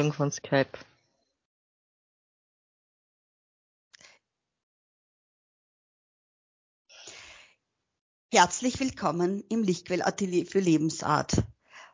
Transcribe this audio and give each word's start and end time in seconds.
Einstellung 0.00 0.12
von 0.12 0.32
Skype. 0.32 0.78
Herzlich 8.32 8.80
willkommen 8.80 9.44
im 9.50 9.62
Lichtquell 9.62 10.02
Atelier 10.02 10.46
für 10.46 10.60
Lebensart. 10.60 11.42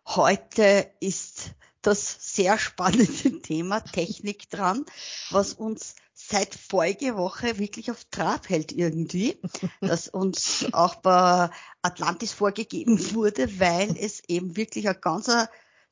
Heute 0.06 0.92
ist 1.00 1.54
das 1.82 2.34
sehr 2.34 2.58
spannende 2.58 3.40
Thema 3.42 3.80
Technik 3.80 4.50
dran, 4.50 4.84
was 5.30 5.54
uns 5.54 5.96
seit 6.12 6.54
Folgewoche 6.54 7.58
wirklich 7.58 7.90
auf 7.90 8.04
Trab 8.10 8.48
hält 8.48 8.70
irgendwie, 8.70 9.40
das 9.80 10.08
uns 10.08 10.66
auch 10.72 10.96
bei 10.96 11.50
Atlantis 11.82 12.32
vorgegeben 12.32 12.98
wurde, 13.14 13.58
weil 13.58 13.96
es 13.98 14.22
eben 14.28 14.56
wirklich 14.56 14.88
eine 14.88 14.98
ganz 14.98 15.28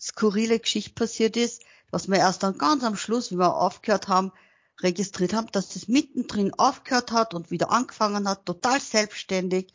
skurrile 0.00 0.60
Geschichte 0.60 0.92
passiert 0.92 1.36
ist, 1.36 1.62
was 1.90 2.08
wir 2.08 2.18
erst 2.18 2.42
dann 2.42 2.58
ganz 2.58 2.84
am 2.84 2.96
Schluss, 2.96 3.30
wie 3.30 3.38
wir 3.38 3.56
aufgehört 3.56 4.08
haben, 4.08 4.32
registriert 4.80 5.34
haben, 5.34 5.48
dass 5.52 5.68
das 5.70 5.88
mittendrin 5.88 6.52
aufgehört 6.54 7.12
hat 7.12 7.34
und 7.34 7.50
wieder 7.50 7.70
angefangen 7.70 8.28
hat, 8.28 8.46
total 8.46 8.80
selbstständig 8.80 9.72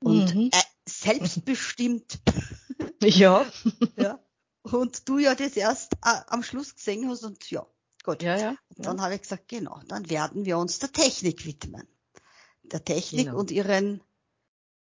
und 0.00 0.34
mhm. 0.34 0.50
äh, 0.52 0.62
selbstbestimmt. 0.88 2.20
Ja. 3.00 3.46
ja. 3.96 4.18
Und 4.62 5.08
du 5.08 5.18
ja 5.18 5.36
das 5.36 5.56
erst 5.56 5.94
äh, 6.04 6.20
am 6.26 6.42
Schluss 6.42 6.74
gesehen 6.74 7.08
hast 7.08 7.22
und 7.22 7.48
ja, 7.48 7.64
gut. 8.02 8.24
Ja, 8.24 8.36
ja. 8.36 8.56
Und 8.74 8.86
dann 8.86 8.96
ja. 8.98 9.04
habe 9.04 9.14
ich 9.14 9.22
gesagt, 9.22 9.46
genau, 9.46 9.80
dann 9.86 10.10
werden 10.10 10.44
wir 10.44 10.58
uns 10.58 10.80
der 10.80 10.90
Technik 10.90 11.46
widmen. 11.46 11.86
Der 12.64 12.84
Technik 12.84 13.26
genau. 13.26 13.38
und 13.38 13.52
ihren, 13.52 14.02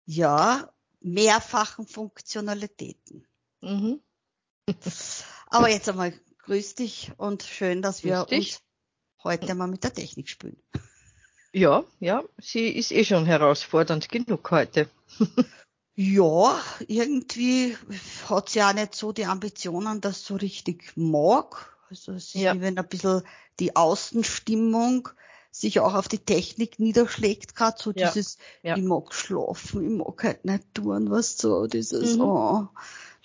ja, 0.06 0.72
mehrfachen 1.00 1.86
Funktionalitäten. 1.86 3.26
Mhm. 3.60 4.00
Aber 5.48 5.68
jetzt 5.68 5.88
einmal 5.88 6.14
grüß 6.46 6.74
dich 6.74 7.12
und 7.16 7.42
schön, 7.42 7.82
dass 7.82 8.04
wir 8.04 8.26
uns 8.30 8.60
heute 9.22 9.54
mal 9.54 9.66
mit 9.66 9.82
der 9.84 9.94
Technik 9.94 10.28
spielen. 10.28 10.56
Ja, 11.52 11.84
ja, 12.00 12.24
sie 12.38 12.68
ist 12.68 12.92
eh 12.92 13.04
schon 13.04 13.26
herausfordernd 13.26 14.08
genug 14.08 14.50
heute. 14.50 14.88
ja, 15.94 16.60
irgendwie 16.86 17.76
hat 18.28 18.50
sie 18.50 18.62
auch 18.62 18.74
nicht 18.74 18.94
so 18.94 19.12
die 19.12 19.24
Ambitionen, 19.24 20.00
dass 20.00 20.24
so 20.24 20.36
richtig 20.36 20.92
mag. 20.96 21.76
Also 21.88 22.12
es 22.12 22.34
ist 22.34 22.42
ja. 22.42 22.60
wenn 22.60 22.76
ein 22.76 22.88
bisschen 22.88 23.22
die 23.60 23.76
Außenstimmung 23.76 25.08
sich 25.50 25.78
auch 25.78 25.94
auf 25.94 26.08
die 26.08 26.18
Technik 26.18 26.80
niederschlägt, 26.80 27.54
gerade 27.54 27.76
so 27.80 27.92
ja. 27.94 28.10
dieses, 28.10 28.38
ja. 28.62 28.76
ich 28.76 28.82
mag 28.82 29.14
schlafen, 29.14 29.84
ich 29.84 29.96
mag 29.96 30.24
halt 30.24 30.44
nicht 30.44 30.74
tun, 30.74 31.10
was 31.10 31.38
so, 31.38 31.68
dieses, 31.68 32.16
mhm. 32.16 32.22
oh, 32.22 32.68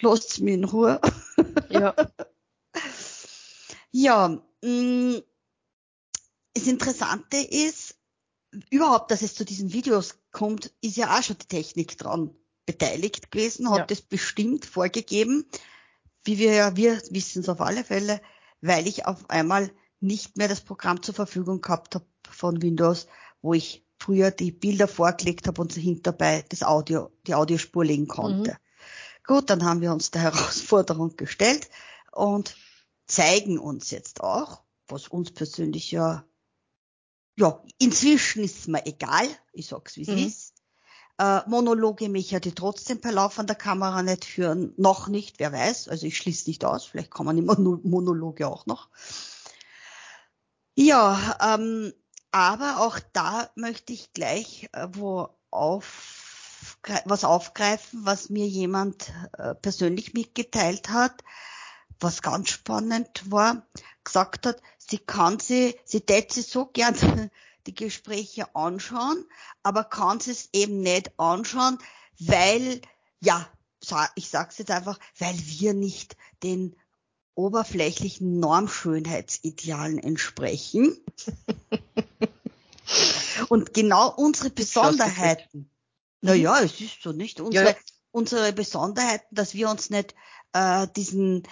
lasst's 0.01 0.39
mich 0.39 0.53
in 0.53 0.65
Ruhe. 0.65 1.01
Ja. 1.69 1.95
ja, 3.91 4.41
mh, 4.63 4.67
mm, 4.67 5.21
das 6.53 6.67
Interessante 6.67 7.37
ist, 7.37 7.95
überhaupt, 8.69 9.11
dass 9.11 9.21
es 9.21 9.35
zu 9.35 9.45
diesen 9.45 9.71
Videos 9.73 10.19
kommt, 10.31 10.73
ist 10.81 10.97
ja 10.97 11.17
auch 11.17 11.23
schon 11.23 11.37
die 11.37 11.47
Technik 11.47 11.97
dran 11.97 12.31
beteiligt 12.65 13.31
gewesen, 13.31 13.69
hat 13.69 13.77
ja. 13.77 13.85
das 13.85 14.01
bestimmt 14.01 14.65
vorgegeben, 14.65 15.45
wie 16.23 16.37
wir 16.37 16.53
ja, 16.53 16.75
wir 16.75 17.01
wissen 17.09 17.41
es 17.41 17.49
auf 17.49 17.61
alle 17.61 17.83
Fälle, 17.83 18.21
weil 18.61 18.87
ich 18.87 19.05
auf 19.05 19.29
einmal 19.29 19.71
nicht 19.99 20.37
mehr 20.37 20.47
das 20.47 20.61
Programm 20.61 21.01
zur 21.01 21.15
Verfügung 21.15 21.61
gehabt 21.61 21.95
habe 21.95 22.05
von 22.29 22.61
Windows, 22.61 23.07
wo 23.41 23.53
ich 23.53 23.85
früher 23.97 24.31
die 24.31 24.51
Bilder 24.51 24.87
vorgelegt 24.87 25.47
habe 25.47 25.61
und 25.61 25.73
hinterbei 25.73 26.45
das 26.49 26.63
Audio, 26.63 27.11
die 27.27 27.35
Audiospur 27.35 27.83
legen 27.83 28.07
konnte. 28.07 28.51
Mhm. 28.51 28.57
Gut, 29.25 29.49
dann 29.49 29.63
haben 29.63 29.81
wir 29.81 29.91
uns 29.91 30.11
der 30.11 30.21
Herausforderung 30.21 31.15
gestellt 31.15 31.69
und 32.11 32.55
zeigen 33.09 33.59
uns 33.59 33.91
jetzt 33.91 34.21
auch, 34.21 34.63
was 34.87 35.09
uns 35.09 35.31
persönlich 35.31 35.91
ja 35.91 36.25
ja, 37.39 37.63
inzwischen 37.77 38.43
ist 38.43 38.59
es 38.59 38.67
mir 38.67 38.85
egal, 38.85 39.25
ich 39.53 39.67
sag's 39.67 39.95
wie 39.95 40.01
es 40.01 40.09
mhm. 40.09 40.17
ist. 40.17 40.53
Äh, 41.17 41.41
Monologe 41.47 42.09
mich 42.09 42.31
ja 42.31 42.41
die 42.41 42.53
trotzdem 42.53 42.99
per 42.99 43.13
Lauf 43.13 43.39
an 43.39 43.47
der 43.47 43.55
Kamera 43.55 44.03
nicht 44.03 44.25
führen, 44.25 44.73
noch 44.75 45.07
nicht, 45.07 45.39
wer 45.39 45.53
weiß, 45.53 45.87
also 45.87 46.05
ich 46.05 46.17
schließe 46.17 46.49
nicht 46.49 46.65
aus, 46.65 46.83
vielleicht 46.83 47.11
kann 47.11 47.25
man 47.25 47.37
die 47.37 47.41
Monologe 47.41 48.47
auch 48.47 48.65
noch. 48.65 48.89
Ja, 50.75 51.37
ähm, 51.55 51.93
aber 52.31 52.81
auch 52.81 52.99
da 53.13 53.49
möchte 53.55 53.93
ich 53.93 54.13
gleich 54.13 54.67
äh, 54.73 54.87
wo 54.91 55.29
auf, 55.49 56.77
was 57.05 57.23
aufgreifen, 57.23 58.01
was 58.03 58.29
mir 58.29 58.47
jemand 58.47 59.13
äh, 59.37 59.55
persönlich 59.55 60.13
mitgeteilt 60.13 60.89
hat, 60.89 61.23
was 61.99 62.21
ganz 62.21 62.49
spannend 62.49 63.23
war, 63.29 63.67
gesagt 64.03 64.45
hat, 64.45 64.61
sie 64.77 64.99
kann 64.99 65.39
sie, 65.39 65.75
sie 65.85 66.01
tät 66.01 66.31
sie 66.31 66.41
so 66.41 66.65
gern 66.65 66.95
die 67.67 67.75
Gespräche 67.75 68.55
anschauen, 68.55 69.25
aber 69.63 69.83
kann 69.83 70.19
sie 70.19 70.31
es 70.31 70.49
eben 70.53 70.81
nicht 70.81 71.19
anschauen, 71.19 71.77
weil, 72.19 72.81
ja, 73.19 73.47
ich 74.15 74.29
sag's 74.29 74.57
jetzt 74.57 74.71
einfach, 74.71 74.99
weil 75.17 75.35
wir 75.37 75.73
nicht 75.73 76.17
den 76.43 76.75
oberflächlichen 77.35 78.39
Normschönheitsidealen 78.39 79.97
entsprechen. 79.97 80.97
Und 83.49 83.73
genau 83.73 84.13
unsere 84.13 84.49
Besonderheiten. 84.49 85.69
Naja, 86.21 86.59
es 86.59 86.81
ist 86.81 87.01
so 87.01 87.13
nicht. 87.13 87.39
Unsere, 87.39 87.69
ja. 87.69 87.75
unsere 88.11 88.51
Besonderheiten, 88.51 89.33
dass 89.33 89.53
wir 89.53 89.69
uns 89.69 89.89
nicht 89.89 90.15
äh, 90.53 90.87
diesen 90.95 91.43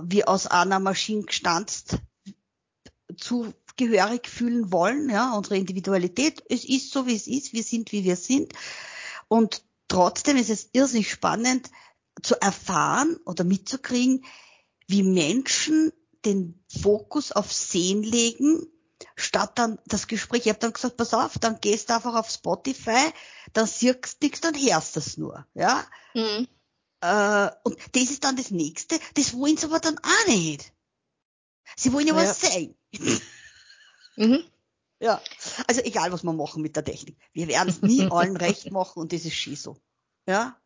wie 0.00 0.24
aus 0.24 0.46
einer 0.46 0.78
Maschine 0.78 1.22
gestanzt 1.22 1.98
zugehörig 3.16 4.28
fühlen 4.28 4.72
wollen, 4.72 5.10
ja, 5.10 5.34
unsere 5.34 5.56
Individualität. 5.56 6.42
Es 6.48 6.64
ist 6.64 6.92
so, 6.92 7.06
wie 7.06 7.16
es 7.16 7.26
ist. 7.26 7.52
Wir 7.52 7.62
sind, 7.62 7.92
wie 7.92 8.04
wir 8.04 8.16
sind. 8.16 8.52
Und 9.28 9.64
trotzdem 9.88 10.36
ist 10.36 10.50
es 10.50 10.70
irrsinnig 10.72 11.10
spannend 11.10 11.70
zu 12.22 12.40
erfahren 12.40 13.16
oder 13.24 13.44
mitzukriegen, 13.44 14.24
wie 14.86 15.02
Menschen 15.02 15.92
den 16.24 16.62
Fokus 16.82 17.32
auf 17.32 17.52
Sehen 17.52 18.02
legen, 18.02 18.66
statt 19.16 19.52
dann 19.58 19.78
das 19.86 20.06
Gespräch. 20.06 20.42
Ich 20.42 20.48
habe 20.48 20.58
dann 20.60 20.72
gesagt, 20.72 20.96
pass 20.96 21.14
auf, 21.14 21.38
dann 21.38 21.60
gehst 21.60 21.90
du 21.90 21.94
einfach 21.94 22.14
auf 22.14 22.30
Spotify, 22.30 23.12
dann 23.52 23.66
siehst 23.66 24.22
du 24.22 24.26
nichts, 24.26 24.40
dann 24.40 24.54
hörst 24.54 24.96
du 24.96 25.00
es 25.00 25.16
nur. 25.16 25.46
Ja? 25.54 25.84
Mhm. 26.14 26.46
Äh, 27.02 27.50
und 27.64 27.76
das 27.92 28.10
ist 28.10 28.22
dann 28.24 28.36
das 28.36 28.50
Nächste. 28.50 28.98
Das 29.14 29.34
wollen 29.34 29.56
sie 29.56 29.66
aber 29.66 29.80
dann 29.80 29.98
auch 29.98 30.26
nicht. 30.28 30.72
Sie 31.76 31.92
wollen 31.92 32.06
ja, 32.06 32.14
ja. 32.14 32.20
was 32.22 32.40
sehen. 32.40 32.74
Mhm. 34.16 34.44
Ja, 35.02 35.20
also 35.66 35.80
egal, 35.80 36.12
was 36.12 36.22
wir 36.22 36.32
machen 36.32 36.62
mit 36.62 36.76
der 36.76 36.84
Technik. 36.84 37.16
Wir 37.32 37.48
werden 37.48 37.68
es 37.68 37.82
nie 37.82 38.02
allen 38.12 38.36
recht 38.36 38.70
machen 38.70 39.00
und 39.00 39.12
das 39.12 39.24
ist 39.24 39.34
schön 39.34 39.56
so. 39.56 39.76
Ja? 40.28 40.56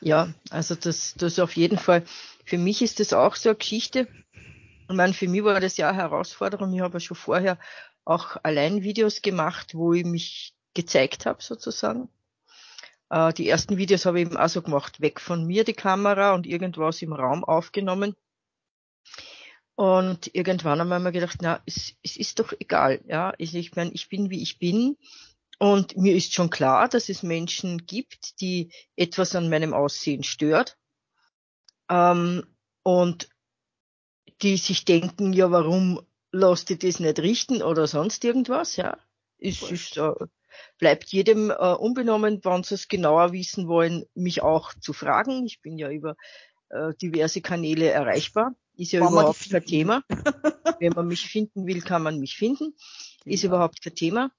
Ja, 0.00 0.32
also 0.48 0.74
das, 0.74 1.12
das 1.18 1.38
auf 1.38 1.54
jeden 1.56 1.76
Fall. 1.76 2.02
Für 2.46 2.56
mich 2.56 2.80
ist 2.80 3.00
das 3.00 3.12
auch 3.12 3.36
so 3.36 3.50
eine 3.50 3.58
Geschichte. 3.58 4.08
Ich 4.88 4.96
meine, 4.96 5.12
für 5.12 5.28
mich 5.28 5.44
war 5.44 5.60
das 5.60 5.76
ja 5.76 5.90
eine 5.90 5.98
Herausforderung. 5.98 6.72
Ich 6.72 6.80
habe 6.80 6.94
ja 6.94 7.00
schon 7.00 7.18
vorher 7.18 7.58
auch 8.06 8.38
allein 8.42 8.82
Videos 8.82 9.20
gemacht, 9.20 9.74
wo 9.74 9.92
ich 9.92 10.06
mich 10.06 10.54
gezeigt 10.72 11.26
habe, 11.26 11.42
sozusagen. 11.42 12.08
Äh, 13.12 13.34
die 13.34 13.46
ersten 13.46 13.76
Videos 13.76 14.06
habe 14.06 14.20
ich 14.20 14.26
eben 14.26 14.38
auch 14.38 14.48
so 14.48 14.62
gemacht, 14.62 15.00
weg 15.02 15.20
von 15.20 15.46
mir 15.46 15.64
die 15.64 15.74
Kamera 15.74 16.32
und 16.32 16.46
irgendwas 16.46 17.02
im 17.02 17.12
Raum 17.12 17.44
aufgenommen. 17.44 18.16
Und 19.74 20.34
irgendwann 20.34 20.80
haben 20.80 20.88
wir 20.88 20.98
mir 20.98 21.12
gedacht, 21.12 21.38
na, 21.42 21.62
es, 21.66 21.94
es 22.02 22.16
ist 22.16 22.38
doch 22.38 22.54
egal, 22.58 23.02
ja. 23.06 23.34
Ich, 23.36 23.54
ich 23.54 23.76
meine, 23.76 23.92
ich 23.92 24.08
bin 24.08 24.30
wie 24.30 24.42
ich 24.42 24.58
bin. 24.58 24.96
Und 25.58 25.96
mir 25.96 26.16
ist 26.16 26.32
schon 26.32 26.48
klar, 26.48 26.88
dass 26.88 27.10
es 27.10 27.22
Menschen 27.22 27.86
gibt, 27.86 28.40
die 28.40 28.72
etwas 28.96 29.36
an 29.36 29.50
meinem 29.50 29.74
Aussehen 29.74 30.22
stört. 30.22 30.78
Ähm, 31.90 32.46
und 32.82 33.28
die 34.40 34.56
sich 34.56 34.86
denken, 34.86 35.34
ja, 35.34 35.50
warum 35.50 36.00
lässt 36.32 36.70
du 36.70 36.76
das 36.76 36.98
nicht 36.98 37.18
richten 37.18 37.62
oder 37.62 37.86
sonst 37.86 38.24
irgendwas, 38.24 38.76
ja. 38.76 38.98
Es 39.38 39.60
ist, 39.62 39.98
äh, 39.98 40.14
bleibt 40.78 41.12
jedem 41.12 41.50
äh, 41.50 41.54
unbenommen, 41.54 42.40
wenn 42.44 42.62
sie 42.62 42.74
es 42.74 42.88
genauer 42.88 43.32
wissen 43.32 43.68
wollen, 43.68 44.04
mich 44.14 44.42
auch 44.42 44.74
zu 44.74 44.92
fragen. 44.92 45.46
Ich 45.46 45.60
bin 45.60 45.78
ja 45.78 45.90
über 45.90 46.16
äh, 46.70 46.92
diverse 47.00 47.40
Kanäle 47.40 47.90
erreichbar. 47.90 48.54
Ist 48.76 48.92
ja 48.92 49.00
Wollen 49.00 49.12
überhaupt 49.12 49.50
kein 49.50 49.64
Thema. 49.64 50.02
Wenn 50.80 50.92
man 50.92 51.06
mich 51.06 51.26
finden 51.26 51.66
will, 51.66 51.82
kann 51.82 52.02
man 52.02 52.18
mich 52.18 52.36
finden. 52.36 52.74
Genau. 53.24 53.34
Ist 53.34 53.44
überhaupt 53.44 53.82
kein 53.82 53.94
Thema. 53.94 54.30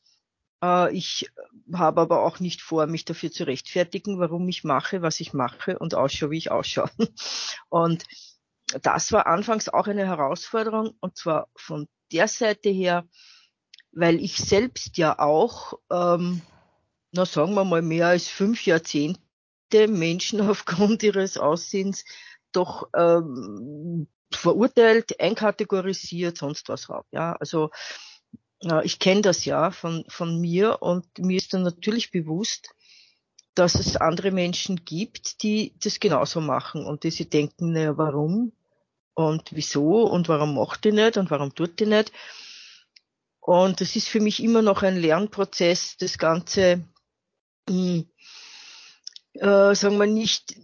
Äh, 0.63 0.95
ich 0.95 1.29
habe 1.71 2.01
aber 2.01 2.23
auch 2.23 2.39
nicht 2.39 2.61
vor, 2.61 2.87
mich 2.87 3.05
dafür 3.05 3.31
zu 3.31 3.45
rechtfertigen, 3.45 4.19
warum 4.19 4.47
ich 4.49 4.63
mache, 4.63 5.01
was 5.01 5.19
ich 5.19 5.33
mache 5.33 5.77
und 5.77 5.93
ausschaue, 5.93 6.31
wie 6.31 6.37
ich 6.37 6.51
ausschaue. 6.51 6.89
Und 7.69 8.05
das 8.81 9.11
war 9.11 9.27
anfangs 9.27 9.69
auch 9.69 9.87
eine 9.87 10.07
Herausforderung 10.07 10.95
und 10.99 11.15
zwar 11.15 11.47
von 11.55 11.87
der 12.11 12.27
Seite 12.27 12.69
her, 12.69 13.07
weil 13.93 14.19
ich 14.19 14.37
selbst 14.37 14.97
ja 14.97 15.19
auch, 15.19 15.79
ähm, 15.91 16.41
na 17.11 17.25
sagen 17.25 17.53
wir 17.53 17.63
mal, 17.63 17.81
mehr 17.81 18.07
als 18.07 18.27
fünf 18.27 18.65
Jahrzehnte 18.65 19.87
Menschen 19.87 20.41
aufgrund 20.49 21.03
ihres 21.03 21.37
Aussehens 21.37 22.05
doch 22.51 22.89
ähm, 22.95 24.07
verurteilt, 24.31 25.19
einkategorisiert, 25.19 26.37
sonst 26.37 26.69
was 26.69 26.89
habe. 26.89 27.05
Ja, 27.11 27.33
also 27.33 27.69
äh, 28.63 28.85
ich 28.85 28.99
kenne 28.99 29.21
das 29.21 29.45
ja 29.45 29.71
von, 29.71 30.05
von 30.07 30.39
mir 30.39 30.81
und 30.81 31.05
mir 31.19 31.37
ist 31.37 31.53
dann 31.53 31.63
natürlich 31.63 32.11
bewusst, 32.11 32.69
dass 33.55 33.75
es 33.75 33.97
andere 33.97 34.31
Menschen 34.31 34.83
gibt, 34.83 35.43
die 35.43 35.75
das 35.83 35.99
genauso 35.99 36.41
machen 36.41 36.85
und 36.85 37.03
die 37.03 37.11
sich 37.11 37.29
denken, 37.29 37.73
naja, 37.73 37.97
warum 37.97 38.51
und 39.13 39.49
wieso 39.51 40.03
und 40.03 40.27
warum 40.27 40.55
macht 40.55 40.85
die 40.85 40.91
nicht 40.91 41.17
und 41.17 41.29
warum 41.29 41.53
tut 41.53 41.79
die 41.79 41.85
nicht. 41.85 42.11
Und 43.43 43.81
das 43.81 43.97
ist 43.97 44.07
für 44.07 44.21
mich 44.21 44.41
immer 44.41 44.61
noch 44.61 44.83
ein 44.83 44.95
Lernprozess, 44.95 45.97
das 45.97 46.17
Ganze, 46.17 46.87
mh, 47.67 47.75
hm, 47.75 48.09
äh, 49.33 49.75
sagen 49.75 49.97
wir 49.97 50.07
nicht, 50.07 50.55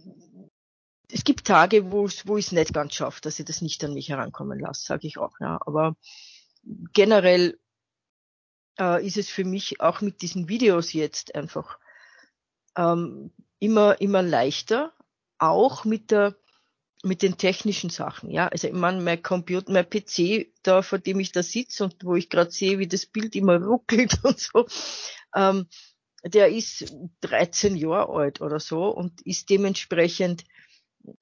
es 1.12 1.24
gibt 1.24 1.46
Tage, 1.46 1.92
wo, 1.92 2.08
wo 2.24 2.38
ich 2.38 2.46
es 2.46 2.52
nicht 2.52 2.72
ganz 2.72 2.94
schaffe, 2.94 3.20
dass 3.20 3.38
ich 3.38 3.44
das 3.44 3.60
nicht 3.60 3.84
an 3.84 3.92
mich 3.92 4.08
herankommen 4.08 4.58
lasse, 4.58 4.86
sage 4.86 5.06
ich 5.06 5.18
auch. 5.18 5.38
Ja. 5.40 5.60
Aber 5.66 5.94
generell 6.94 7.58
äh, 8.78 9.06
ist 9.06 9.18
es 9.18 9.28
für 9.28 9.44
mich 9.44 9.82
auch 9.82 10.00
mit 10.00 10.22
diesen 10.22 10.48
Videos 10.48 10.94
jetzt 10.94 11.34
einfach 11.34 11.78
ähm, 12.76 13.30
immer, 13.58 14.00
immer 14.00 14.22
leichter, 14.22 14.94
auch 15.36 15.84
mit 15.84 16.10
der 16.10 16.34
mit 17.02 17.22
den 17.22 17.38
technischen 17.38 17.90
Sachen, 17.90 18.30
ja. 18.30 18.48
Also 18.48 18.68
ich 18.68 18.74
meine, 18.74 19.00
mein 19.00 19.22
Computer, 19.22 19.72
mein 19.72 19.88
PC, 19.88 20.52
da 20.62 20.82
vor 20.82 20.98
dem 20.98 21.18
ich 21.20 21.32
da 21.32 21.42
sitze 21.42 21.84
und 21.84 21.96
wo 22.04 22.14
ich 22.14 22.28
gerade 22.28 22.50
sehe, 22.50 22.78
wie 22.78 22.88
das 22.88 23.06
Bild 23.06 23.34
immer 23.36 23.56
ruckelt 23.62 24.18
und 24.24 24.38
so, 24.38 24.66
ähm, 25.34 25.66
der 26.24 26.48
ist 26.50 26.94
13 27.22 27.76
Jahre 27.76 28.12
alt 28.12 28.40
oder 28.42 28.60
so 28.60 28.88
und 28.88 29.22
ist 29.22 29.48
dementsprechend 29.48 30.44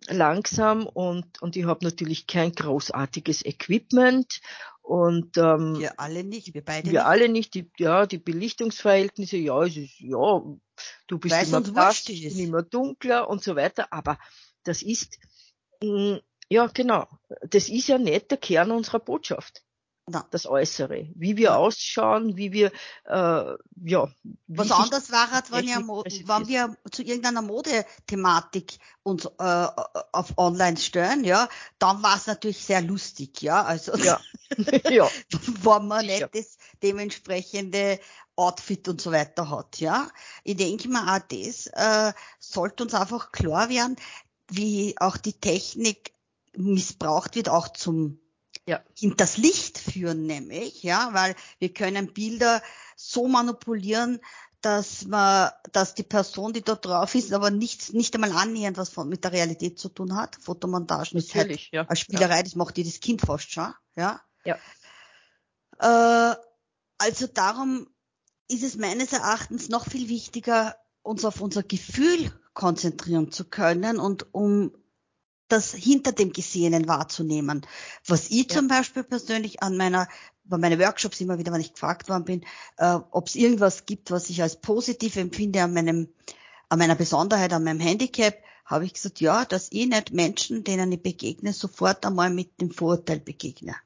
langsam 0.08 0.86
und, 0.86 1.40
und 1.40 1.54
ich 1.54 1.64
habe 1.64 1.84
natürlich 1.84 2.26
kein 2.26 2.52
großartiges 2.52 3.44
Equipment 3.44 4.40
und 4.82 5.36
ähm, 5.36 5.78
wir 5.78 6.00
alle 6.00 6.24
nicht, 6.24 6.54
wir 6.54 6.64
beide 6.64 6.86
wir 6.86 7.00
nicht. 7.00 7.06
alle 7.06 7.28
nicht, 7.28 7.54
die, 7.54 7.70
ja, 7.78 8.06
die 8.06 8.18
Belichtungsverhältnisse, 8.18 9.36
ja, 9.36 9.62
es 9.62 9.76
ist, 9.76 10.00
ja, 10.00 10.42
du 11.06 11.18
bist 11.18 11.34
Weil's 11.34 11.48
immer 11.48 11.60
blass, 11.60 12.04
bin 12.04 12.38
immer 12.38 12.62
dunkler 12.62 13.28
und 13.28 13.44
so 13.44 13.54
weiter, 13.54 13.92
aber 13.92 14.18
das 14.64 14.82
ist, 14.82 15.18
ja 16.50 16.66
genau, 16.68 17.06
das 17.42 17.68
ist 17.68 17.88
ja 17.88 17.98
nicht 17.98 18.30
der 18.30 18.38
Kern 18.38 18.70
unserer 18.70 18.98
Botschaft 19.00 19.62
Na. 20.08 20.26
das 20.30 20.46
Äußere, 20.46 21.08
wie 21.14 21.36
wir 21.36 21.44
Ja. 21.50 21.56
ausschauen, 21.56 22.36
wie 22.36 22.52
wir, 22.52 22.72
äh, 23.04 23.54
ja. 23.84 24.08
Was 24.46 24.70
anders 24.70 25.12
war, 25.12 25.30
hat, 25.30 25.50
wenn, 25.52 25.68
ja, 25.68 25.78
wenn 25.86 26.48
wir 26.48 26.76
zu 26.90 27.02
irgendeiner 27.02 27.42
Modethematik 27.42 28.78
uns 29.02 29.26
äh, 29.26 29.66
auf 30.12 30.36
online 30.38 30.78
stellen, 30.78 31.24
ja, 31.24 31.48
dann 31.78 32.02
war 32.02 32.16
es 32.16 32.26
natürlich 32.26 32.64
sehr 32.64 32.80
lustig, 32.80 33.42
ja. 33.42 33.62
Also 33.62 33.92
Ja, 33.96 34.18
ja, 34.88 35.08
wenn 35.30 35.86
man 35.86 36.06
Sicher. 36.06 36.30
nicht 36.30 36.34
das 36.34 36.56
dementsprechende 36.82 38.00
Outfit 38.36 38.88
und 38.88 39.00
so 39.00 39.12
weiter 39.12 39.50
hat, 39.50 39.78
ja. 39.80 40.08
Ich 40.44 40.56
denke 40.56 40.88
mal 40.88 41.18
auch 41.18 41.22
das 41.28 41.66
äh, 41.66 42.12
sollte 42.38 42.84
uns 42.84 42.94
einfach 42.94 43.32
klar 43.32 43.68
werden, 43.68 43.96
wie 44.50 44.94
auch 44.98 45.16
die 45.16 45.34
Technik 45.34 46.12
missbraucht 46.56 47.34
wird, 47.34 47.48
auch 47.48 47.68
zum 47.68 48.20
Ja. 48.66 48.82
hinters 48.96 49.36
Licht 49.36 49.78
führen, 49.78 50.26
nämlich, 50.26 50.82
ja, 50.82 51.10
weil 51.12 51.34
wir 51.58 51.72
können 51.72 52.12
Bilder 52.12 52.62
so 52.96 53.28
manipulieren, 53.28 54.20
dass 54.60 55.04
man, 55.04 55.50
dass 55.72 55.94
die 55.94 56.02
Person, 56.02 56.52
die 56.52 56.62
da 56.62 56.74
drauf 56.74 57.14
ist, 57.14 57.32
aber 57.32 57.50
nichts, 57.50 57.92
nicht 57.92 58.14
einmal 58.14 58.32
annähernd 58.32 58.76
was 58.76 58.88
von, 58.88 59.08
mit 59.08 59.22
der 59.22 59.32
Realität 59.32 59.78
zu 59.78 59.88
tun 59.88 60.16
hat. 60.16 60.36
Fotomontagen 60.36 61.16
ist 61.18 61.34
halt 61.34 61.58
ja. 61.70 61.82
eine 61.82 61.96
Spielerei, 61.96 62.42
das 62.42 62.56
macht 62.56 62.76
jedes 62.76 63.00
Kind 63.00 63.20
fast 63.20 63.52
schon, 63.52 63.72
ja. 63.96 64.20
Ja. 64.44 64.58
Äh, 65.78 66.36
also 66.98 67.26
darum 67.28 67.88
ist 68.48 68.64
es 68.64 68.76
meines 68.76 69.12
Erachtens 69.12 69.68
noch 69.68 69.88
viel 69.88 70.08
wichtiger, 70.08 70.76
uns 71.02 71.24
auf 71.24 71.40
unser 71.40 71.62
Gefühl 71.62 72.32
konzentrieren 72.58 73.30
zu 73.30 73.44
können 73.44 74.00
und 74.00 74.34
um 74.34 74.72
das 75.46 75.72
hinter 75.72 76.10
dem 76.10 76.32
Gesehenen 76.32 76.88
wahrzunehmen. 76.88 77.64
Was 78.04 78.30
ich 78.30 78.48
Ja. 78.50 78.56
zum 78.56 78.66
Beispiel 78.66 79.04
persönlich 79.04 79.62
an 79.62 79.76
meiner, 79.76 80.08
bei 80.42 80.58
meinen 80.58 80.80
Workshops 80.80 81.20
immer 81.20 81.38
wieder, 81.38 81.52
wenn 81.52 81.60
ich 81.60 81.74
gefragt 81.74 82.08
worden 82.08 82.24
bin, 82.24 82.44
äh, 82.76 82.98
ob 83.12 83.28
es 83.28 83.36
irgendwas 83.36 83.86
gibt, 83.86 84.10
was 84.10 84.28
ich 84.28 84.42
als 84.42 84.60
positiv 84.60 85.14
empfinde 85.14 85.62
an 85.62 85.72
meinem, 85.72 86.08
an 86.68 86.80
meiner 86.80 86.96
Besonderheit, 86.96 87.52
an 87.52 87.62
meinem 87.62 87.78
Handicap, 87.78 88.34
habe 88.64 88.84
ich 88.86 88.94
gesagt, 88.94 89.20
ja, 89.20 89.44
dass 89.44 89.68
ich 89.70 89.86
nicht 89.86 90.12
Menschen, 90.12 90.64
denen 90.64 90.90
ich 90.90 91.00
begegne, 91.00 91.52
sofort 91.52 92.04
einmal 92.04 92.30
mit 92.30 92.60
dem 92.60 92.72
Vorurteil 92.72 93.20
begegne. 93.20 93.76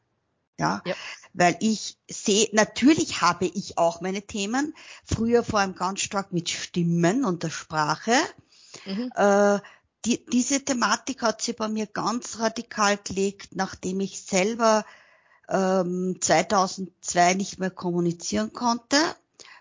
Ja, 0.58 0.82
Ja. 0.86 0.94
weil 1.34 1.56
ich 1.60 1.98
sehe, 2.10 2.48
natürlich 2.52 3.20
habe 3.20 3.44
ich 3.46 3.76
auch 3.76 4.00
meine 4.00 4.22
Themen, 4.22 4.74
früher 5.04 5.44
vor 5.44 5.60
allem 5.60 5.74
ganz 5.74 6.00
stark 6.00 6.32
mit 6.32 6.48
Stimmen 6.48 7.26
und 7.26 7.42
der 7.42 7.50
Sprache. 7.50 8.14
Mhm. 8.84 9.12
Äh, 9.14 9.60
die, 10.04 10.24
diese 10.26 10.64
Thematik 10.64 11.22
hat 11.22 11.42
sich 11.42 11.56
bei 11.56 11.68
mir 11.68 11.86
ganz 11.86 12.38
radikal 12.40 12.98
gelegt, 12.98 13.54
nachdem 13.54 14.00
ich 14.00 14.22
selber 14.22 14.84
ähm, 15.48 16.18
2002 16.20 17.34
nicht 17.34 17.58
mehr 17.58 17.70
kommunizieren 17.70 18.52
konnte 18.52 18.96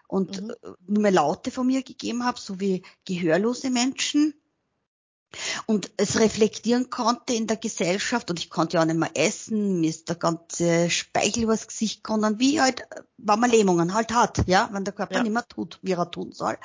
und 0.07 0.41
Mhm. 0.41 0.51
äh, 0.51 0.55
nur 0.87 1.01
mehr 1.03 1.11
Laute 1.11 1.51
von 1.51 1.67
mir 1.67 1.83
gegeben 1.83 2.25
habe, 2.25 2.39
so 2.39 2.59
wie 2.59 2.83
gehörlose 3.05 3.69
Menschen. 3.69 4.33
Und 5.65 5.91
es 5.95 6.19
reflektieren 6.19 6.89
konnte 6.89 7.33
in 7.33 7.47
der 7.47 7.55
Gesellschaft 7.55 8.29
und 8.29 8.39
ich 8.39 8.49
konnte 8.49 8.75
ja 8.75 8.81
auch 8.81 8.85
nicht 8.85 8.97
mehr 8.99 9.11
essen, 9.15 9.79
mir 9.79 9.89
ist 9.89 10.09
der 10.09 10.17
ganze 10.17 10.89
Speichel 10.89 11.43
übers 11.43 11.67
Gesicht 11.67 12.03
gekommen, 12.03 12.37
wie 12.39 12.59
halt, 12.59 12.81
äh, 12.81 13.03
wenn 13.17 13.39
man 13.39 13.49
Lähmungen 13.51 13.93
halt 13.93 14.11
hat, 14.13 14.45
ja, 14.47 14.69
wenn 14.73 14.83
der 14.83 14.93
Körper 14.93 15.17
Ja. 15.17 15.23
nicht 15.23 15.31
mehr 15.31 15.47
tut, 15.47 15.79
wie 15.83 15.93
er 15.93 16.11
tun 16.11 16.33
soll. 16.33 16.57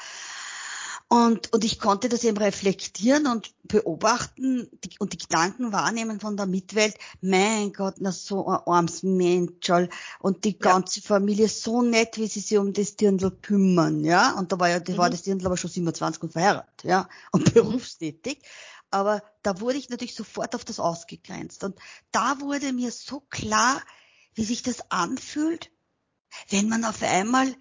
Und, 1.08 1.52
und 1.52 1.62
ich 1.64 1.78
konnte 1.78 2.08
das 2.08 2.24
eben 2.24 2.36
reflektieren 2.36 3.28
und 3.28 3.54
beobachten 3.62 4.68
die, 4.82 4.98
und 4.98 5.12
die 5.12 5.18
Gedanken 5.18 5.72
wahrnehmen 5.72 6.18
von 6.18 6.36
der 6.36 6.46
Mitwelt. 6.46 6.96
Mein 7.20 7.72
Gott, 7.72 7.94
na 8.00 8.10
so 8.10 8.48
ein 8.48 8.58
armes 8.66 9.04
Menschel. 9.04 9.88
Und 10.18 10.44
die 10.44 10.50
Ja. 10.54 10.72
ganze 10.72 11.00
Familie 11.00 11.48
so 11.48 11.82
nett, 11.82 12.16
wie 12.18 12.26
sie 12.26 12.40
sich 12.40 12.58
um 12.58 12.72
das 12.72 12.96
Dirndl 12.96 13.30
kümmern, 13.30 14.02
ja. 14.04 14.32
Und 14.36 14.50
da 14.50 14.58
war 14.58 14.68
ja, 14.68 14.80
da 14.80 14.96
war 14.96 15.06
Mhm. 15.08 15.12
das 15.12 15.22
Dirndl 15.22 15.46
aber 15.46 15.56
schon 15.56 15.70
27 15.70 16.22
und 16.24 16.32
verheiratet, 16.32 16.82
ja. 16.82 17.08
Und 17.30 17.44
berufstätig. 17.54 18.42
Aber 18.90 19.22
da 19.42 19.60
wurde 19.60 19.78
ich 19.78 19.88
natürlich 19.90 20.14
sofort 20.16 20.56
auf 20.56 20.64
das 20.64 20.80
ausgegrenzt. 20.80 21.62
Und 21.62 21.78
da 22.10 22.40
wurde 22.40 22.72
mir 22.72 22.90
so 22.90 23.20
klar, 23.30 23.80
wie 24.34 24.44
sich 24.44 24.62
das 24.64 24.90
anfühlt, 24.90 25.70
wenn 26.50 26.68
man 26.68 26.84
auf 26.84 27.00
einmal 27.02 27.54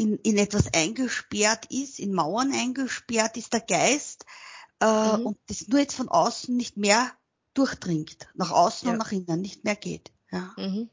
in, 0.00 0.16
in 0.16 0.38
etwas 0.38 0.72
eingesperrt 0.74 1.66
ist, 1.70 1.98
in 2.00 2.12
Mauern 2.14 2.52
eingesperrt 2.52 3.36
ist 3.36 3.52
der 3.52 3.60
Geist 3.60 4.24
äh, 4.80 5.16
Mhm. 5.18 5.26
und 5.26 5.38
das 5.46 5.68
nur 5.68 5.78
jetzt 5.80 5.94
von 5.94 6.08
außen 6.08 6.56
nicht 6.56 6.76
mehr 6.76 7.12
durchdringt, 7.54 8.28
nach 8.34 8.50
außen 8.50 8.86
Ja. 8.88 8.92
und 8.92 8.98
nach 8.98 9.12
innen 9.12 9.40
nicht 9.40 9.64
mehr 9.64 9.76
geht. 9.76 10.10
Ja. 10.32 10.54
Mhm. 10.56 10.88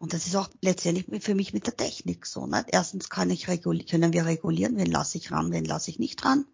Und 0.00 0.12
das 0.12 0.26
ist 0.26 0.34
auch 0.34 0.48
letztendlich 0.60 1.22
für 1.22 1.36
mich 1.36 1.52
mit 1.52 1.66
der 1.66 1.76
Technik 1.76 2.26
so. 2.26 2.46
Nicht? 2.46 2.66
Erstens 2.72 3.08
kann 3.08 3.30
ich 3.30 3.46
können 3.46 4.12
wir 4.12 4.26
regulieren, 4.26 4.76
wen 4.76 4.90
lasse 4.90 5.18
ich 5.18 5.30
ran, 5.30 5.52
wen 5.52 5.64
lasse 5.64 5.90
ich 5.90 6.00
nicht 6.00 6.24
ran. 6.24 6.44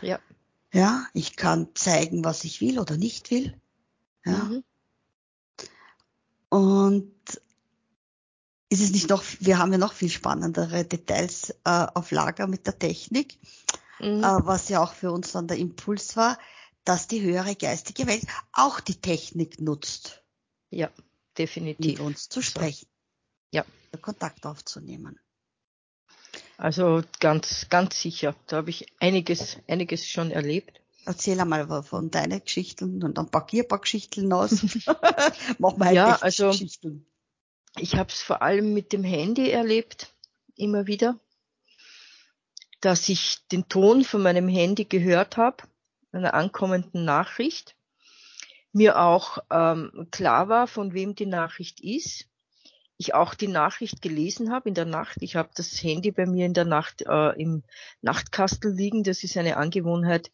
Ja. 0.00 0.20
Ja, 0.72 1.06
ich 1.14 1.34
kann 1.36 1.68
zeigen, 1.74 2.24
was 2.24 2.44
ich 2.44 2.60
will 2.60 2.78
oder 2.78 2.96
nicht 2.96 3.30
will. 3.32 3.60
Ja. 4.24 4.44
Mhm. 4.44 4.64
Und 6.50 7.12
ist 8.70 8.80
es 8.82 8.90
nicht 8.90 9.08
noch, 9.08 9.22
wir 9.40 9.58
haben 9.58 9.72
ja 9.72 9.78
noch 9.78 9.92
viel 9.94 10.10
spannendere 10.10 10.84
Details 10.84 11.50
äh, 11.64 11.86
auf 11.94 12.10
Lager 12.10 12.46
mit 12.46 12.66
der 12.66 12.78
Technik, 12.78 13.38
Mhm. 14.00 14.22
äh, 14.22 14.46
was 14.46 14.68
ja 14.68 14.80
auch 14.82 14.92
für 14.92 15.10
uns 15.10 15.32
dann 15.32 15.48
der 15.48 15.56
Impuls 15.58 16.16
war, 16.16 16.38
dass 16.84 17.08
die 17.08 17.20
höhere 17.20 17.56
geistige 17.56 18.06
Welt 18.06 18.22
auch 18.52 18.78
die 18.80 18.94
Technik 19.00 19.60
nutzt, 19.60 20.22
Ja, 20.70 20.86
mit 20.96 21.04
definitiv. 21.38 22.00
uns 22.00 22.28
zu 22.28 22.40
So. 22.40 22.50
sprechen, 22.50 22.86
Ja. 23.52 23.64
Kontakt 24.00 24.46
aufzunehmen. 24.46 25.18
Also 26.58 27.02
ganz, 27.20 27.68
ganz 27.70 28.00
sicher. 28.00 28.34
Da 28.46 28.58
habe 28.58 28.70
ich 28.70 28.86
einiges, 29.00 29.56
einiges 29.66 30.06
schon 30.06 30.30
erlebt. 30.30 30.80
Erzähl 31.04 31.40
einmal 31.40 31.82
von 31.82 32.10
deinen 32.10 32.40
Geschichten 32.44 33.02
und 33.02 33.16
dann 33.18 33.30
pack 33.30 33.52
ich 33.54 33.60
ein 33.62 33.68
paar 33.68 33.80
Geschichten 33.80 34.32
aus. 34.32 34.52
Machen 35.58 35.78
wir 35.78 35.84
halt 35.86 35.96
Ja, 35.96 36.16
also- 36.16 36.50
Geschichten. 36.50 37.06
Ich 37.80 37.96
habe 37.96 38.10
es 38.10 38.22
vor 38.22 38.42
allem 38.42 38.74
mit 38.74 38.92
dem 38.92 39.04
Handy 39.04 39.50
erlebt, 39.50 40.12
immer 40.56 40.86
wieder, 40.86 41.18
dass 42.80 43.08
ich 43.08 43.38
den 43.52 43.68
Ton 43.68 44.04
von 44.04 44.22
meinem 44.22 44.48
Handy 44.48 44.84
gehört 44.84 45.36
habe, 45.36 45.64
einer 46.12 46.34
ankommenden 46.34 47.04
Nachricht, 47.04 47.76
mir 48.72 49.00
auch 49.00 49.38
ähm, 49.50 50.08
klar 50.10 50.48
war, 50.48 50.66
von 50.66 50.92
wem 50.92 51.14
die 51.14 51.26
Nachricht 51.26 51.80
ist. 51.80 52.26
Ich 52.96 53.14
auch 53.14 53.34
die 53.34 53.48
Nachricht 53.48 54.02
gelesen 54.02 54.50
habe 54.50 54.68
in 54.68 54.74
der 54.74 54.84
Nacht. 54.84 55.18
Ich 55.20 55.36
habe 55.36 55.50
das 55.54 55.82
Handy 55.82 56.10
bei 56.10 56.26
mir 56.26 56.46
in 56.46 56.54
der 56.54 56.64
Nacht 56.64 57.02
äh, 57.02 57.30
im 57.40 57.62
Nachtkastel 58.02 58.72
liegen. 58.72 59.04
Das 59.04 59.22
ist 59.22 59.36
eine 59.36 59.56
Angewohnheit, 59.56 60.32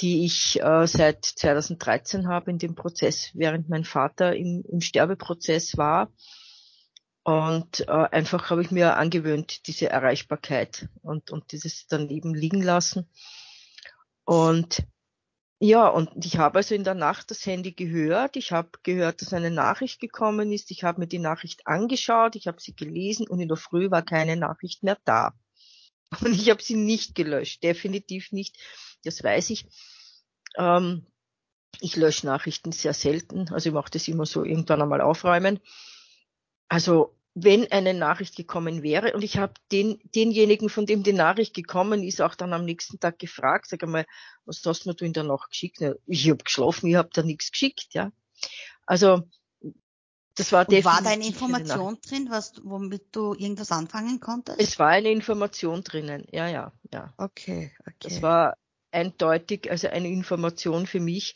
die 0.00 0.24
ich 0.24 0.60
äh, 0.60 0.86
seit 0.86 1.24
2013 1.24 2.26
habe 2.26 2.50
in 2.50 2.58
dem 2.58 2.74
Prozess, 2.74 3.30
während 3.34 3.68
mein 3.68 3.84
Vater 3.84 4.34
im, 4.34 4.64
im 4.68 4.80
Sterbeprozess 4.80 5.76
war. 5.76 6.12
Und 7.22 7.80
äh, 7.88 7.92
einfach 7.92 8.50
habe 8.50 8.62
ich 8.62 8.70
mir 8.70 8.96
angewöhnt, 8.96 9.66
diese 9.66 9.90
Erreichbarkeit 9.90 10.88
und, 11.02 11.30
und 11.30 11.52
dieses 11.52 11.86
daneben 11.86 12.34
liegen 12.34 12.62
lassen. 12.62 13.08
Und 14.24 14.86
ja, 15.60 15.88
und 15.88 16.24
ich 16.24 16.38
habe 16.38 16.58
also 16.58 16.74
in 16.74 16.84
der 16.84 16.94
Nacht 16.94 17.30
das 17.32 17.44
Handy 17.44 17.72
gehört. 17.72 18.36
Ich 18.36 18.52
habe 18.52 18.70
gehört, 18.84 19.20
dass 19.20 19.32
eine 19.32 19.50
Nachricht 19.50 20.00
gekommen 20.00 20.52
ist. 20.52 20.70
Ich 20.70 20.84
habe 20.84 21.00
mir 21.00 21.08
die 21.08 21.18
Nachricht 21.18 21.66
angeschaut, 21.66 22.36
ich 22.36 22.46
habe 22.46 22.60
sie 22.60 22.76
gelesen 22.76 23.26
und 23.26 23.40
in 23.40 23.48
der 23.48 23.56
Früh 23.56 23.90
war 23.90 24.02
keine 24.02 24.36
Nachricht 24.36 24.84
mehr 24.84 24.98
da. 25.04 25.34
Und 26.22 26.32
ich 26.32 26.48
habe 26.48 26.62
sie 26.62 26.76
nicht 26.76 27.14
gelöscht, 27.14 27.62
definitiv 27.62 28.32
nicht. 28.32 28.56
Das 29.04 29.22
weiß 29.22 29.50
ich. 29.50 29.66
Ähm, 30.56 31.06
ich 31.80 31.96
lösche 31.96 32.26
Nachrichten 32.26 32.72
sehr 32.72 32.94
selten, 32.94 33.52
also 33.52 33.68
ich 33.68 33.74
mache 33.74 33.90
das 33.90 34.08
immer 34.08 34.24
so 34.24 34.42
irgendwann 34.42 34.80
einmal 34.80 35.02
aufräumen. 35.02 35.60
Also 36.68 37.14
wenn 37.34 37.70
eine 37.70 37.94
Nachricht 37.94 38.36
gekommen 38.36 38.82
wäre 38.82 39.12
und 39.14 39.22
ich 39.22 39.38
habe 39.38 39.54
den, 39.70 40.00
denjenigen, 40.14 40.68
von 40.68 40.86
dem 40.86 41.02
die 41.02 41.12
Nachricht 41.12 41.54
gekommen 41.54 42.02
ist, 42.02 42.20
auch 42.20 42.34
dann 42.34 42.52
am 42.52 42.64
nächsten 42.64 42.98
Tag 42.98 43.18
gefragt, 43.18 43.68
sag 43.68 43.82
einmal, 43.82 44.06
was 44.44 44.62
hast 44.64 44.86
du 44.86 45.04
in 45.04 45.12
der 45.12 45.24
Nacht 45.24 45.50
geschickt? 45.50 45.82
Ich 46.06 46.28
habe 46.28 46.42
geschlafen, 46.42 46.88
ich 46.88 46.96
habe 46.96 47.10
da 47.12 47.22
nichts 47.22 47.52
geschickt, 47.52 47.88
ja. 47.92 48.10
Also 48.86 49.22
das 50.34 50.52
war 50.52 50.64
definitiv. 50.64 50.84
War 50.86 51.02
da 51.02 51.10
eine 51.10 51.26
Information 51.26 51.98
drin, 52.00 52.28
was, 52.30 52.54
womit 52.62 53.06
du 53.12 53.34
irgendwas 53.34 53.72
anfangen 53.72 54.20
konntest? 54.20 54.60
Es 54.60 54.78
war 54.78 54.88
eine 54.88 55.10
Information 55.10 55.82
drinnen, 55.82 56.26
ja, 56.30 56.48
ja, 56.48 56.72
ja. 56.92 57.12
Okay, 57.18 57.72
okay. 57.80 57.94
Das 58.00 58.22
war 58.22 58.56
eindeutig, 58.90 59.70
also 59.70 59.88
eine 59.88 60.08
Information 60.08 60.86
für 60.86 61.00
mich 61.00 61.34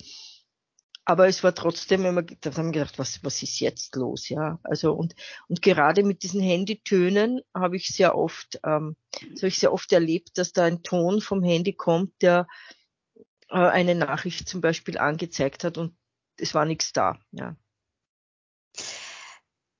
aber 1.05 1.27
es 1.27 1.43
war 1.43 1.55
trotzdem 1.55 2.05
immer, 2.05 2.23
da 2.23 2.55
haben 2.57 2.67
wir 2.67 2.81
gedacht, 2.81 2.99
was, 2.99 3.25
was 3.25 3.43
ist 3.43 3.59
jetzt 3.61 3.97
los, 3.97 4.29
ja? 4.29 4.61
Also 4.63 4.93
und 4.93 5.15
und 5.49 5.63
gerade 5.63 6.05
mit 6.05 6.23
diesen 6.23 6.41
Handytönen 6.41 7.41
habe 7.55 7.77
ich 7.77 7.89
sehr 7.89 8.17
oft, 8.17 8.61
ähm, 8.65 8.97
so 9.35 9.43
habe 9.43 9.49
ich 9.49 9.59
sehr 9.59 9.73
oft 9.73 9.93
erlebt, 9.93 10.39
dass 10.39 10.53
da 10.53 10.65
ein 10.65 10.83
Ton 10.83 11.21
vom 11.21 11.43
Handy 11.43 11.73
kommt, 11.73 12.23
der 12.23 12.47
äh, 13.49 13.57
eine 13.57 13.95
Nachricht 13.95 14.49
zum 14.49 14.61
Beispiel 14.61 14.99
angezeigt 14.99 15.65
hat 15.65 15.77
und 15.77 15.97
es 16.37 16.55
war 16.55 16.65
nichts 16.65 16.93
da, 16.93 17.19
ja. 17.33 17.57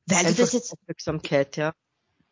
Weil 0.07 0.19
Einfach 0.19 0.37
du 0.37 0.43
das 0.43 0.53
jetzt 0.53 0.73
Aufmerksamkeit, 0.73 1.57
ja. 1.57 1.73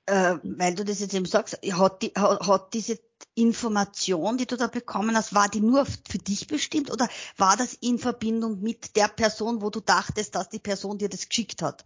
Äh, 0.06 0.38
weil 0.42 0.75
du 0.75 0.85
das 0.85 1.00
jetzt 1.00 1.14
eben 1.14 1.26
sagst, 1.26 1.59
hat, 1.73 2.02
die, 2.02 2.12
hat, 2.16 2.47
hat 2.47 2.75
diese 2.75 2.99
Information, 3.35 4.39
die 4.39 4.47
du 4.47 4.57
da 4.57 4.67
bekommen 4.67 5.17
hast, 5.17 5.35
war 5.35 5.49
die 5.49 5.61
nur 5.61 5.87
für 5.87 6.19
dich 6.19 6.47
bestimmt 6.47 6.91
oder 6.91 7.09
war 7.37 7.57
das 7.57 7.75
in 7.75 7.99
Verbindung 7.99 8.61
mit 8.61 8.97
der 8.97 9.09
Person, 9.09 9.62
wo 9.62 9.71
du 9.71 9.81
dachtest, 9.81 10.35
dass 10.35 10.49
die 10.49 10.59
Person 10.59 10.99
dir 10.99 11.09
das 11.09 11.29
geschickt 11.29 11.62
hat? 11.62 11.85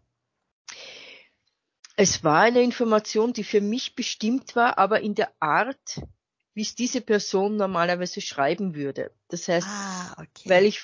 Es 1.97 2.25
war 2.25 2.41
eine 2.41 2.63
Information, 2.63 3.33
die 3.33 3.45
für 3.45 3.61
mich 3.61 3.95
bestimmt 3.95 4.57
war, 4.57 4.79
aber 4.79 5.01
in 5.01 5.15
der 5.15 5.33
Art, 5.41 6.03
wie 6.55 6.63
es 6.63 6.75
diese 6.75 7.01
Person 7.01 7.57
normalerweise 7.57 8.21
schreiben 8.21 8.75
würde. 8.75 9.13
Das 9.29 9.47
heißt, 9.47 9.67
ah, 9.69 10.13
okay. 10.19 10.49
weil 10.49 10.65
ich, 10.65 10.83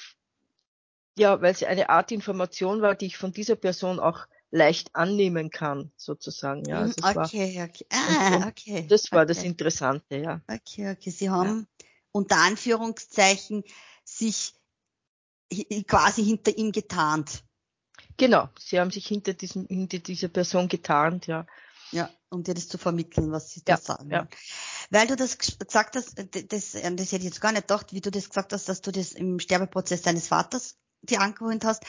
ja, 1.18 1.42
weil 1.42 1.52
es 1.52 1.62
eine 1.64 1.88
Art 1.88 2.12
Information 2.12 2.80
war, 2.80 2.94
die 2.94 3.06
ich 3.06 3.16
von 3.16 3.32
dieser 3.32 3.56
Person 3.56 3.98
auch 3.98 4.26
leicht 4.50 4.94
annehmen 4.94 5.50
kann, 5.50 5.92
sozusagen. 5.96 6.64
Ja, 6.64 6.80
also 6.80 6.94
okay, 7.02 7.56
war, 7.56 7.64
okay. 7.68 7.86
Ah, 7.90 8.48
okay. 8.48 8.86
Das 8.88 9.10
war 9.12 9.22
okay. 9.22 9.28
das 9.28 9.44
Interessante, 9.44 10.16
ja. 10.16 10.40
Okay, 10.48 10.90
okay. 10.90 11.10
Sie 11.10 11.30
haben 11.30 11.68
ja. 11.80 11.86
unter 12.12 12.36
Anführungszeichen 12.38 13.62
sich 14.04 14.54
quasi 15.86 16.24
hinter 16.24 16.56
ihm 16.56 16.72
getarnt. 16.72 17.44
Genau, 18.16 18.48
sie 18.58 18.78
haben 18.78 18.90
sich 18.90 19.06
hinter 19.06 19.34
diesem, 19.34 19.66
hinter 19.66 19.98
dieser 19.98 20.28
Person 20.28 20.68
getarnt, 20.68 21.26
ja. 21.26 21.46
Ja, 21.92 22.08
um 22.28 22.44
dir 22.44 22.54
das 22.54 22.68
zu 22.68 22.78
vermitteln, 22.78 23.32
was 23.32 23.50
sie 23.50 23.62
da 23.64 23.76
sagen. 23.76 24.10
Ja. 24.10 24.28
Weil 24.90 25.08
du 25.08 25.16
das 25.16 25.38
gesagt 25.38 25.96
hast, 25.96 26.16
das, 26.16 26.46
das 26.46 26.74
hätte 26.74 27.02
ich 27.02 27.12
jetzt 27.24 27.40
gar 27.40 27.50
nicht 27.50 27.66
gedacht, 27.66 27.92
wie 27.92 28.00
du 28.00 28.12
das 28.12 28.28
gesagt 28.28 28.52
hast, 28.52 28.68
dass 28.68 28.80
du 28.80 28.92
das 28.92 29.12
im 29.12 29.40
Sterbeprozess 29.40 30.02
deines 30.02 30.28
Vaters 30.28 30.76
die 31.02 31.18
angewöhnt 31.18 31.64
hast, 31.64 31.82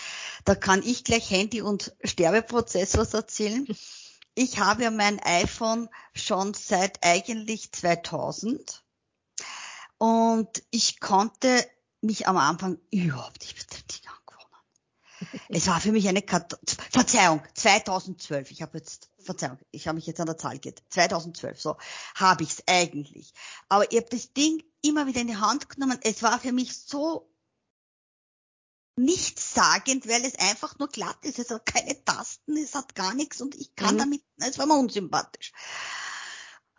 da 0.46 0.56
kann 0.56 0.84
ich 0.84 1.04
gleich 1.04 1.30
Handy 1.30 1.62
und 1.62 1.94
Sterbeprozess 2.04 2.98
was 2.98 3.14
erzählen. 3.14 3.68
Ich 4.34 4.60
habe 4.60 4.84
ja 4.84 4.92
mein 4.92 5.20
iPhone 5.20 5.90
schon 6.14 6.54
seit 6.54 7.04
eigentlich 7.04 7.72
2000 7.72 8.84
und 9.98 10.64
ich 10.72 11.00
konnte 11.00 11.68
mich 12.02 12.28
am 12.28 12.38
Anfang 12.38 12.80
überhaupt 12.90 13.42
nicht 13.42 13.58
mit 13.58 13.72
dem 13.72 13.88
Ding 13.88 14.10
angewohnen. 14.10 15.42
Es 15.50 15.68
war 15.68 15.80
für 15.80 15.92
mich 15.92 16.08
eine 16.08 16.22
Kat 16.22 16.58
Verzeihung, 16.92 17.44
2012. 17.54 18.50
Ich 18.52 18.62
habe 18.62 18.80
jetzt 18.80 19.10
Verzeihung, 19.20 19.60
ich 19.70 19.88
habe 19.88 19.98
mich 19.98 20.08
jetzt 20.08 20.20
an 20.20 20.26
der 20.26 20.38
Zahl 20.38 20.58
geht. 20.58 20.82
2012, 20.90 21.62
so 21.62 21.78
habe 22.16 22.44
ich 22.44 22.50
es 22.50 22.64
eigentlich. 22.68 23.34
Aber 23.70 23.92
ich 23.92 23.98
habe 23.98 24.10
das 24.10 24.34
Ding 24.34 24.64
immer 24.82 25.06
wieder 25.06 25.22
in 25.22 25.28
die 25.28 25.38
Hand 25.38 25.70
genommen. 25.70 26.00
Es 26.02 26.24
war 26.24 26.40
für 26.40 26.52
mich 26.52 26.76
so 26.76 27.31
nichtssagend, 29.02 30.08
weil 30.08 30.24
es 30.24 30.38
einfach 30.40 30.78
nur 30.80 30.88
glatt 30.88 31.18
ist. 31.24 31.40
Es 31.40 31.50
hat 31.50 31.66
keine 31.66 32.04
Tasten, 32.04 32.58
es 32.58 32.76
hat 32.76 32.96
gar 32.96 33.14
nichts 33.14 33.42
und 33.42 33.56
ich 33.56 33.76
kann 33.76 33.96
mhm. 33.96 34.00
damit, 34.00 34.24
es 34.38 34.58
war 34.58 34.66
mir 34.66 34.78
unsympathisch. 34.78 35.52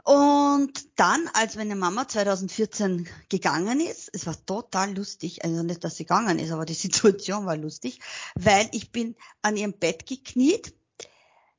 Und 0.05 0.99
dann, 0.99 1.29
als 1.33 1.55
meine 1.55 1.76
Mama 1.76 2.09
2014 2.09 3.09
gegangen 3.29 3.81
ist, 3.81 4.11
es 4.12 4.26
war 4.26 4.35
total 4.47 4.97
lustig, 4.97 5.45
also 5.45 5.62
nicht, 5.62 5.85
dass 5.85 5.97
sie 5.97 6.05
gegangen 6.05 6.41
ist, 6.41 6.50
aber 6.50 6.64
die 6.64 6.75
Situation 6.87 7.47
war 7.47 7.57
lustig, 7.57 8.00
weil 8.35 8.69
ich 8.73 8.91
bin 8.91 9.14
an 9.43 9.57
ihrem 9.57 9.75
Bett 9.75 10.07
gekniet, 10.07 10.75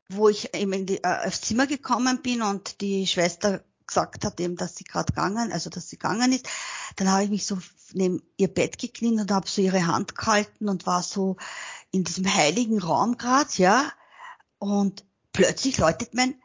wo 0.10 0.28
ich 0.28 0.54
eben 0.54 0.74
in 0.74 0.86
die, 0.86 1.04
äh, 1.04 1.28
aufs 1.28 1.42
Zimmer 1.42 1.68
gekommen 1.68 2.22
bin 2.22 2.42
und 2.42 2.82
die 2.82 3.08
Schwester 3.08 3.64
gesagt 3.88 4.26
hat, 4.26 4.40
eben, 4.40 4.56
dass 4.56 4.76
sie 4.76 4.84
gerade 4.84 5.14
gegangen, 5.14 5.52
also 5.52 5.70
dass 5.70 5.90
sie 5.90 5.98
gegangen 5.98 6.32
ist, 6.32 6.48
dann 6.96 7.10
habe 7.12 7.24
ich 7.24 7.30
mich 7.30 7.46
so 7.46 7.58
neben 7.94 8.22
ihr 8.38 8.48
Bett 8.48 8.78
gekniet 8.78 9.20
und 9.20 9.32
habe 9.32 9.48
so 9.48 9.62
ihre 9.62 9.88
Hand 9.88 10.16
gehalten 10.16 10.70
und 10.70 10.86
war 10.86 11.04
so 11.04 11.38
in 11.92 12.04
diesem 12.04 12.32
heiligen 12.34 12.82
Raum 12.82 13.18
gerade, 13.18 13.50
ja. 13.58 13.92
Und 14.60 15.06
plötzlich 15.32 15.78
läutet 15.78 16.14
mein 16.14 16.36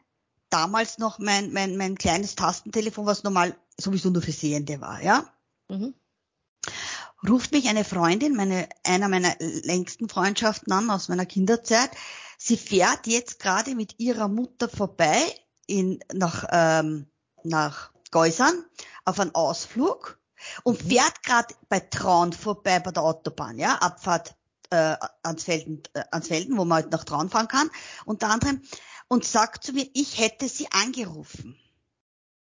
damals 0.49 0.97
noch 0.97 1.19
mein, 1.19 1.51
mein, 1.53 1.77
mein 1.77 1.97
kleines 1.97 2.35
Tastentelefon, 2.35 3.05
was 3.05 3.23
normal 3.23 3.55
sowieso 3.77 4.09
nur 4.09 4.21
für 4.21 4.31
Sehende 4.31 4.81
war, 4.81 5.01
ja. 5.01 5.31
Mhm. 5.69 5.93
Ruft 7.27 7.51
mich 7.51 7.67
eine 7.67 7.83
Freundin, 7.83 8.35
meine, 8.35 8.69
einer 8.83 9.09
meiner 9.09 9.35
längsten 9.39 10.07
Freundschaften 10.07 10.71
an 10.71 10.89
aus 10.89 11.09
meiner 11.09 11.25
Kinderzeit. 11.25 11.91
Sie 12.37 12.55
fährt 12.55 13.07
jetzt 13.07 13.39
gerade 13.39 13.75
mit 13.75 13.99
ihrer 13.99 14.29
Mutter 14.29 14.69
vorbei 14.69 15.21
in, 15.67 15.99
nach, 16.13 16.45
ähm, 16.51 17.08
nach 17.45 17.91
Geusern 18.11 18.65
auf 19.05 19.19
einen 19.19 19.35
Ausflug 19.35 20.19
und 20.63 20.83
mhm. 20.83 20.89
fährt 20.89 21.23
gerade 21.23 21.55
bei 21.67 21.79
Traun 21.79 22.33
vorbei 22.33 22.79
bei 22.79 22.91
der 22.91 23.03
Autobahn, 23.03 23.57
ja, 23.57 23.75
Abfahrt 23.75 24.35
äh, 24.69 24.95
ans, 25.23 25.43
Felden, 25.43 25.83
äh, 25.93 26.03
ans 26.11 26.27
Felden, 26.27 26.57
wo 26.57 26.65
man 26.65 26.83
halt 26.83 26.91
nach 26.91 27.03
Traun 27.03 27.29
fahren 27.29 27.47
kann, 27.47 27.69
unter 28.05 28.29
anderem, 28.29 28.61
und 29.07 29.25
sagt 29.25 29.63
zu 29.63 29.73
mir, 29.73 29.89
ich 29.93 30.19
hätte 30.19 30.47
sie 30.47 30.71
angerufen. 30.71 31.57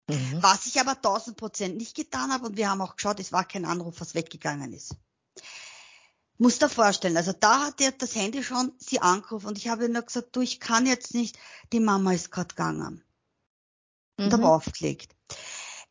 Mhm. 0.07 0.37
Was 0.41 0.65
ich 0.65 0.79
aber 0.79 0.91
1000 0.91 1.37
Prozent 1.37 1.77
nicht 1.77 1.95
getan 1.95 2.31
habe 2.31 2.45
und 2.45 2.57
wir 2.57 2.69
haben 2.69 2.81
auch 2.81 2.95
geschaut, 2.95 3.19
es 3.19 3.31
war 3.31 3.45
kein 3.45 3.65
Anruf, 3.65 4.01
was 4.01 4.15
weggegangen 4.15 4.73
ist. 4.73 4.95
Muss 6.37 6.59
dir 6.59 6.69
vorstellen, 6.69 7.15
also 7.15 7.31
da 7.31 7.67
hat 7.67 7.79
er 7.79 7.91
das 7.91 8.13
Handy 8.13 8.43
schon 8.43 8.73
sie 8.77 8.99
angerufen 8.99 9.47
und 9.47 9.57
ich 9.57 9.69
habe 9.69 9.87
nur 9.87 10.01
gesagt, 10.01 10.35
du, 10.35 10.41
ich 10.41 10.59
kann 10.59 10.85
jetzt 10.85 11.13
nicht, 11.13 11.39
die 11.71 11.79
Mama 11.79 12.11
ist 12.11 12.31
gerade 12.31 12.49
gegangen 12.49 13.05
und 14.17 14.27
mhm. 14.27 14.33
habe 14.33 14.47
aufgelegt. 14.47 15.15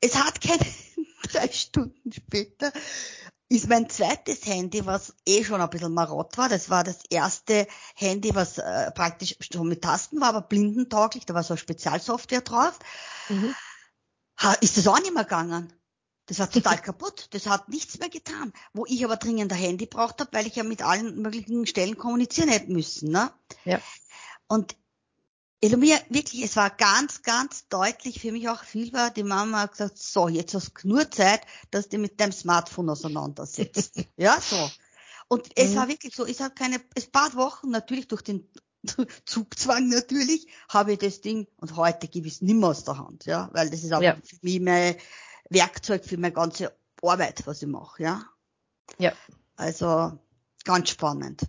Es 0.01 0.17
hat 0.17 0.41
keine 0.41 0.65
drei 1.33 1.49
Stunden 1.49 2.13
später 2.13 2.73
ist 3.49 3.69
mein 3.69 3.89
zweites 3.89 4.47
Handy, 4.47 4.85
was 4.87 5.15
eh 5.27 5.45
schon 5.45 5.61
ein 5.61 5.71
bisschen 5.71 5.93
marott 5.93 6.37
war. 6.39 6.49
Das 6.49 6.71
war 6.71 6.83
das 6.83 7.01
erste 7.11 7.67
Handy, 7.95 8.35
was 8.35 8.59
äh, 8.59 8.91
praktisch 8.93 9.37
schon 9.53 9.69
mit 9.69 9.83
Tasten 9.83 10.21
war, 10.21 10.31
aber 10.31 10.43
blindentauglich. 10.43 11.27
Da 11.27 11.35
war 11.35 11.43
so 11.43 11.55
eine 11.55 11.59
Spezialsoftware 11.59 12.41
drauf. 12.41 12.79
Mhm. 13.29 13.55
Ha, 14.41 14.55
ist 14.55 14.77
das 14.77 14.87
auch 14.87 14.99
nicht 14.99 15.15
mehr 15.15 15.25
gegangen? 15.25 15.73
Das 16.27 16.39
war 16.39 16.51
total 16.51 16.79
kaputt. 16.83 17.29
Das 17.31 17.47
hat 17.47 17.69
nichts 17.69 17.99
mehr 17.99 18.09
getan. 18.09 18.53
Wo 18.73 18.87
ich 18.87 19.05
aber 19.05 19.17
dringend 19.17 19.53
ein 19.53 19.59
Handy 19.59 19.87
braucht 19.87 20.21
habe, 20.21 20.33
weil 20.33 20.47
ich 20.47 20.57
ja 20.57 20.65
mit 20.65 20.83
allen 20.83 21.21
möglichen 21.21 21.67
Stellen 21.67 21.99
kommunizieren 21.99 22.49
hätte 22.49 22.73
müssen. 22.73 23.11
Ne? 23.11 23.31
Ja. 23.65 23.81
Und 24.49 24.77
also 25.63 25.77
mir 25.77 25.99
wirklich, 26.09 26.43
es 26.43 26.57
war 26.57 26.71
ganz, 26.71 27.23
ganz 27.23 27.69
deutlich 27.69 28.21
für 28.21 28.33
mich 28.33 28.49
auch 28.49 28.63
viel 28.65 28.93
war, 28.93 29.11
die 29.11 29.23
Mama 29.23 29.61
hat 29.61 29.73
gesagt, 29.73 29.99
so, 29.99 30.29
jetzt 30.29 30.55
hast 30.55 30.73
du 30.83 30.89
nur 30.89 31.11
Zeit, 31.11 31.41
dass 31.71 31.89
du 31.89 31.99
mit 31.99 32.21
deinem 32.21 32.33
Smartphone 32.33 32.91
auseinandersetzt. 32.91 34.01
ja, 34.17 34.41
so. 34.41 34.71
Und 35.29 35.49
es 35.57 35.71
mhm. 35.71 35.77
war 35.77 35.89
wirklich 35.89 36.15
so, 36.15 36.27
ich 36.27 36.41
habe 36.41 36.55
keine, 36.55 36.81
es 36.95 37.07
paar 37.07 37.35
Wochen 37.35 37.71
natürlich 37.71 38.09
durch 38.09 38.23
den 38.23 38.49
Zugzwang 39.25 39.89
natürlich, 39.89 40.49
habe 40.69 40.93
ich 40.93 40.99
das 40.99 41.21
Ding 41.21 41.47
und 41.57 41.77
heute 41.77 42.09
gebe 42.09 42.27
ich 42.27 42.35
es 42.35 42.43
nimmer 42.43 42.69
aus 42.69 42.85
der 42.85 42.99
Hand, 42.99 43.25
ja, 43.25 43.49
weil 43.53 43.71
das 43.71 43.83
ist 43.83 43.93
auch 43.93 44.03
ja. 44.03 44.17
für 44.23 44.37
mich 44.43 44.61
mein 44.61 44.97
Werkzeug 45.49 46.05
für 46.05 46.19
meine 46.19 46.35
ganze 46.35 46.77
Arbeit, 47.03 47.47
was 47.47 47.63
ich 47.63 47.69
mache, 47.69 48.03
ja. 48.03 48.25
Ja. 48.99 49.13
Also 49.57 50.19
ganz 50.65 50.91
spannend. 50.91 51.43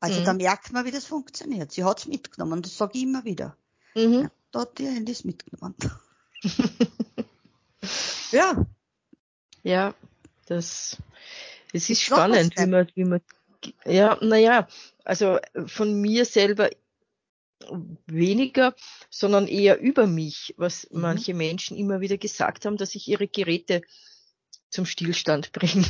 Also 0.00 0.20
mhm. 0.20 0.24
da 0.24 0.32
merkt 0.34 0.72
man, 0.72 0.84
wie 0.84 0.90
das 0.90 1.06
funktioniert. 1.06 1.72
Sie 1.72 1.84
hat's 1.84 2.06
mitgenommen, 2.06 2.62
das 2.62 2.76
sage 2.76 2.92
ich 2.94 3.04
immer 3.04 3.24
wieder. 3.24 3.56
Mhm. 3.94 4.12
Ja, 4.22 4.30
da 4.50 4.60
hat 4.60 4.78
die 4.78 4.86
Handys 4.86 5.24
mitgenommen. 5.24 5.76
ja. 8.30 8.66
Ja, 9.62 9.94
das, 10.46 10.98
es 11.72 11.90
ist 11.90 12.02
spannend, 12.02 12.56
wie 12.56 12.66
man, 12.66 12.88
wie 12.94 13.04
man, 13.04 13.20
ja, 13.84 14.16
naja, 14.22 14.68
also 15.04 15.38
von 15.66 16.00
mir 16.00 16.24
selber 16.24 16.70
weniger, 18.06 18.74
sondern 19.10 19.48
eher 19.48 19.80
über 19.80 20.06
mich, 20.06 20.54
was 20.56 20.88
mhm. 20.90 21.00
manche 21.00 21.34
Menschen 21.34 21.76
immer 21.76 22.00
wieder 22.00 22.18
gesagt 22.18 22.64
haben, 22.64 22.76
dass 22.76 22.94
ich 22.94 23.08
ihre 23.08 23.28
Geräte 23.28 23.82
zum 24.70 24.86
Stillstand 24.86 25.52
bringe. 25.52 25.86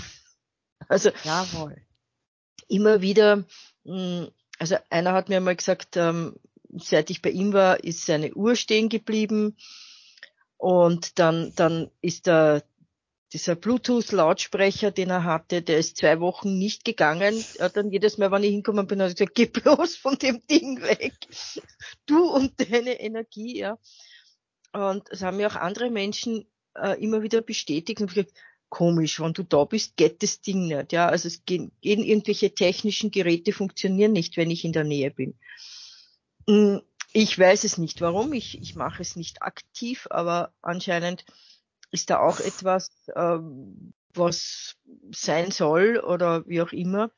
Also 0.89 1.11
Jawohl. 1.25 1.77
immer 2.69 3.01
wieder, 3.01 3.45
also 4.59 4.77
einer 4.91 5.13
hat 5.13 5.29
mir 5.29 5.41
mal 5.41 5.57
gesagt, 5.57 5.97
ähm, 5.97 6.37
seit 6.73 7.11
ich 7.11 7.23
bei 7.23 7.31
ihm 7.31 7.53
war, 7.53 7.83
ist 7.83 8.07
seine 8.07 8.35
Uhr 8.35 8.57
stehen 8.57 8.89
geblieben 8.89 9.57
und 10.57 11.19
dann, 11.19 11.53
dann 11.55 11.91
ist 12.01 12.27
der 12.27 12.63
dieser 13.33 13.57
Bluetooth-Lautsprecher, 13.57 14.93
den 14.93 15.11
er 15.11 15.25
hatte, 15.25 15.61
der 15.61 15.79
ist 15.79 15.97
zwei 15.97 16.21
Wochen 16.21 16.59
nicht 16.59 16.85
gegangen. 16.85 17.45
Er 17.59 17.67
hat 17.67 17.77
dann 17.77 17.91
jedes 17.91 18.19
Mal, 18.19 18.31
wenn 18.31 18.45
ich 18.45 18.51
hinkommen 18.51 18.87
bin, 18.87 19.03
hat 19.03 19.09
er 19.11 19.15
gesagt, 19.15 19.35
geh 19.35 19.47
bloß 19.47 19.97
von 19.97 20.17
dem 20.17 20.41
Ding 20.47 20.81
weg. 20.83 21.13
Du 22.07 22.31
und 22.31 22.53
deine 22.61 23.01
Energie, 23.01 23.59
ja. 23.59 23.79
Und 24.73 25.11
das 25.11 25.23
haben 25.23 25.39
mir 25.39 25.49
auch 25.49 25.57
andere 25.57 25.91
Menschen 25.91 26.47
äh, 26.75 27.03
immer 27.03 27.23
wieder 27.23 27.41
bestätigt 27.43 28.01
und 28.01 28.15
gesagt, 28.15 28.33
komisch, 28.69 29.21
wenn 29.21 29.33
du 29.33 29.43
da 29.43 29.65
bist, 29.65 29.97
geht 29.97 30.23
das 30.23 30.41
Ding 30.41 30.69
nicht. 30.69 30.93
Ja, 30.93 31.09
also 31.09 31.29
es 31.29 31.45
gehen, 31.45 31.73
gehen 31.81 32.03
irgendwelche 32.03 32.55
technischen 32.55 33.11
Geräte 33.11 33.53
funktionieren 33.53 34.13
nicht, 34.13 34.37
wenn 34.37 34.51
ich 34.51 34.65
in 34.65 34.73
der 34.73 34.85
Nähe 34.85 35.11
bin. 35.11 35.35
Hm, 36.49 36.83
ich 37.13 37.39
weiß 37.39 37.65
es 37.65 37.79
nicht, 37.79 38.01
warum. 38.01 38.33
Ich, 38.33 38.61
ich 38.61 38.75
mache 38.77 39.03
es 39.03 39.17
nicht 39.17 39.43
aktiv, 39.43 40.07
aber 40.11 40.53
anscheinend 40.63 41.25
ist 41.91 42.11
da 42.11 42.19
auch 42.21 42.41
etwas, 42.41 42.91
ähm, 43.15 43.93
was 44.15 44.77
sein 45.13 45.51
soll 45.51 45.99
oder 45.99 46.47
wie 46.47 46.61
auch 46.61 46.73
immer. 46.73 47.11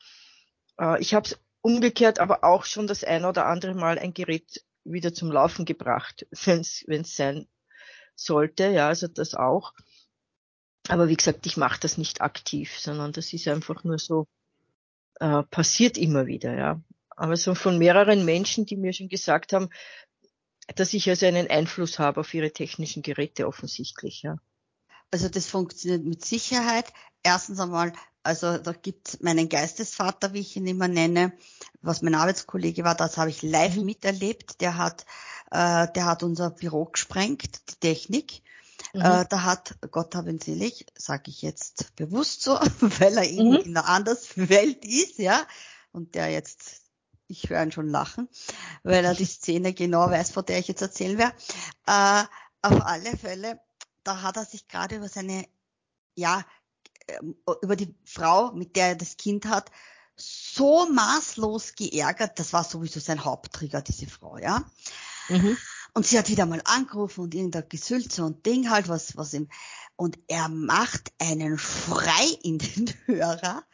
Äh, 0.79 1.01
ich 1.01 1.15
habe 1.15 1.27
es 1.27 1.39
umgekehrt 1.61 2.21
aber 2.21 2.45
auch 2.45 2.65
schon 2.65 2.87
das 2.87 3.05
ein 3.05 3.25
oder 3.25 3.47
andere 3.47 3.75
Mal 3.75 3.99
ein 3.99 4.15
Gerät 4.15 4.65
wieder 4.85 5.13
zum 5.13 5.31
Laufen 5.31 5.65
gebracht, 5.65 6.27
wenn 6.45 6.61
es 6.61 7.17
sein 7.17 7.49
sollte. 8.15 8.69
Ja, 8.69 8.89
also 8.89 9.09
das 9.09 9.35
auch. 9.35 9.75
Aber 10.89 11.09
wie 11.09 11.17
gesagt, 11.17 11.47
ich 11.47 11.57
mache 11.57 11.81
das 11.81 11.99
nicht 11.99 12.21
aktiv, 12.21 12.79
sondern 12.79 13.13
das 13.13 13.33
ist 13.33 13.47
einfach 13.47 13.85
nur 13.85 13.99
so, 13.99 14.27
äh, 15.21 15.43
passiert 15.45 15.99
immer 15.99 16.27
wieder, 16.27 16.57
ja. 16.57 16.81
Aber 17.11 17.37
so 17.37 17.55
von 17.55 17.79
mehreren 17.79 18.25
Menschen, 18.25 18.65
die 18.67 18.77
mir 18.77 18.93
schon 18.93 19.09
gesagt 19.09 19.53
haben, 19.53 19.69
dass 20.77 20.95
ich 20.95 21.09
also 21.09 21.27
einen 21.27 21.51
Einfluss 21.51 21.99
habe 21.99 22.21
auf 22.21 22.33
ihre 22.35 22.53
technischen 22.53 23.03
Geräte 23.03 23.47
offensichtlich, 23.47 24.23
ja. 24.23 24.39
Also 25.11 25.29
das 25.29 25.47
funktioniert 25.47 26.05
mit 26.05 26.25
Sicherheit. 26.25 26.93
Erstens 27.23 27.61
einmal, 27.61 27.93
also 28.23 28.59
da 28.59 28.73
gibt 28.73 29.23
meinen 29.23 29.49
Geistesvater, 29.49 30.35
wie 30.35 30.41
ich 30.41 30.57
ihn 30.57 30.67
immer 30.67 30.89
nenne, 30.89 31.33
was 31.81 32.03
mein 32.03 32.15
Arbeitskollege 32.15 32.85
war, 32.85 32.95
das 32.95 33.17
habe 33.17 33.31
ich 33.31 33.43
live 33.43 33.77
mhm. 33.77 33.87
miterlebt. 33.87 34.61
Der 34.61 34.77
hat, 34.77 35.07
äh, 35.51 35.87
der 35.93 36.05
hat 36.05 36.23
unser 36.23 36.51
Büro 36.51 36.85
gesprengt, 36.87 37.71
die 37.71 37.81
Technik. 37.81 38.43
Mhm. 38.95 39.01
Äh, 39.01 39.25
da 39.29 39.45
hat, 39.45 39.77
Gott 39.91 40.15
hab 40.15 40.27
ihn 40.27 40.41
selig, 40.41 40.87
sage 40.97 41.31
ich 41.31 41.43
jetzt 41.43 41.95
bewusst 41.97 42.43
so, 42.43 42.53
weil 42.81 43.17
er 43.19 43.25
mhm. 43.25 43.57
in 43.57 43.77
einer 43.77 43.89
anderen 43.89 44.19
Welt 44.37 44.85
ist, 44.85 45.19
ja, 45.19 45.47
und 45.93 46.15
der 46.15 46.29
jetzt, 46.31 46.83
ich 47.27 47.51
höre 47.51 47.63
ihn 47.63 47.73
schon 47.73 47.89
lachen, 47.89 48.29
weil 48.83 49.05
er 49.05 49.15
die 49.15 49.25
Szene 49.27 49.73
genau 49.73 50.11
weiß, 50.11 50.31
von 50.31 50.45
der 50.45 50.59
ich 50.59 50.69
jetzt 50.69 50.83
erzählen 50.83 51.19
werde. 51.19 51.37
Äh, 51.87 52.25
auf 52.63 52.85
alle 52.87 53.17
Fälle 53.17 53.61
da 54.09 54.23
hat 54.23 54.37
er 54.39 54.47
sich 54.47 54.69
gerade 54.69 54.97
über 54.97 55.09
seine, 55.09 55.47
ja, 56.15 56.43
ähm, 57.09 57.37
über 57.63 57.77
die 57.77 57.95
Frau, 58.05 58.53
mit 58.53 58.75
der 58.75 58.89
er 58.89 58.97
das 58.97 59.19
Kind 59.19 59.47
hat, 59.47 59.71
so 60.17 60.89
maßlos 60.91 61.75
geärgert. 61.75 62.39
Das 62.39 62.55
war 62.55 62.65
sowieso 62.65 63.01
sein 63.01 63.25
Haupttrigger, 63.25 63.83
diese 63.83 64.07
Frau, 64.07 64.39
ja. 64.39 64.65
Mhm. 65.29 65.59
Und 65.95 66.07
sie 66.07 66.19
hat 66.19 66.29
wieder 66.29 66.47
mal 66.47 66.63
angerufen 66.65 67.23
und 67.23 67.35
irgendein 67.35 67.69
Gesülze 67.69 68.25
und 68.25 68.47
Ding 68.47 68.71
halt, 68.71 68.89
was, 68.89 69.17
was 69.17 69.35
ihm, 69.35 69.49
und 70.01 70.17
er 70.29 70.49
macht 70.49 71.11
einen 71.19 71.59
Schrei 71.59 72.27
in 72.45 72.59
den 72.59 72.95
Hörer. 73.07 73.65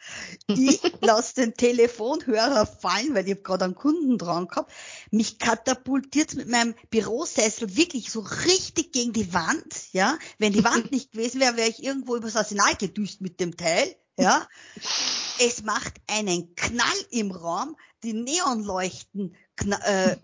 Ich 0.47 0.81
lasse 1.01 1.35
den 1.35 1.53
Telefonhörer 1.53 2.65
fallen, 2.65 3.13
weil 3.13 3.25
ich 3.25 3.33
habe 3.33 3.43
gerade 3.43 3.65
einen 3.65 3.75
Kunden 3.75 4.17
dran 4.17 4.47
gehabt. 4.47 4.73
Mich 5.11 5.37
katapultiert 5.37 6.33
mit 6.33 6.49
meinem 6.49 6.73
Bürosessel 6.89 7.75
wirklich 7.75 8.09
so 8.09 8.21
richtig 8.21 8.91
gegen 8.91 9.13
die 9.13 9.35
Wand. 9.35 9.93
Ja, 9.93 10.17
wenn 10.39 10.51
die 10.51 10.63
Wand 10.63 10.91
nicht 10.91 11.11
gewesen 11.11 11.41
wäre, 11.41 11.57
wäre 11.57 11.69
ich 11.69 11.83
irgendwo 11.83 12.15
übers 12.15 12.35
Arsenal 12.35 12.73
gedüst 12.73 13.21
mit 13.21 13.39
dem 13.39 13.55
Teil. 13.55 13.95
Ja, 14.17 14.47
es 15.39 15.61
macht 15.61 15.93
einen 16.07 16.55
Knall 16.55 17.05
im 17.11 17.29
Raum. 17.29 17.77
Die 18.05 18.13
Neonleuchten 18.13 19.35
äh, 19.57 20.15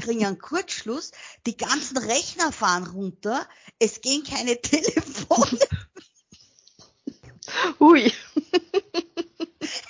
kriegen 0.00 0.24
einen 0.24 0.38
Kurzschluss, 0.38 1.10
die 1.46 1.56
ganzen 1.56 1.98
Rechner 1.98 2.52
fahren 2.52 2.86
runter, 2.86 3.48
es 3.80 4.00
gehen 4.00 4.22
keine 4.22 4.60
Telefone. 4.62 5.58
Ui. 7.80 8.12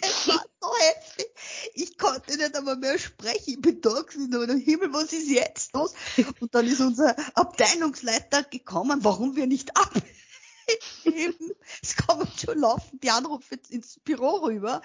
Es 0.00 0.26
war 0.26 0.42
so 0.59 0.68
heftig. 0.78 1.26
Ich 1.74 1.98
konnte 1.98 2.35
nicht 2.38 2.57
einmal 2.57 2.76
mehr 2.76 2.98
sprechen. 2.98 3.42
Ich 3.44 3.61
bin 3.61 3.83
da 3.83 4.00
gewesen, 4.00 4.35
aber 4.35 4.54
Himmel, 4.54 4.94
was 4.94 5.12
ist 5.12 5.28
jetzt 5.28 5.74
los? 5.74 5.92
Und 6.40 6.54
dann 6.54 6.66
ist 6.66 6.80
unser 6.80 7.14
Abteilungsleiter 7.37 8.44
gekommen, 8.44 9.00
warum 9.04 9.37
wir 9.37 9.46
nicht 9.46 9.76
abheben. 9.76 10.09
Es 11.83 11.94
kommen 11.94 12.26
schon 12.42 12.59
laufen 12.59 12.98
die 13.00 13.11
Anrufe 13.11 13.59
ins 13.68 13.98
Büro 14.00 14.46
rüber. 14.46 14.80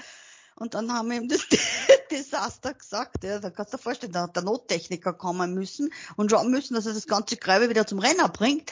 Und 0.60 0.74
dann 0.74 0.92
haben 0.94 1.10
wir 1.10 1.18
ihm 1.18 1.30
das 1.30 1.48
Desaster 2.12 2.74
gesagt. 2.74 3.24
Ja, 3.24 3.40
da 3.40 3.50
kannst 3.50 3.74
du 3.74 3.78
dir 3.78 3.84
vorstellen, 3.84 4.12
da 4.12 4.24
hat 4.24 4.36
der 4.36 4.44
Nottechniker 4.44 5.14
kommen 5.14 5.54
müssen 5.54 5.92
und 6.18 6.30
schauen 6.30 6.52
müssen, 6.52 6.74
dass 6.74 6.86
er 6.86 6.94
das 6.94 7.08
ganze 7.08 7.38
Gräbe 7.38 7.70
wieder 7.70 7.88
zum 7.88 8.00
Renner 8.00 8.30
bringt. 8.30 8.72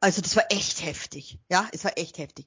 Also 0.00 0.22
das 0.22 0.34
war 0.34 0.44
echt 0.50 0.84
heftig. 0.84 1.38
Ja, 1.48 1.68
es 1.72 1.84
war 1.84 1.96
echt 1.96 2.18
heftig. 2.18 2.46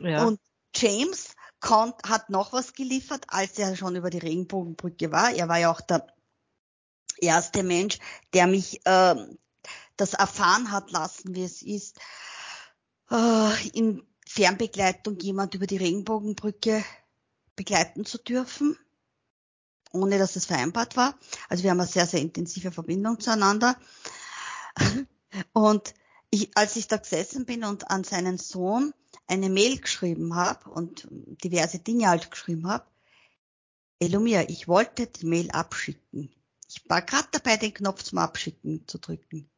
Ja. 0.00 0.24
Und 0.24 0.40
James 0.74 1.34
konnt, 1.60 1.94
hat 2.06 2.30
noch 2.30 2.52
was 2.52 2.72
geliefert, 2.72 3.24
als 3.28 3.58
er 3.58 3.76
schon 3.76 3.96
über 3.96 4.10
die 4.10 4.18
Regenbogenbrücke 4.18 5.12
war. 5.12 5.32
Er 5.32 5.48
war 5.48 5.58
ja 5.58 5.70
auch 5.70 5.80
der 5.80 6.06
erste 7.18 7.62
Mensch, 7.62 7.98
der 8.32 8.46
mich 8.46 8.84
äh, 8.86 9.14
das 9.96 10.14
erfahren 10.14 10.70
hat 10.70 10.90
lassen, 10.90 11.34
wie 11.34 11.44
es 11.44 11.62
ist, 11.62 11.98
äh, 13.10 13.68
in 13.72 14.06
Fernbegleitung 14.26 15.18
jemand 15.18 15.54
über 15.54 15.66
die 15.66 15.76
Regenbogenbrücke 15.76 16.84
begleiten 17.56 18.04
zu 18.04 18.18
dürfen, 18.18 18.78
ohne 19.92 20.18
dass 20.18 20.36
es 20.36 20.46
vereinbart 20.46 20.96
war. 20.96 21.18
Also 21.48 21.64
wir 21.64 21.70
haben 21.70 21.80
eine 21.80 21.88
sehr, 21.88 22.06
sehr 22.06 22.20
intensive 22.20 22.70
Verbindung 22.70 23.18
zueinander. 23.18 23.76
Und 25.52 25.94
ich, 26.30 26.56
als 26.56 26.76
ich 26.76 26.86
da 26.86 26.98
gesessen 26.98 27.46
bin 27.46 27.64
und 27.64 27.90
an 27.90 28.04
seinen 28.04 28.38
Sohn 28.38 28.92
eine 29.26 29.48
Mail 29.48 29.78
geschrieben 29.78 30.34
habe 30.34 30.70
und 30.70 31.08
diverse 31.10 31.78
Dinge 31.78 32.08
halt 32.08 32.30
geschrieben 32.30 32.68
habe, 32.68 32.86
Elumia, 33.98 34.48
ich 34.48 34.68
wollte 34.68 35.06
die 35.06 35.26
Mail 35.26 35.50
abschicken. 35.50 36.30
Ich 36.68 36.88
war 36.88 37.00
gerade 37.00 37.28
dabei, 37.32 37.56
den 37.56 37.72
Knopf 37.72 38.02
zum 38.02 38.18
Abschicken 38.18 38.86
zu 38.86 38.98
drücken. 38.98 39.48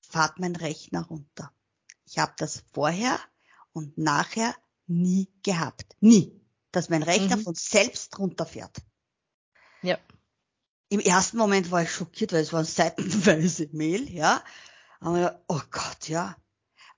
Fahrt 0.00 0.38
mein 0.38 0.54
Rechner 0.54 1.04
runter. 1.06 1.52
Ich 2.06 2.18
habe 2.18 2.32
das 2.36 2.62
vorher 2.72 3.18
und 3.72 3.98
nachher 3.98 4.54
nie 4.86 5.28
gehabt. 5.42 5.96
Nie 6.00 6.38
dass 6.78 6.90
mein 6.90 7.02
Rechner 7.02 7.36
mhm. 7.36 7.42
von 7.42 7.54
selbst 7.56 8.16
runterfährt. 8.20 8.76
Ja. 9.82 9.98
Im 10.88 11.00
ersten 11.00 11.36
Moment 11.36 11.72
war 11.72 11.82
ich 11.82 11.90
schockiert, 11.90 12.32
weil 12.32 12.42
es 12.42 12.52
war 12.52 12.64
seitenweise 12.64 13.68
Mail, 13.72 14.08
ja. 14.08 14.42
Aber 15.00 15.42
oh 15.48 15.60
Gott, 15.72 16.08
ja. 16.08 16.36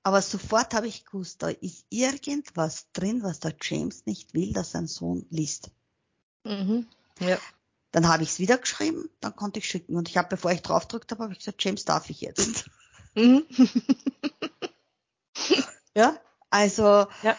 Aber 0.02 0.20
sofort 0.20 0.74
habe 0.74 0.86
ich 0.86 1.06
gewusst, 1.06 1.42
da 1.42 1.48
ist 1.48 1.86
irgendwas 1.88 2.92
drin, 2.92 3.22
was 3.22 3.40
der 3.40 3.54
James 3.60 4.04
nicht 4.04 4.34
will, 4.34 4.52
dass 4.52 4.72
sein 4.72 4.86
Sohn 4.86 5.26
liest. 5.30 5.70
Mhm. 6.44 6.86
Ja. 7.18 7.38
Dann 7.90 8.06
habe 8.06 8.22
ich 8.22 8.30
es 8.30 8.38
wieder 8.38 8.58
geschrieben, 8.58 9.08
dann 9.20 9.34
konnte 9.34 9.60
ich 9.60 9.66
schicken. 9.66 9.96
Und 9.96 10.10
ich 10.10 10.18
habe, 10.18 10.28
bevor 10.28 10.52
ich 10.52 10.60
draufgedrückt 10.60 11.10
habe, 11.10 11.24
habe 11.24 11.32
ich 11.32 11.38
gesagt, 11.38 11.64
James, 11.64 11.86
darf 11.86 12.10
ich 12.10 12.20
jetzt? 12.20 12.68
Mhm. 13.14 13.46
ja, 15.94 16.20
also 16.50 17.06
ja 17.22 17.36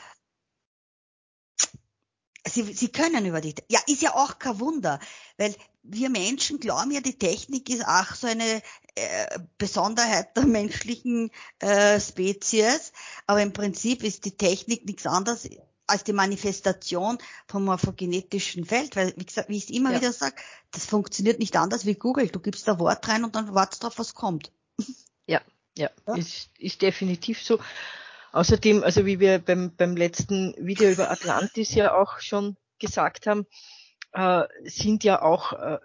sie, 2.47 2.63
sie 2.73 2.89
können 2.89 3.25
über 3.25 3.41
die, 3.41 3.55
ja, 3.69 3.79
ist 3.87 4.01
ja 4.01 4.15
auch 4.15 4.39
kein 4.39 4.59
Wunder, 4.59 4.99
weil 5.37 5.55
wir 5.83 6.09
Menschen 6.09 6.59
glauben 6.59 6.91
ja, 6.91 7.01
die 7.01 7.17
Technik 7.17 7.69
ist 7.69 7.85
auch 7.85 8.13
so 8.15 8.27
eine 8.27 8.61
äh, 8.95 9.39
Besonderheit 9.57 10.35
der 10.37 10.45
menschlichen 10.45 11.31
äh, 11.59 11.99
Spezies, 11.99 12.93
aber 13.27 13.41
im 13.41 13.53
Prinzip 13.53 14.03
ist 14.03 14.25
die 14.25 14.37
Technik 14.37 14.85
nichts 14.85 15.05
anderes 15.05 15.49
als 15.87 16.03
die 16.03 16.13
Manifestation 16.13 17.17
vom 17.47 17.65
morphogenetischen 17.65 18.65
Feld, 18.65 18.95
weil 18.95 19.13
wie 19.17 19.25
gesagt, 19.25 19.49
wie 19.49 19.57
ich 19.57 19.65
es 19.65 19.69
immer 19.69 19.91
ja. 19.91 19.99
wieder 19.99 20.13
sage, 20.13 20.35
das 20.71 20.85
funktioniert 20.85 21.39
nicht 21.39 21.57
anders 21.57 21.85
wie 21.85 21.95
Google. 21.95 22.29
Du 22.29 22.39
gibst 22.39 22.67
da 22.67 22.79
Wort 22.79 23.07
rein 23.07 23.25
und 23.25 23.35
dann 23.35 23.53
wartest 23.53 23.83
drauf, 23.83 23.97
was 23.97 24.15
kommt. 24.15 24.51
Ja, 25.27 25.41
ja, 25.77 25.89
ja. 26.07 26.15
Ist, 26.15 26.49
ist 26.57 26.81
definitiv 26.81 27.41
so. 27.43 27.59
Außerdem, 28.31 28.83
also 28.83 29.05
wie 29.05 29.19
wir 29.19 29.39
beim, 29.39 29.75
beim 29.75 29.95
letzten 29.95 30.55
Video 30.57 30.89
über 30.89 31.11
Atlantis 31.11 31.73
ja 31.75 31.93
auch 31.93 32.19
schon 32.19 32.57
gesagt 32.79 33.27
haben, 33.27 33.45
äh, 34.13 34.43
sind 34.63 35.03
ja 35.03 35.21
auch 35.21 35.53
äh, 35.53 35.79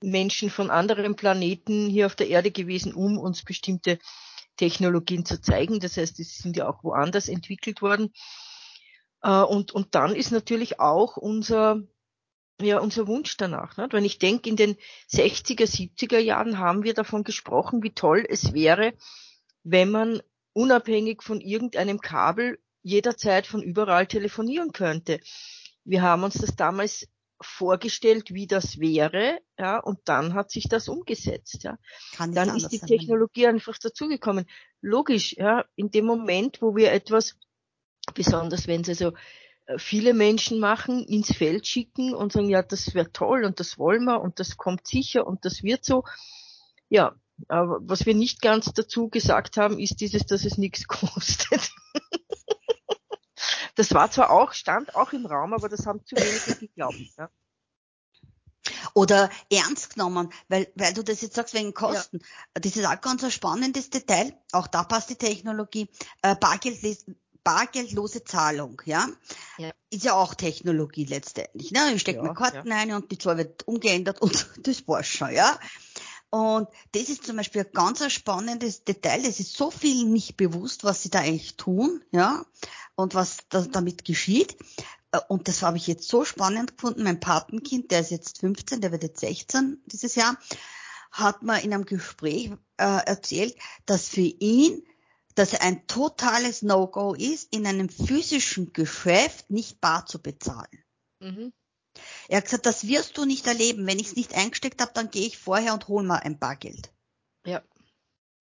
Menschen 0.00 0.50
von 0.50 0.70
anderen 0.70 1.16
Planeten 1.16 1.88
hier 1.88 2.06
auf 2.06 2.14
der 2.14 2.28
Erde 2.28 2.50
gewesen, 2.50 2.92
um 2.92 3.18
uns 3.18 3.44
bestimmte 3.44 3.98
Technologien 4.56 5.24
zu 5.24 5.40
zeigen. 5.40 5.80
Das 5.80 5.96
heißt, 5.96 6.18
die 6.18 6.24
sind 6.24 6.56
ja 6.56 6.68
auch 6.68 6.84
woanders 6.84 7.28
entwickelt 7.28 7.82
worden. 7.82 8.12
Äh, 9.22 9.42
und, 9.42 9.72
und 9.72 9.94
dann 9.94 10.14
ist 10.14 10.32
natürlich 10.32 10.80
auch 10.80 11.16
unser, 11.16 11.82
ja, 12.60 12.78
unser 12.78 13.06
Wunsch 13.06 13.36
danach. 13.36 13.76
Nicht? 13.76 13.92
Wenn 13.92 14.04
ich 14.04 14.18
denke, 14.18 14.50
in 14.50 14.56
den 14.56 14.76
60er, 15.10 15.66
70er 15.66 16.18
Jahren 16.18 16.58
haben 16.58 16.82
wir 16.82 16.94
davon 16.94 17.24
gesprochen, 17.24 17.82
wie 17.82 17.92
toll 17.92 18.26
es 18.28 18.52
wäre, 18.52 18.92
wenn 19.62 19.90
man 19.90 20.20
unabhängig 20.58 21.22
von 21.22 21.40
irgendeinem 21.40 22.00
Kabel 22.00 22.58
jederzeit 22.82 23.46
von 23.46 23.62
überall 23.62 24.08
telefonieren 24.08 24.72
könnte. 24.72 25.20
Wir 25.84 26.02
haben 26.02 26.24
uns 26.24 26.34
das 26.34 26.56
damals 26.56 27.06
vorgestellt, 27.40 28.34
wie 28.34 28.48
das 28.48 28.80
wäre, 28.80 29.38
ja, 29.56 29.78
und 29.78 30.00
dann 30.06 30.34
hat 30.34 30.50
sich 30.50 30.68
das 30.68 30.88
umgesetzt, 30.88 31.62
ja. 31.62 31.78
Kann 32.16 32.34
dann 32.34 32.56
ist 32.56 32.70
die 32.70 32.80
Technologie 32.80 33.42
sein. 33.42 33.54
einfach 33.54 33.78
dazugekommen. 33.78 34.46
Logisch, 34.80 35.36
ja, 35.36 35.64
in 35.76 35.92
dem 35.92 36.06
Moment, 36.06 36.60
wo 36.60 36.74
wir 36.74 36.90
etwas, 36.90 37.36
besonders 38.14 38.66
wenn 38.66 38.80
es 38.80 38.88
also 38.88 39.12
äh, 39.66 39.78
viele 39.78 40.12
Menschen 40.12 40.58
machen, 40.58 41.04
ins 41.04 41.32
Feld 41.32 41.68
schicken 41.68 42.12
und 42.12 42.32
sagen, 42.32 42.48
ja, 42.48 42.62
das 42.62 42.92
wäre 42.96 43.12
toll 43.12 43.44
und 43.44 43.60
das 43.60 43.78
wollen 43.78 44.04
wir 44.06 44.20
und 44.20 44.40
das 44.40 44.56
kommt 44.56 44.88
sicher 44.88 45.24
und 45.24 45.44
das 45.44 45.62
wird 45.62 45.84
so. 45.84 46.02
Ja, 46.88 47.14
aber 47.46 47.78
was 47.82 48.06
wir 48.06 48.14
nicht 48.14 48.42
ganz 48.42 48.72
dazu 48.72 49.08
gesagt 49.08 49.56
haben, 49.56 49.78
ist 49.78 50.00
dieses, 50.00 50.26
dass 50.26 50.44
es 50.44 50.58
nichts 50.58 50.86
kostet. 50.88 51.70
Das 53.76 53.94
war 53.94 54.10
zwar 54.10 54.30
auch, 54.30 54.52
stand 54.54 54.96
auch 54.96 55.12
im 55.12 55.24
Raum, 55.24 55.52
aber 55.52 55.68
das 55.68 55.86
haben 55.86 56.04
zu 56.04 56.16
wenige 56.16 56.58
geglaubt. 56.58 56.96
Ja. 57.16 57.30
Oder 58.94 59.30
ernst 59.50 59.94
genommen, 59.94 60.32
weil, 60.48 60.70
weil 60.74 60.92
du 60.92 61.04
das 61.04 61.20
jetzt 61.20 61.36
sagst 61.36 61.54
wegen 61.54 61.74
Kosten. 61.74 62.18
Ja. 62.20 62.60
Das 62.60 62.76
ist 62.76 62.84
auch 62.84 63.00
ganz 63.00 63.22
ein 63.22 63.30
spannendes 63.30 63.90
Detail. 63.90 64.36
Auch 64.52 64.66
da 64.66 64.82
passt 64.82 65.10
die 65.10 65.14
Technologie. 65.14 65.88
Äh, 66.22 66.34
Bargeld, 66.34 66.82
bargeldlose 67.44 68.24
Zahlung, 68.24 68.82
ja? 68.84 69.06
ja? 69.56 69.70
Ist 69.90 70.04
ja 70.04 70.14
auch 70.14 70.34
Technologie 70.34 71.04
letztendlich. 71.04 71.70
Ne? 71.70 71.92
Ich 71.94 72.02
stecke 72.02 72.18
ja, 72.18 72.24
mir 72.24 72.34
Karten 72.34 72.68
ja. 72.68 72.76
ein 72.76 72.92
und 72.92 73.10
die 73.10 73.18
Zahl 73.18 73.38
wird 73.38 73.66
umgeändert 73.66 74.20
und 74.20 74.48
das 74.66 74.86
war's 74.86 75.06
schon, 75.06 75.32
ja? 75.32 75.58
Und 76.30 76.68
das 76.92 77.08
ist 77.08 77.24
zum 77.24 77.36
Beispiel 77.36 77.62
ein 77.62 77.72
ganz 77.72 78.12
spannendes 78.12 78.84
Detail. 78.84 79.24
Es 79.24 79.40
ist 79.40 79.56
so 79.56 79.70
viel 79.70 80.04
nicht 80.04 80.36
bewusst, 80.36 80.84
was 80.84 81.02
sie 81.02 81.10
da 81.10 81.20
eigentlich 81.20 81.56
tun, 81.56 82.04
ja, 82.10 82.44
und 82.96 83.14
was 83.14 83.38
da, 83.48 83.62
damit 83.62 84.04
geschieht. 84.04 84.56
Äh, 85.12 85.20
und 85.28 85.48
das 85.48 85.62
habe 85.62 85.78
ich 85.78 85.86
jetzt 85.86 86.08
so 86.08 86.24
spannend 86.24 86.76
gefunden. 86.76 87.02
Mein 87.02 87.20
Patenkind, 87.20 87.90
der 87.90 88.00
ist 88.00 88.10
jetzt 88.10 88.40
15, 88.40 88.80
der 88.80 88.92
wird 88.92 89.02
jetzt 89.02 89.20
16 89.20 89.82
dieses 89.86 90.14
Jahr, 90.14 90.36
hat 91.10 91.42
mir 91.42 91.62
in 91.62 91.72
einem 91.72 91.86
Gespräch 91.86 92.52
äh, 92.76 93.06
erzählt, 93.06 93.56
dass 93.86 94.08
für 94.08 94.20
ihn 94.20 94.82
das 95.34 95.54
ein 95.54 95.86
totales 95.86 96.62
No-Go 96.62 97.14
ist, 97.14 97.54
in 97.54 97.66
einem 97.66 97.88
physischen 97.88 98.72
Geschäft 98.72 99.50
nicht 99.50 99.80
bar 99.80 100.04
zu 100.04 100.20
bezahlen. 100.20 100.84
Mhm. 101.20 101.52
Er 102.28 102.38
hat 102.38 102.44
gesagt, 102.44 102.66
das 102.66 102.86
wirst 102.86 103.16
du 103.18 103.24
nicht 103.24 103.46
erleben. 103.46 103.86
Wenn 103.86 103.98
ich 103.98 104.08
es 104.08 104.16
nicht 104.16 104.34
eingesteckt 104.34 104.80
habe, 104.80 104.92
dann 104.94 105.10
gehe 105.10 105.26
ich 105.26 105.38
vorher 105.38 105.74
und 105.74 105.88
hole 105.88 106.06
mal 106.06 106.18
ein 106.18 106.38
Bargeld. 106.38 106.90
Ja. 107.44 107.62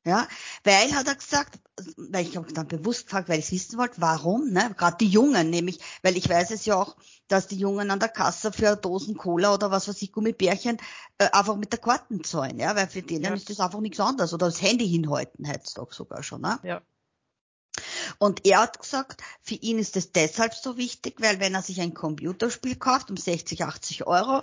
Ja, 0.05 0.25
weil 0.63 0.95
hat 0.95 1.05
er 1.07 1.15
gesagt, 1.15 1.59
weil 1.97 2.25
ich 2.25 2.37
habe 2.37 2.53
dann 2.53 2.69
bewusst 2.69 3.07
gefragt, 3.07 3.27
weil 3.27 3.39
ich 3.39 3.51
wissen 3.51 3.77
wollte, 3.77 3.99
warum, 3.99 4.51
ne? 4.51 4.73
Gerade 4.77 4.95
die 5.01 5.07
Jungen, 5.09 5.49
nämlich, 5.49 5.81
weil 6.01 6.15
ich 6.15 6.29
weiß 6.29 6.51
es 6.51 6.65
ja 6.65 6.75
auch, 6.75 6.95
dass 7.27 7.47
die 7.47 7.57
Jungen 7.57 7.91
an 7.91 7.99
der 7.99 8.07
Kasse 8.07 8.53
für 8.53 8.77
Dosen 8.77 9.17
Cola 9.17 9.53
oder 9.53 9.69
was 9.69 9.89
weiß 9.89 10.01
ich, 10.01 10.13
Gummibärchen 10.13 10.77
äh, 11.17 11.29
einfach 11.31 11.57
mit 11.57 11.73
der 11.73 11.79
Karten 11.79 12.23
zahlen, 12.23 12.57
ja, 12.57 12.73
weil 12.77 12.87
für 12.87 13.01
denen 13.01 13.25
ja. 13.25 13.33
ist 13.33 13.49
das 13.49 13.59
einfach 13.59 13.81
nichts 13.81 13.99
anderes. 13.99 14.33
Oder 14.33 14.45
das 14.45 14.61
Handy 14.61 14.87
hinhalten 14.87 15.45
heutzutage 15.45 15.93
sogar 15.93 16.23
schon, 16.23 16.39
ne? 16.39 16.57
Ja. 16.63 16.81
Und 18.19 18.45
er 18.45 18.61
hat 18.61 18.79
gesagt, 18.79 19.21
für 19.41 19.55
ihn 19.55 19.79
ist 19.79 19.95
es 19.95 20.11
deshalb 20.11 20.53
so 20.53 20.77
wichtig, 20.77 21.15
weil 21.19 21.39
wenn 21.39 21.53
er 21.53 21.61
sich 21.61 21.81
ein 21.81 21.93
Computerspiel 21.93 22.75
kauft 22.75 23.09
um 23.11 23.17
60, 23.17 23.63
80 23.63 24.07
Euro, 24.07 24.41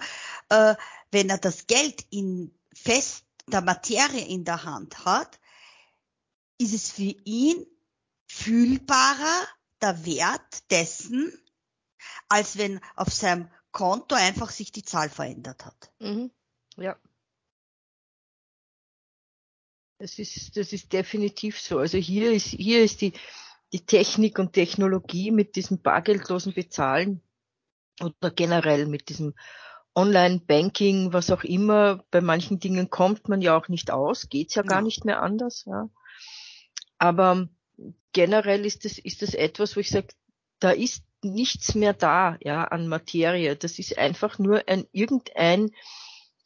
äh, 0.49 0.75
wenn 1.11 1.31
er 1.31 1.39
das 1.39 1.67
Geld 1.67 2.05
in 2.11 2.55
fest 2.73 3.25
der 3.47 3.61
Materie 3.61 4.27
in 4.27 4.45
der 4.45 4.65
Hand 4.65 5.05
hat, 5.05 5.39
ist 6.59 6.75
es 6.75 6.91
für 6.91 7.15
ihn 7.25 7.67
fühlbarer 8.27 9.47
der 9.81 10.07
Wert 10.07 10.71
dessen, 10.71 11.33
als 12.29 12.57
wenn 12.57 12.81
auf 12.97 13.13
seinem 13.13 13.51
Konto 13.73 14.15
einfach 14.15 14.51
sich 14.51 14.73
die 14.73 14.85
Zahl 14.85 15.11
verändert 15.11 15.67
hat. 15.67 15.93
Mhm. 15.99 16.31
Ja. 16.77 16.97
Das 19.99 20.19
ist, 20.19 20.57
das 20.57 20.73
ist 20.73 20.93
definitiv 20.93 21.61
so. 21.61 21.79
Also 21.79 21.99
hier 21.99 22.33
ist, 22.33 22.47
hier 22.47 22.83
ist 22.83 23.01
die, 23.01 23.13
die 23.75 23.85
Technik 23.85 24.39
und 24.39 24.53
Technologie 24.53 25.33
mit 25.33 25.57
diesem 25.57 25.83
bargeldlosen 25.83 26.55
Bezahlen 26.55 27.21
oder 28.01 28.31
generell 28.31 28.87
mit 28.87 29.09
diesem 29.09 29.35
Online-Banking, 29.97 31.13
was 31.13 31.33
auch 31.33 31.43
immer, 31.43 32.05
bei 32.13 32.21
manchen 32.21 32.61
Dingen 32.61 32.89
kommt 32.89 33.29
man 33.29 33.43
ja 33.43 33.57
auch 33.57 33.67
nicht 33.67 33.91
aus, 33.91 34.29
geht's 34.29 34.55
ja 34.55 34.63
gar 34.63 34.79
ja. 34.79 34.83
nicht 34.85 35.05
mehr 35.05 35.23
anders. 35.23 35.65
Ja. 35.67 35.91
Aber 36.99 37.49
generell 38.13 38.65
ist 38.65 38.85
das, 38.85 38.97
ist 38.99 39.23
das 39.23 39.35
etwas, 39.35 39.75
wo 39.75 39.81
ich 39.81 39.91
sage, 39.91 40.07
da 40.61 40.71
ist 40.71 41.03
nichts 41.23 41.75
mehr 41.75 41.95
da, 41.95 42.37
ja, 42.41 42.63
an 42.63 42.87
Materie. 42.87 43.57
Das 43.57 43.81
ist 43.81 43.99
einfach 43.99 44.39
nur 44.39 44.69
ein 44.69 44.87
irgendein 44.93 45.73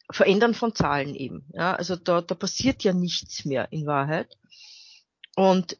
Verändern 0.09 0.55
von 0.55 0.73
Zahlen 0.73 1.13
eben. 1.13 1.45
Ja, 1.53 1.75
also 1.75 1.95
da, 1.95 2.21
da 2.21 2.33
passiert 2.33 2.83
ja 2.83 2.93
nichts 2.93 3.45
mehr 3.45 3.71
in 3.71 3.85
Wahrheit. 3.85 4.35
Und 5.35 5.77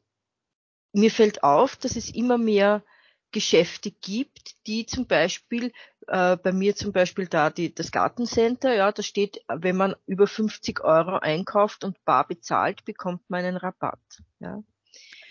mir 0.93 1.11
fällt 1.11 1.43
auf, 1.43 1.75
dass 1.75 1.95
es 1.95 2.13
immer 2.13 2.37
mehr 2.37 2.83
Geschäfte 3.31 3.91
gibt, 3.91 4.55
die 4.65 4.85
zum 4.85 5.05
Beispiel, 5.05 5.71
äh, 6.07 6.35
bei 6.37 6.51
mir 6.51 6.75
zum 6.75 6.91
Beispiel 6.91 7.27
da 7.27 7.49
die, 7.49 7.73
das 7.73 7.91
Gartencenter, 7.91 8.73
ja, 8.73 8.91
da 8.91 9.03
steht, 9.03 9.43
wenn 9.47 9.75
man 9.75 9.95
über 10.07 10.25
50 10.25 10.81
Euro 10.81 11.17
einkauft 11.17 11.83
und 11.83 12.03
bar 12.05 12.27
bezahlt, 12.27 12.85
bekommt 12.85 13.29
man 13.29 13.45
einen 13.45 13.57
Rabatt. 13.57 13.99
Ja. 14.39 14.63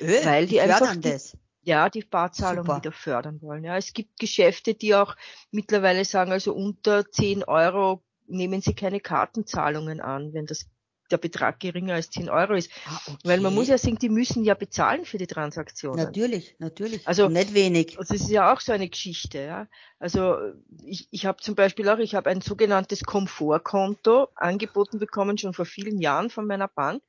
Öh, 0.01 0.25
Weil 0.25 0.47
die, 0.47 0.55
die 0.55 0.61
einfach 0.61 0.95
die, 0.95 1.01
das. 1.01 1.37
ja, 1.63 1.91
die 1.91 2.05
Barzahlung 2.05 2.67
Super. 2.67 2.79
wieder 2.79 2.93
fördern 2.93 3.43
wollen. 3.43 3.65
Ja, 3.65 3.77
es 3.77 3.93
gibt 3.93 4.19
Geschäfte, 4.21 4.75
die 4.75 4.95
auch 4.95 5.17
mittlerweile 5.51 6.05
sagen, 6.05 6.31
also 6.31 6.55
unter 6.55 7.11
10 7.11 7.43
Euro 7.45 8.05
nehmen 8.29 8.61
sie 8.61 8.75
keine 8.75 9.01
Kartenzahlungen 9.01 10.01
an, 10.01 10.33
wenn 10.35 10.47
das 10.47 10.67
der 11.11 11.19
Betrag 11.19 11.61
geringer 11.61 11.95
als 11.95 12.11
10 12.11 12.29
Euro 12.29 12.55
ist. 12.55 12.71
Ah, 12.87 12.99
okay. 13.07 13.17
Weil 13.25 13.41
man 13.41 13.55
muss 13.55 13.69
ja 13.69 13.79
sagen, 13.79 13.99
die 13.99 14.09
müssen 14.09 14.45
ja 14.45 14.55
bezahlen 14.55 15.05
für 15.05 15.19
die 15.19 15.27
Transaktionen. 15.27 16.05
Natürlich, 16.05 16.57
natürlich. 16.59 17.07
Also 17.07 17.29
nicht 17.29 17.55
wenig. 17.55 17.97
Das 17.97 18.11
ist 18.11 18.29
ja 18.31 18.53
auch 18.53 18.61
so 18.61 18.73
eine 18.73 18.89
Geschichte. 18.89 19.39
Ja. 19.39 19.69
Also 19.99 20.37
ich, 20.85 21.09
ich 21.11 21.27
habe 21.27 21.43
zum 21.43 21.55
Beispiel 21.55 21.89
auch, 21.89 21.99
ich 21.99 22.15
habe 22.15 22.31
ein 22.31 22.41
sogenanntes 22.41 23.05
Komfortkonto 23.05 24.29
angeboten 24.35 24.99
bekommen, 24.99 25.39
schon 25.39 25.55
vor 25.55 25.67
vielen 25.67 26.01
Jahren 26.01 26.31
von 26.31 26.47
meiner 26.47 26.69
Bank 26.69 27.03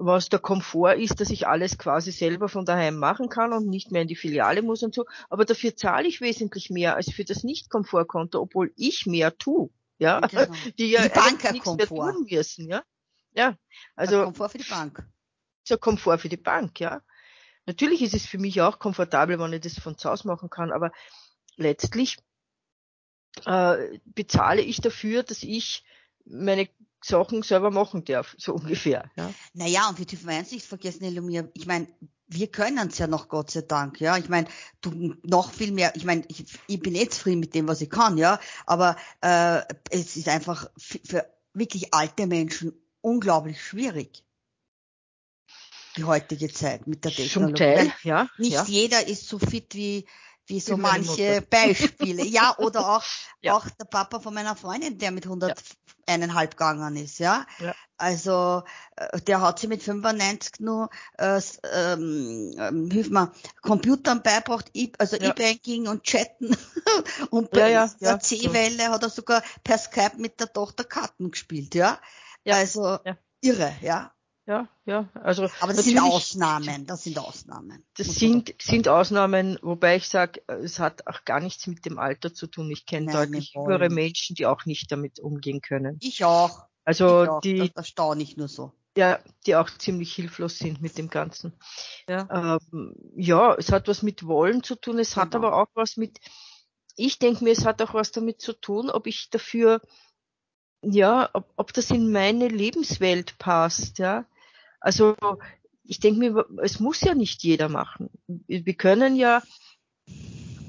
was 0.00 0.30
der 0.30 0.38
Komfort 0.38 0.94
ist, 0.94 1.20
dass 1.20 1.28
ich 1.28 1.46
alles 1.46 1.76
quasi 1.76 2.10
selber 2.10 2.48
von 2.48 2.64
daheim 2.64 2.96
machen 2.96 3.28
kann 3.28 3.52
und 3.52 3.68
nicht 3.68 3.92
mehr 3.92 4.02
in 4.02 4.08
die 4.08 4.16
Filiale 4.16 4.62
muss 4.62 4.82
und 4.82 4.94
so. 4.94 5.04
Aber 5.28 5.44
dafür 5.44 5.76
zahle 5.76 6.08
ich 6.08 6.22
wesentlich 6.22 6.70
mehr 6.70 6.96
als 6.96 7.12
für 7.12 7.24
das 7.24 7.44
Nicht-Komfortkonto, 7.44 8.40
obwohl 8.40 8.72
ich 8.76 9.04
mehr 9.04 9.36
tue 9.36 9.68
ja, 10.00 10.20
genau. 10.20 10.52
die 10.78 10.90
ja 10.90 11.02
die 11.02 11.08
Bank 11.10 11.52
nichts 11.52 11.72
mehr 11.72 11.86
tun 11.86 12.26
müssen, 12.28 12.68
ja. 12.68 12.82
Ja, 13.32 13.56
also. 13.94 14.16
Der 14.16 14.24
Komfort 14.24 14.48
für 14.48 14.58
die 14.58 14.68
Bank. 14.68 15.06
So 15.62 15.78
Komfort 15.78 16.18
für 16.18 16.28
die 16.28 16.36
Bank, 16.36 16.80
ja. 16.80 17.02
Natürlich 17.66 18.02
ist 18.02 18.14
es 18.14 18.26
für 18.26 18.38
mich 18.38 18.60
auch 18.60 18.78
komfortabel, 18.78 19.38
wenn 19.38 19.52
ich 19.52 19.60
das 19.60 19.78
von 19.78 19.96
zu 19.96 20.10
Hause 20.10 20.26
machen 20.26 20.50
kann, 20.50 20.72
aber 20.72 20.90
letztlich 21.56 22.16
äh, 23.44 24.00
bezahle 24.06 24.62
ich 24.62 24.80
dafür, 24.80 25.22
dass 25.22 25.42
ich 25.42 25.84
meine 26.24 26.68
Sachen 27.02 27.42
selber 27.42 27.70
machen 27.70 28.04
darf, 28.04 28.34
so 28.38 28.54
ungefähr. 28.56 29.10
Ja. 29.16 29.32
Naja, 29.54 29.88
und 29.88 29.98
wir 29.98 30.06
dürfen 30.06 30.28
eins 30.28 30.52
nicht 30.52 30.66
vergessen, 30.66 31.04
Elomir, 31.04 31.50
ich 31.54 31.66
meine, 31.66 31.88
wir 32.32 32.46
können 32.46 32.88
es 32.88 32.98
ja 32.98 33.08
noch, 33.08 33.28
Gott 33.28 33.50
sei 33.50 33.62
Dank, 33.62 34.00
ja. 34.00 34.16
Ich 34.16 34.28
meine, 34.28 34.46
du 34.80 35.16
noch 35.24 35.52
viel 35.52 35.72
mehr, 35.72 35.92
ich 35.96 36.04
meine, 36.04 36.24
ich, 36.28 36.44
ich 36.68 36.80
bin 36.80 36.94
jetzt 36.94 37.16
zufrieden 37.16 37.40
mit 37.40 37.54
dem, 37.54 37.66
was 37.66 37.80
ich 37.80 37.90
kann, 37.90 38.18
ja, 38.18 38.38
aber 38.66 38.96
äh, 39.20 39.62
es 39.90 40.16
ist 40.16 40.28
einfach 40.28 40.70
für 40.76 41.26
wirklich 41.54 41.92
alte 41.92 42.26
Menschen 42.26 42.72
unglaublich 43.00 43.62
schwierig. 43.62 44.24
Die 45.96 46.04
heutige 46.04 46.48
Zeit 46.52 46.86
mit 46.86 47.04
der 47.04 47.10
Technologie. 47.10 47.54
Zum 47.54 47.56
Teil, 47.56 47.92
ja. 48.04 48.28
Nicht 48.38 48.52
ja. 48.52 48.64
jeder 48.64 49.08
ist 49.08 49.26
so 49.26 49.40
fit 49.40 49.74
wie 49.74 50.06
wie 50.50 50.60
so 50.60 50.76
manche 50.76 51.40
Beispiele. 51.50 52.24
Ja, 52.24 52.56
oder 52.58 52.96
auch, 52.96 53.04
Ja. 53.40 53.54
auch 53.54 53.66
der 53.70 53.84
Papa 53.86 54.20
von 54.20 54.34
meiner 54.34 54.56
Freundin, 54.56 54.98
der 54.98 55.12
mit 55.12 55.26
101,5 55.26 56.50
gegangen 56.50 56.96
ist, 56.96 57.18
ja. 57.18 57.46
Ja. 57.60 57.74
Also, 57.96 58.62
äh, 58.96 59.20
der 59.20 59.40
hat 59.40 59.58
sich 59.60 59.68
mit 59.68 59.82
95 59.82 60.60
nur, 60.60 60.90
äh, 61.18 61.40
ähm, 61.72 62.54
ähm, 62.58 62.90
hilf 62.90 63.10
mir, 63.10 63.32
Computern 63.62 64.22
beibracht, 64.22 64.70
also 64.98 65.16
Ja. 65.16 65.30
E-Banking 65.30 65.86
und 65.86 66.02
Chatten. 66.02 66.56
und 67.30 67.50
bei 67.50 67.70
ja, 67.70 67.88
der 68.00 68.20
C-Welle 68.20 68.90
hat 68.90 69.02
er 69.02 69.10
sogar 69.10 69.42
per 69.64 69.78
Skype 69.78 70.16
mit 70.18 70.40
der 70.40 70.52
Tochter 70.52 70.84
Karten 70.84 71.30
gespielt, 71.30 71.74
ja. 71.74 71.98
Ja, 72.44 72.56
Also, 72.56 72.98
irre, 73.40 73.72
ja. 73.82 74.12
Ja, 74.50 74.68
ja, 74.84 75.08
also 75.14 75.48
Aber 75.60 75.72
das 75.72 75.84
sind 75.84 76.00
Ausnahmen, 76.00 76.84
das 76.84 77.04
sind 77.04 77.16
Ausnahmen. 77.20 77.84
Das 77.96 78.08
sind, 78.16 78.52
sind 78.60 78.88
Ausnahmen, 78.88 79.56
wobei 79.62 79.94
ich 79.94 80.08
sage, 80.08 80.42
es 80.48 80.80
hat 80.80 81.06
auch 81.06 81.24
gar 81.24 81.38
nichts 81.38 81.68
mit 81.68 81.84
dem 81.84 82.00
Alter 82.00 82.34
zu 82.34 82.48
tun. 82.48 82.68
Ich 82.72 82.84
kenne 82.84 83.12
deutlich 83.12 83.52
jüngere 83.54 83.88
Menschen, 83.90 84.34
die 84.34 84.46
auch 84.46 84.64
nicht 84.64 84.90
damit 84.90 85.20
umgehen 85.20 85.60
können. 85.60 85.98
Ich 86.00 86.24
auch. 86.24 86.64
Also 86.84 87.22
ich 87.22 87.28
auch. 87.28 87.40
die, 87.42 87.58
Das, 87.58 87.70
das 87.74 87.88
staune 87.90 88.24
ich 88.24 88.36
nur 88.36 88.48
so. 88.48 88.72
ja, 88.96 89.20
die 89.46 89.54
auch 89.54 89.70
ziemlich 89.70 90.12
hilflos 90.12 90.58
sind 90.58 90.82
mit 90.82 90.98
dem 90.98 91.10
Ganzen. 91.10 91.52
Ja. 92.08 92.58
Ähm, 92.72 92.94
ja, 93.14 93.54
es 93.54 93.70
hat 93.70 93.86
was 93.86 94.02
mit 94.02 94.26
Wollen 94.26 94.64
zu 94.64 94.74
tun, 94.74 94.98
es 94.98 95.16
hat 95.16 95.30
Genau. 95.30 95.46
aber 95.46 95.62
auch 95.62 95.68
was 95.74 95.96
mit, 95.96 96.18
ich 96.96 97.20
denke 97.20 97.44
mir, 97.44 97.52
es 97.52 97.64
hat 97.64 97.80
auch 97.82 97.94
was 97.94 98.10
damit 98.10 98.40
zu 98.40 98.52
tun, 98.52 98.90
ob 98.90 99.06
ich 99.06 99.30
dafür, 99.30 99.80
ja, 100.82 101.30
ob, 101.34 101.52
ob 101.54 101.72
das 101.72 101.92
in 101.92 102.10
meine 102.10 102.48
Lebenswelt 102.48 103.38
passt, 103.38 103.98
ja. 103.98 104.24
Also 104.80 105.16
ich 105.84 106.00
denke 106.00 106.18
mir, 106.20 106.46
es 106.62 106.80
muss 106.80 107.00
ja 107.00 107.14
nicht 107.14 107.42
jeder 107.42 107.68
machen. 107.68 108.10
Wir 108.26 108.74
können 108.74 109.16
ja 109.16 109.42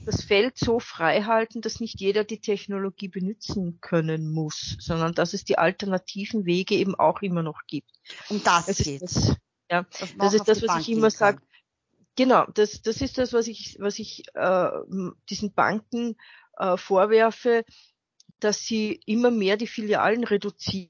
das 0.05 0.23
Feld 0.23 0.57
so 0.57 0.79
frei 0.79 1.23
halten, 1.23 1.61
dass 1.61 1.79
nicht 1.79 1.99
jeder 1.99 2.23
die 2.23 2.41
Technologie 2.41 3.07
benutzen 3.07 3.79
können 3.81 4.31
muss, 4.31 4.75
sondern 4.79 5.13
dass 5.13 5.33
es 5.33 5.43
die 5.43 5.57
alternativen 5.57 6.45
Wege 6.45 6.75
eben 6.75 6.95
auch 6.95 7.21
immer 7.21 7.43
noch 7.43 7.61
gibt. 7.67 7.91
Um 8.29 8.43
das 8.43 8.65
Das 8.65 8.79
ist 8.79 8.83
geht's. 8.83 9.13
das, 9.13 9.37
ja, 9.69 9.85
das 9.99 10.11
auch 10.19 10.33
ist 10.33 10.47
das, 10.47 10.61
was 10.61 10.67
Bank 10.67 10.81
ich 10.81 10.89
immer 10.89 11.11
sage. 11.11 11.41
Genau, 12.15 12.45
das, 12.53 12.81
das 12.81 13.01
ist 13.01 13.17
das, 13.17 13.31
was 13.31 13.47
ich, 13.47 13.77
was 13.79 13.99
ich 13.99 14.23
äh, 14.33 14.69
diesen 15.29 15.53
Banken 15.53 16.17
äh, 16.57 16.77
vorwerfe, 16.77 17.63
dass 18.39 18.63
sie 18.63 18.99
immer 19.05 19.31
mehr 19.31 19.55
die 19.55 19.67
Filialen 19.67 20.23
reduzieren. 20.23 20.89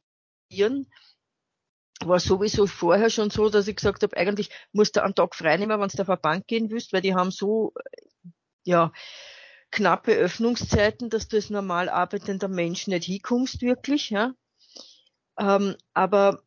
War 2.07 2.19
sowieso 2.19 2.67
vorher 2.67 3.09
schon 3.09 3.29
so, 3.29 3.49
dass 3.49 3.67
ich 3.67 3.75
gesagt 3.75 4.03
habe, 4.03 4.17
eigentlich 4.17 4.49
musst 4.71 4.95
du 4.95 5.03
einen 5.03 5.15
Tag 5.15 5.35
freinehmen, 5.35 5.79
wenn 5.79 5.89
du 5.89 6.01
auf 6.01 6.09
eine 6.09 6.17
Bank 6.17 6.47
gehen 6.47 6.69
willst, 6.69 6.93
weil 6.93 7.01
die 7.01 7.15
haben 7.15 7.31
so 7.31 7.73
äh, 7.75 8.29
ja 8.63 8.91
knappe 9.71 10.13
Öffnungszeiten, 10.13 11.09
dass 11.09 11.27
du 11.27 11.37
als 11.37 11.49
normal 11.49 11.89
arbeitender 11.89 12.47
Mensch 12.47 12.87
nicht 12.87 13.05
hinkommst 13.05 13.61
wirklich, 13.61 14.09
ja. 14.09 14.33
Ähm, 15.39 15.75
aber 15.93 16.43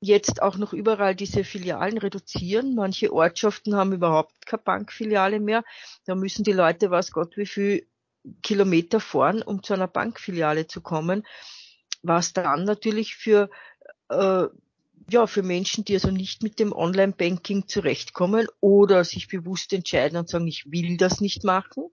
jetzt 0.00 0.40
auch 0.40 0.56
noch 0.56 0.72
überall 0.72 1.14
diese 1.14 1.44
Filialen 1.44 1.98
reduzieren. 1.98 2.74
Manche 2.74 3.12
Ortschaften 3.12 3.76
haben 3.76 3.92
überhaupt 3.92 4.46
keine 4.46 4.62
Bankfiliale 4.62 5.40
mehr. 5.40 5.64
Da 6.06 6.14
müssen 6.14 6.44
die 6.44 6.52
Leute, 6.52 6.90
was 6.90 7.12
Gott, 7.12 7.36
wie 7.36 7.46
viel 7.46 7.86
Kilometer 8.42 9.00
fahren, 9.00 9.42
um 9.42 9.62
zu 9.62 9.74
einer 9.74 9.88
Bankfiliale 9.88 10.66
zu 10.66 10.80
kommen. 10.80 11.26
Was 12.02 12.32
dann 12.32 12.64
natürlich 12.64 13.16
für, 13.16 13.50
äh, 14.08 14.46
ja, 15.08 15.26
für 15.26 15.42
Menschen, 15.42 15.84
die 15.84 15.94
also 15.94 16.10
nicht 16.10 16.42
mit 16.42 16.58
dem 16.58 16.72
Online-Banking 16.72 17.68
zurechtkommen 17.68 18.46
oder 18.60 19.04
sich 19.04 19.28
bewusst 19.28 19.72
entscheiden 19.72 20.18
und 20.18 20.28
sagen, 20.28 20.46
ich 20.46 20.70
will 20.70 20.96
das 20.96 21.20
nicht 21.20 21.44
machen, 21.44 21.90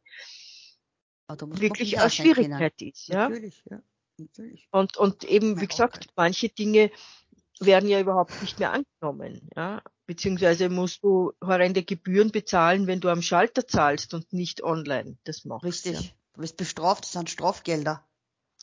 wirklich 1.30 2.00
eine 2.00 2.10
können. 2.10 2.12
Schwierigkeit 2.12 2.82
ist, 2.82 3.08
ja. 3.08 3.30
Natürlich, 3.30 3.64
ja. 3.70 3.82
Natürlich. 4.20 4.68
Und, 4.72 4.98
und 4.98 5.24
eben, 5.26 5.62
wie 5.62 5.68
gesagt, 5.68 6.08
manche 6.16 6.50
Dinge 6.50 6.92
werden 7.60 7.90
ja 7.90 8.00
überhaupt 8.00 8.42
nicht 8.42 8.60
mehr 8.60 8.74
angenommen, 8.74 9.50
ja. 9.56 9.82
Beziehungsweise 10.06 10.70
musst 10.70 11.04
du 11.04 11.34
horrende 11.44 11.84
Gebühren 11.84 12.32
bezahlen, 12.32 12.88
wenn 12.88 13.02
du 13.02 13.10
am 13.10 13.22
Schalter 13.22 13.68
zahlst 13.68 14.14
und 14.14 14.32
nicht 14.32 14.64
online 14.64 15.18
das 15.26 15.44
machst. 15.44 15.66
Richtig. 15.66 16.00
Ja. 16.00 16.10
Du 16.34 16.42
wirst 16.42 16.56
bestraft, 16.56 17.04
das 17.04 17.12
sind 17.12 17.30
Strafgelder. 17.30 18.08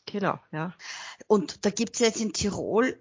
Genau, 0.06 0.38
ja. 0.52 0.74
Und 1.26 1.64
da 1.64 1.70
gibt's 1.70 1.98
jetzt 1.98 2.20
in 2.20 2.32
Tirol, 2.32 2.98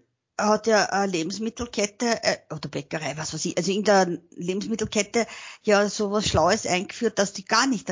hat 0.47 0.67
ja 0.67 0.85
eine 0.85 1.11
Lebensmittelkette, 1.11 2.23
äh, 2.23 2.37
oder 2.51 2.69
Bäckerei, 2.69 3.17
was 3.17 3.33
weiß 3.33 3.45
ich, 3.45 3.57
also 3.57 3.71
in 3.71 3.83
der 3.83 4.19
Lebensmittelkette 4.31 5.27
ja 5.63 5.87
sowas 5.89 6.27
Schlaues 6.27 6.65
eingeführt, 6.65 7.19
dass 7.19 7.33
die 7.33 7.45
gar 7.45 7.67
nicht 7.67 7.91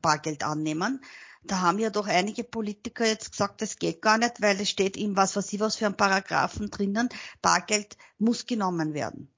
Bargeld 0.00 0.44
annehmen. 0.44 1.02
Da 1.44 1.60
haben 1.60 1.78
ja 1.78 1.90
doch 1.90 2.06
einige 2.06 2.44
Politiker 2.44 3.04
jetzt 3.04 3.32
gesagt, 3.32 3.62
das 3.62 3.78
geht 3.78 4.00
gar 4.00 4.16
nicht, 4.16 4.40
weil 4.40 4.60
es 4.60 4.70
steht 4.70 4.96
ihm 4.96 5.16
was 5.16 5.34
weiß 5.34 5.52
ich 5.52 5.60
was 5.60 5.76
für 5.76 5.86
ein 5.86 5.96
Paragraphen 5.96 6.70
drinnen. 6.70 7.08
Bargeld 7.40 7.96
muss 8.18 8.46
genommen 8.46 8.94
werden. 8.94 9.28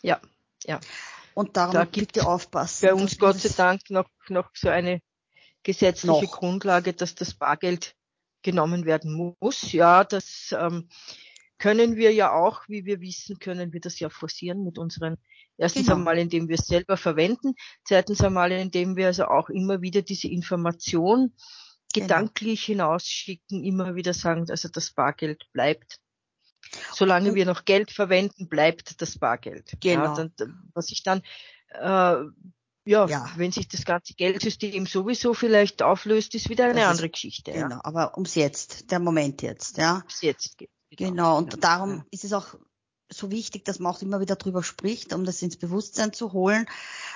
Ja, 0.00 0.20
ja. 0.64 0.80
Und 1.34 1.56
darum 1.56 1.74
Da 1.74 1.84
bitte 1.84 2.26
aufpassen. 2.26 2.86
Bei 2.86 2.94
uns 2.94 3.18
Gott 3.18 3.38
sei 3.38 3.50
Dank 3.50 3.90
noch, 3.90 4.08
noch 4.28 4.50
so 4.54 4.68
eine 4.68 5.00
gesetzliche 5.62 6.24
Noch. 6.24 6.32
Grundlage, 6.32 6.92
dass 6.92 7.14
das 7.14 7.34
Bargeld 7.34 7.94
genommen 8.42 8.84
werden 8.84 9.36
muss. 9.40 9.72
Ja, 9.72 10.04
das 10.04 10.54
ähm, 10.58 10.88
können 11.62 11.94
wir 11.94 12.12
ja 12.12 12.32
auch, 12.32 12.62
wie 12.68 12.84
wir 12.86 13.00
wissen, 13.00 13.38
können 13.38 13.72
wir 13.72 13.80
das 13.80 14.00
ja 14.00 14.08
forcieren 14.10 14.64
mit 14.64 14.78
unseren, 14.78 15.16
erstens 15.56 15.86
Genau. 15.86 15.98
einmal, 15.98 16.18
indem 16.18 16.48
wir 16.48 16.56
es 16.56 16.66
selber 16.66 16.96
verwenden, 16.96 17.54
zweitens 17.84 18.20
einmal, 18.20 18.50
indem 18.50 18.96
wir 18.96 19.06
also 19.06 19.26
auch 19.26 19.48
immer 19.48 19.80
wieder 19.80 20.02
diese 20.02 20.26
Information 20.26 21.18
Genau. 21.94 22.06
gedanklich 22.06 22.64
hinausschicken, 22.64 23.62
immer 23.62 23.94
wieder 23.94 24.12
sagen, 24.12 24.46
also 24.50 24.68
das 24.68 24.90
Bargeld 24.90 25.46
bleibt. 25.52 25.98
Solange 26.92 27.28
Und- 27.28 27.34
wir 27.36 27.46
noch 27.46 27.64
Geld 27.64 27.92
verwenden, 27.92 28.48
bleibt 28.48 29.00
das 29.00 29.18
Bargeld. 29.18 29.72
Genau. 29.80 30.16
Ja, 30.16 30.28
dann, 30.36 30.70
was 30.74 30.90
ich 30.90 31.04
dann, 31.04 31.22
äh, 31.68 32.24
ja, 32.84 33.06
Ja. 33.06 33.30
wenn 33.36 33.52
sich 33.52 33.68
das 33.68 33.84
ganze 33.84 34.14
Geldsystem 34.14 34.86
sowieso 34.86 35.32
vielleicht 35.32 35.80
auflöst, 35.82 36.34
ist 36.34 36.48
wieder 36.48 36.64
eine 36.64 36.74
Das 36.74 36.82
ist- 36.82 36.88
andere 36.90 37.10
Geschichte. 37.10 37.52
Genau, 37.52 37.68
Ja, 37.76 37.80
aber 37.84 38.14
ums 38.16 38.34
Jetzt, 38.34 38.90
der 38.90 38.98
Moment 38.98 39.42
jetzt, 39.42 39.76
ja. 39.78 40.02
bis 40.08 40.22
jetzt 40.22 40.58
geht. 40.58 40.70
Genau, 40.96 41.38
und 41.38 41.52
Ja. 41.54 41.58
darum 41.60 41.90
Ja. 41.96 42.04
ist 42.10 42.24
es 42.24 42.32
auch 42.32 42.54
so 43.10 43.30
wichtig, 43.30 43.64
dass 43.66 43.78
man 43.78 43.92
auch 43.92 44.00
immer 44.00 44.20
wieder 44.20 44.36
drüber 44.36 44.62
spricht, 44.62 45.12
um 45.12 45.24
das 45.26 45.42
ins 45.42 45.58
Bewusstsein 45.58 46.14
zu 46.14 46.32
holen. 46.32 46.66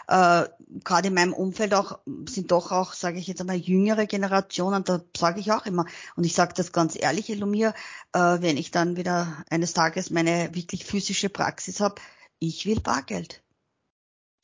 Äh, 0.09 0.45
Gerade 0.85 1.09
in 1.09 1.15
meinem 1.15 1.33
Umfeld 1.33 1.73
auch 1.73 2.01
sind 2.29 2.51
doch 2.51 2.71
auch, 2.71 2.93
sage 2.93 3.19
ich 3.19 3.27
jetzt 3.27 3.41
einmal, 3.41 3.57
jüngere 3.57 4.07
Generationen, 4.07 4.85
da 4.85 5.01
sage 5.17 5.41
ich 5.41 5.53
auch 5.53 5.65
immer, 5.65 5.87
und 6.15 6.25
ich 6.25 6.35
sage 6.35 6.53
das 6.55 6.73
ganz 6.73 6.97
ehrlich, 7.01 7.31
Elomir, 7.31 7.73
äh, 8.13 8.19
wenn 8.19 8.59
ich 8.59 8.71
dann 8.71 8.97
wieder 8.97 9.43
eines 9.49 9.73
Tages 9.73 10.11
meine 10.11 10.55
wirklich 10.55 10.85
physische 10.85 11.31
Praxis 11.31 11.81
habe, 11.81 11.95
ich 12.39 12.67
will 12.67 12.81
Bargeld. 12.81 13.43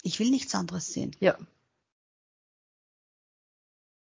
Ich 0.03 0.19
will 0.21 0.31
nichts 0.31 0.55
anderes 0.55 0.87
sehen. 0.93 1.15
Ja. 1.21 1.37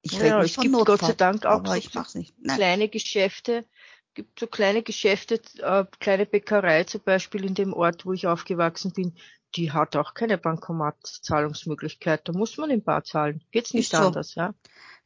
Ich 0.01 0.13
Ja, 0.13 0.19
rede 0.21 0.37
es 0.39 0.43
nicht 0.45 0.55
von 0.57 0.63
gibt 0.63 0.73
Notfall, 0.73 0.97
Gott 0.99 1.07
sei 1.07 1.13
Dank 1.15 1.47
auch 1.47 1.67
so- 1.67 1.73
ich 1.75 1.95
mach's 1.95 2.15
nicht. 2.15 2.35
Nein. 2.39 2.57
kleine 2.57 2.89
Geschäfte, 2.89 3.65
gibt 4.15 4.39
so 4.41 4.47
kleine 4.47 4.83
Geschäfte, 4.83 5.41
äh, 5.61 5.85
kleine 6.01 6.27
Bäckerei 6.27 6.85
zum 6.85 7.03
Beispiel 7.03 7.45
in 7.45 7.55
dem 7.55 7.73
Ort, 7.73 8.07
wo 8.07 8.13
ich 8.13 8.27
aufgewachsen 8.27 8.93
bin, 8.93 9.15
die 9.57 9.73
hat 9.73 9.97
auch 9.97 10.15
keine 10.15 10.39
Bankomatzahlungsmöglichkeit. 10.39 12.27
Da 12.29 12.33
muss 12.33 12.57
man 12.57 12.71
in 12.71 12.83
Bar 12.83 13.05
zahlen. 13.05 13.45
Geht's 13.53 13.75
nicht 13.75 13.91
so. 13.91 13.99
anders, 13.99 14.35
ja. 14.35 14.55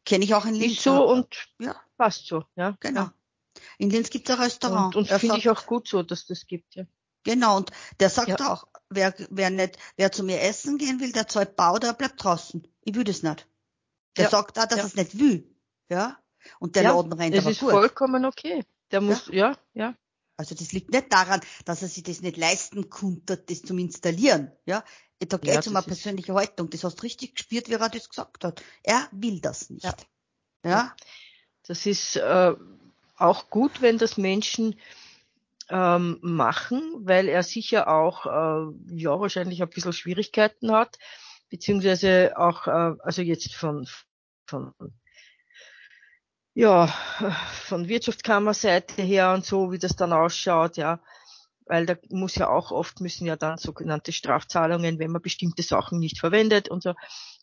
Kenne 0.04 0.24
ich 0.24 0.34
auch 0.34 0.46
in 0.46 0.54
Linz. 0.54 0.74
Ist 0.74 0.82
so 0.82 1.06
und 1.06 1.48
ja, 1.58 1.76
passt 1.96 2.26
so, 2.26 2.44
ja. 2.56 2.76
genau. 2.80 3.08
In 3.78 3.90
Linz 3.90 4.10
gibt's 4.10 4.30
ein 4.30 4.38
Restaurant. 4.40 4.96
Und, 4.96 5.10
und 5.10 5.20
finde 5.20 5.38
ich 5.38 5.50
auch 5.50 5.66
gut 5.66 5.88
so, 5.88 6.02
dass 6.02 6.26
das 6.26 6.46
gibt, 6.46 6.74
ja. 6.76 6.84
Genau, 7.24 7.56
und 7.58 7.70
der 8.00 8.08
sagt 8.08 8.40
Ja. 8.40 8.52
auch, 8.52 8.68
wer, 8.88 9.12
wer 9.30 9.50
nicht, 9.50 9.76
wer 9.96 10.10
zu 10.12 10.22
mir 10.22 10.40
essen 10.40 10.78
gehen 10.78 11.00
will, 11.00 11.12
der 11.12 11.28
zahlt 11.28 11.56
Bau, 11.56 11.78
der 11.78 11.92
bleibt 11.92 12.22
draußen. 12.22 12.66
Ich 12.82 12.94
will 12.94 13.04
das 13.04 13.22
nicht. 13.22 13.46
Der 14.16 14.24
Ja. 14.24 14.30
sagt 14.30 14.58
auch, 14.58 14.66
dass 14.66 14.78
Ja. 14.78 14.84
es 14.86 14.94
nicht 14.94 15.18
will. 15.18 15.54
Ja. 15.90 16.18
Und 16.60 16.76
der 16.76 16.84
Laden 16.84 17.12
rennt 17.12 17.34
es 17.34 17.42
aber 17.44 17.50
ist 17.50 17.60
gut. 17.60 17.70
vollkommen 17.70 18.24
okay. 18.24 18.64
Der 18.90 19.00
muss, 19.00 19.28
ja, 19.32 19.56
ja, 19.74 19.94
Also 20.36 20.54
das 20.54 20.72
liegt 20.72 20.90
nicht 20.90 21.12
daran, 21.12 21.40
dass 21.64 21.82
er 21.82 21.88
sich 21.88 22.02
das 22.04 22.22
nicht 22.22 22.36
leisten 22.36 22.88
konnte, 22.88 23.36
das 23.36 23.62
zum 23.62 23.78
Installieren. 23.78 24.52
Ja. 24.66 24.84
Da 25.20 25.36
geht 25.36 25.52
Ja, 25.52 25.60
es 25.60 25.66
um 25.66 25.76
eine 25.76 25.84
persönliche 25.84 26.32
Haltung. 26.34 26.70
Das 26.70 26.84
hast 26.84 26.98
du 26.98 27.02
richtig 27.02 27.34
gespürt, 27.34 27.68
wie 27.68 27.74
er 27.74 27.88
das 27.88 28.08
gesagt 28.08 28.44
hat. 28.44 28.62
Er 28.84 29.08
will 29.10 29.40
das 29.40 29.68
nicht. 29.68 29.84
Ja. 29.84 29.96
Ja. 30.64 30.96
Das 31.66 31.86
ist 31.86 32.16
äh, 32.16 32.54
auch 33.16 33.50
gut, 33.50 33.82
wenn 33.82 33.98
das 33.98 34.16
Menschen 34.16 34.78
ähm, 35.70 36.18
machen, 36.22 36.80
weil 37.00 37.28
er 37.28 37.42
sicher 37.42 37.88
auch 37.88 38.26
äh, 38.26 38.72
ja 38.96 39.20
wahrscheinlich 39.20 39.60
ein 39.60 39.68
bisschen 39.68 39.92
Schwierigkeiten 39.92 40.72
hat, 40.72 40.98
beziehungsweise 41.50 42.32
auch 42.36 42.66
äh, 42.66 42.94
also 43.02 43.22
jetzt 43.22 43.54
von 43.54 43.86
von 44.46 44.72
ja 46.54 46.86
von 47.64 47.88
Wirtschaftskammerseite 47.88 49.02
her 49.02 49.32
und 49.32 49.44
so, 49.44 49.72
wie 49.72 49.78
das 49.78 49.96
dann 49.96 50.12
ausschaut, 50.12 50.76
ja, 50.76 51.00
weil 51.66 51.86
da 51.86 51.96
muss 52.10 52.34
ja 52.34 52.48
auch 52.48 52.72
oft 52.72 53.00
müssen 53.00 53.26
ja 53.26 53.36
dann 53.36 53.58
sogenannte 53.58 54.12
Strafzahlungen, 54.12 54.98
wenn 54.98 55.12
man 55.12 55.22
bestimmte 55.22 55.62
Sachen 55.62 55.98
nicht 55.98 56.18
verwendet 56.18 56.68
und 56.68 56.82
so. 56.82 56.94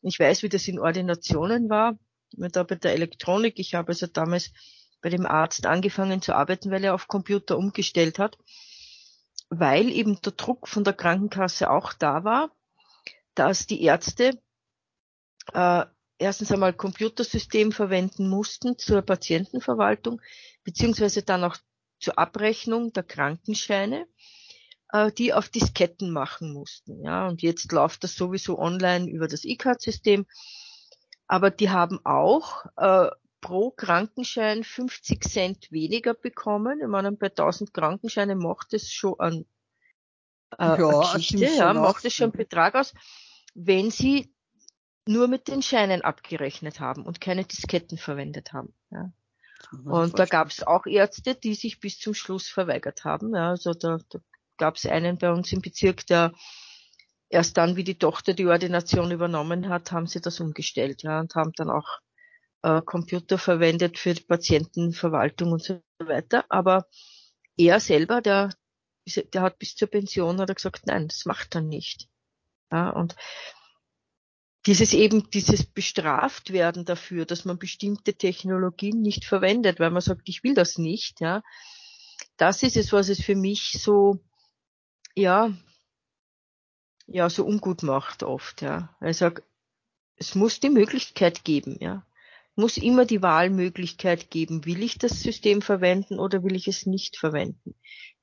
Ich 0.01 0.19
weiß, 0.19 0.43
wie 0.43 0.49
das 0.49 0.67
in 0.67 0.79
Ordinationen 0.79 1.69
war, 1.69 1.97
da 2.31 2.63
bei 2.63 2.75
der 2.75 2.93
Elektronik. 2.93 3.59
Ich 3.59 3.75
habe 3.75 3.89
also 3.89 4.07
damals 4.07 4.51
bei 5.01 5.09
dem 5.09 5.25
Arzt 5.25 5.65
angefangen 5.65 6.21
zu 6.21 6.35
arbeiten, 6.35 6.71
weil 6.71 6.83
er 6.83 6.95
auf 6.95 7.07
Computer 7.07 7.57
umgestellt 7.57 8.17
hat, 8.17 8.37
weil 9.49 9.89
eben 9.89 10.19
der 10.21 10.33
Druck 10.33 10.67
von 10.67 10.83
der 10.83 10.93
Krankenkasse 10.93 11.69
auch 11.69 11.93
da 11.93 12.23
war, 12.23 12.49
dass 13.35 13.67
die 13.67 13.83
Ärzte 13.83 14.41
äh, 15.53 15.85
erstens 16.17 16.51
einmal 16.51 16.73
Computersystem 16.73 17.71
verwenden 17.71 18.29
mussten 18.29 18.77
zur 18.77 19.01
Patientenverwaltung, 19.01 20.21
beziehungsweise 20.63 21.23
dann 21.23 21.43
auch 21.43 21.57
zur 21.99 22.17
Abrechnung 22.17 22.93
der 22.93 23.03
Krankenscheine, 23.03 24.07
äh, 24.91 25.11
die 25.11 25.33
auf 25.33 25.49
Disketten 25.49 26.11
machen 26.11 26.53
mussten. 26.53 27.03
Ja, 27.03 27.27
und 27.27 27.41
jetzt 27.41 27.71
läuft 27.71 28.03
das 28.03 28.15
sowieso 28.15 28.59
online 28.59 29.09
über 29.09 29.27
das 29.27 29.43
E-Card-System. 29.43 30.25
Aber 31.27 31.49
die 31.49 31.69
haben 31.69 31.99
auch 32.05 32.65
äh, 32.77 33.09
pro 33.41 33.71
Krankenschein 33.71 34.63
50 34.63 35.23
Cent 35.23 35.71
weniger 35.71 36.13
bekommen. 36.13 36.79
Ich 36.81 36.87
meine, 36.87 37.11
bei 37.11 37.27
1000 37.27 37.73
Krankenscheinen 37.73 38.37
macht 38.37 38.73
es 38.73 38.91
schon 38.91 39.19
ein, 39.19 39.45
äh, 40.57 40.79
ja, 40.79 41.13
Geschichte, 41.13 41.45
ja, 41.45 41.73
macht 41.73 42.05
es 42.05 42.13
schon 42.13 42.31
einen 42.31 42.37
Betrag 42.37 42.75
aus, 42.75 42.93
wenn 43.53 43.89
sie 43.89 44.34
nur 45.07 45.27
mit 45.27 45.47
den 45.47 45.61
Scheinen 45.61 46.01
abgerechnet 46.01 46.79
haben 46.79 47.05
und 47.05 47.21
keine 47.21 47.45
Disketten 47.45 47.97
verwendet 47.97 48.53
haben. 48.53 48.73
Ja. 48.91 49.11
Und 49.83 50.19
da 50.19 50.25
gab 50.25 50.49
es 50.49 50.63
auch 50.63 50.85
Ärzte, 50.85 51.35
die 51.35 51.55
sich 51.55 51.79
bis 51.79 51.99
zum 51.99 52.13
Schluss 52.13 52.47
verweigert 52.47 53.03
haben. 53.03 53.33
Ja, 53.33 53.49
also 53.49 53.73
da, 53.73 53.99
da 54.09 54.19
gab 54.57 54.75
es 54.75 54.85
einen 54.85 55.17
bei 55.17 55.31
uns 55.31 55.51
im 55.53 55.61
Bezirk, 55.61 56.05
der 56.07 56.33
erst 57.29 57.57
dann, 57.57 57.75
wie 57.75 57.83
die 57.83 57.97
Tochter 57.97 58.33
die 58.33 58.47
Ordination 58.47 59.11
übernommen 59.11 59.69
hat, 59.69 59.91
haben 59.91 60.07
sie 60.07 60.21
das 60.21 60.39
umgestellt, 60.39 61.03
ja, 61.03 61.19
und 61.19 61.35
haben 61.35 61.51
dann 61.55 61.69
auch 61.69 61.99
äh, 62.61 62.81
Computer 62.81 63.37
verwendet 63.37 63.97
für 63.97 64.13
die 64.13 64.23
Patientenverwaltung 64.23 65.51
und 65.51 65.63
so 65.63 65.81
weiter. 65.99 66.45
Aber 66.49 66.87
er 67.57 67.79
selber, 67.79 68.21
der, 68.21 68.49
der 69.33 69.41
hat 69.41 69.59
bis 69.59 69.75
zur 69.75 69.87
Pension 69.87 70.39
hat 70.39 70.49
er 70.49 70.55
gesagt, 70.55 70.87
nein, 70.87 71.07
das 71.07 71.25
macht 71.25 71.55
er 71.55 71.61
nicht. 71.61 72.07
Ja, 72.71 72.89
und 72.89 73.15
dieses 74.65 74.93
eben, 74.93 75.29
dieses 75.29 75.63
bestraft 75.65 76.51
werden 76.51 76.85
dafür, 76.85 77.25
dass 77.25 77.45
man 77.45 77.59
bestimmte 77.59 78.15
Technologien 78.15 79.01
nicht 79.01 79.25
verwendet, 79.25 79.79
weil 79.79 79.91
man 79.91 80.01
sagt, 80.01 80.27
ich 80.27 80.43
will 80.43 80.55
das 80.55 80.77
nicht, 80.77 81.21
ja. 81.21 81.43
Das 82.37 82.63
ist 82.63 82.75
es, 82.75 82.91
was 82.91 83.09
es 83.09 83.21
für 83.21 83.35
mich 83.35 83.77
so, 83.79 84.19
ja, 85.15 85.53
ja, 87.07 87.29
so 87.29 87.45
ungut 87.45 87.83
macht 87.83 88.23
oft, 88.23 88.61
ja. 88.61 88.95
Ich 89.01 89.17
sag, 89.17 89.43
es 90.15 90.33
muss 90.33 90.59
die 90.59 90.69
Möglichkeit 90.69 91.43
geben, 91.43 91.77
ja. 91.79 92.05
Muss 92.55 92.77
immer 92.77 93.05
die 93.05 93.21
Wahlmöglichkeit 93.21 94.31
geben, 94.31 94.65
will 94.65 94.81
ich 94.81 94.97
das 94.97 95.21
System 95.21 95.61
verwenden 95.61 96.19
oder 96.19 96.43
will 96.43 96.55
ich 96.55 96.67
es 96.67 96.85
nicht 96.85 97.17
verwenden? 97.17 97.75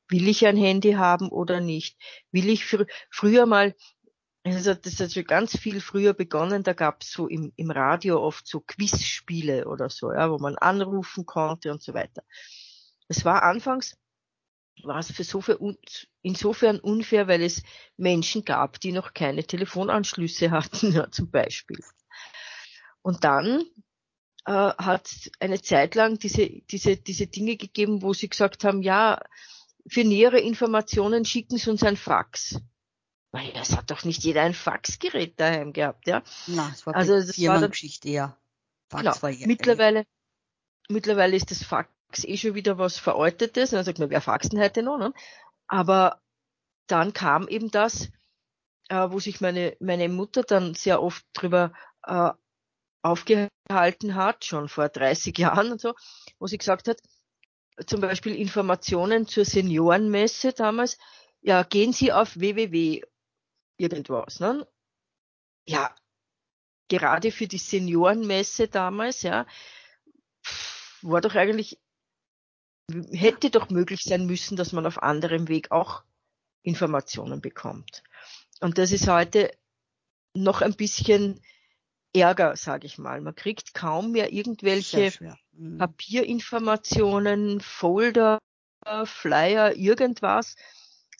Will 0.08 0.26
ich 0.26 0.46
ein 0.46 0.56
Handy 0.56 0.92
haben 0.92 1.28
oder 1.28 1.60
nicht? 1.60 1.98
Will 2.32 2.48
ich 2.48 2.64
fr 2.64 2.86
früher 3.10 3.46
mal, 3.46 3.74
also 4.44 4.74
das 4.74 4.98
hat 4.98 5.12
schon 5.12 5.24
ganz 5.24 5.56
viel 5.56 5.80
früher 5.80 6.14
begonnen, 6.14 6.62
da 6.62 6.72
gab 6.72 7.02
es 7.02 7.12
so 7.12 7.28
im, 7.28 7.52
im 7.56 7.70
Radio 7.70 8.20
oft 8.20 8.46
so 8.46 8.60
Quizspiele 8.60 9.68
oder 9.68 9.88
so, 9.88 10.12
ja, 10.12 10.30
wo 10.30 10.38
man 10.38 10.56
anrufen 10.56 11.26
konnte 11.26 11.70
und 11.70 11.82
so 11.82 11.94
weiter. 11.94 12.22
Es 13.08 13.24
war 13.24 13.44
anfangs, 13.44 13.96
war 14.82 14.98
es 14.98 15.12
für 15.12 15.24
so 15.24 15.40
viel, 15.40 15.58
insofern 16.22 16.80
unfair, 16.80 17.28
weil 17.28 17.42
es 17.42 17.62
Menschen 17.96 18.44
gab, 18.44 18.80
die 18.80 18.92
noch 18.92 19.14
keine 19.14 19.44
Telefonanschlüsse 19.44 20.50
hatten, 20.50 20.92
ja, 20.92 21.10
zum 21.10 21.30
Beispiel. 21.30 21.78
Und 23.02 23.24
dann 23.24 23.62
äh, 24.46 24.52
hat 24.52 25.08
eine 25.38 25.60
Zeit 25.60 25.94
lang 25.94 26.18
diese, 26.18 26.48
diese, 26.48 26.96
diese 26.96 27.28
Dinge 27.28 27.56
gegeben, 27.56 28.02
wo 28.02 28.12
sie 28.12 28.28
gesagt 28.28 28.64
haben, 28.64 28.82
ja, 28.82 29.20
für 29.86 30.04
nähere 30.04 30.38
Informationen 30.40 31.24
schicken 31.24 31.58
Sie 31.58 31.70
uns 31.70 31.82
ein 31.82 31.96
Fax. 31.96 32.60
Weil 33.32 33.50
das 33.52 33.74
hat 33.74 33.90
doch 33.90 34.04
nicht 34.04 34.22
jeder 34.24 34.42
ein 34.42 34.52
Faxgerät 34.52 35.40
daheim 35.40 35.72
gehabt, 35.72 36.06
ja. 36.06 36.22
Na, 36.46 36.68
das 36.68 36.86
war 36.86 36.94
also 36.94 37.14
das 37.14 37.38
war 37.42 37.66
Geschichte, 37.68 38.10
ja. 38.10 38.36
Fax 38.90 39.02
genau. 39.02 39.22
war 39.22 39.30
ja 39.30 39.46
mittlerweile, 39.46 40.04
mittlerweile 40.88 41.34
ist 41.34 41.50
das 41.50 41.62
Fax 41.64 41.90
eh 42.24 42.36
schon 42.36 42.54
wieder 42.54 42.76
was 42.76 42.98
Veraltetes. 42.98 43.72
Und 43.72 43.76
dann 43.76 43.84
sagt 43.86 43.98
man, 43.98 44.10
wer 44.10 44.20
faxt 44.20 44.52
denn 44.52 44.60
heute 44.60 44.82
noch? 44.82 44.98
Ne? 44.98 45.14
Aber 45.66 46.20
dann 46.86 47.14
kam 47.14 47.48
eben 47.48 47.70
das, 47.70 48.10
äh, 48.90 49.08
wo 49.10 49.18
sich 49.18 49.40
meine, 49.40 49.78
meine 49.80 50.10
Mutter 50.10 50.42
dann 50.42 50.74
sehr 50.74 51.02
oft 51.02 51.24
drüber 51.32 51.72
äh, 52.02 52.32
aufgehalten 53.00 54.14
hat, 54.14 54.44
schon 54.44 54.68
vor 54.68 54.90
30 54.90 55.38
Jahren 55.38 55.72
und 55.72 55.80
so, 55.80 55.94
wo 56.38 56.46
sie 56.46 56.58
gesagt 56.58 56.86
hat, 56.86 57.00
zum 57.86 58.02
Beispiel 58.02 58.34
Informationen 58.34 59.26
zur 59.26 59.46
Seniorenmesse 59.46 60.52
damals, 60.52 60.98
ja, 61.40 61.62
gehen 61.62 61.94
Sie 61.94 62.12
auf 62.12 62.38
www 62.38 63.02
irgendwas. 63.76 64.40
Ne? 64.40 64.66
Ja, 65.66 65.94
gerade 66.88 67.32
für 67.32 67.46
die 67.46 67.58
Seniorenmesse 67.58 68.68
damals, 68.68 69.22
ja, 69.22 69.46
war 71.02 71.20
doch 71.20 71.34
eigentlich, 71.34 71.80
hätte 73.12 73.50
doch 73.50 73.70
möglich 73.70 74.02
sein 74.02 74.26
müssen, 74.26 74.56
dass 74.56 74.72
man 74.72 74.86
auf 74.86 75.02
anderem 75.02 75.48
Weg 75.48 75.70
auch 75.70 76.02
Informationen 76.62 77.40
bekommt. 77.40 78.02
Und 78.60 78.78
das 78.78 78.92
ist 78.92 79.08
heute 79.08 79.50
noch 80.34 80.62
ein 80.62 80.74
bisschen 80.74 81.40
Ärger, 82.14 82.56
sage 82.56 82.86
ich 82.86 82.98
mal. 82.98 83.20
Man 83.20 83.34
kriegt 83.34 83.74
kaum 83.74 84.12
mehr 84.12 84.32
irgendwelche 84.32 85.12
mhm. 85.52 85.78
Papierinformationen, 85.78 87.60
Folder, 87.60 88.38
Flyer, 89.04 89.74
irgendwas 89.76 90.56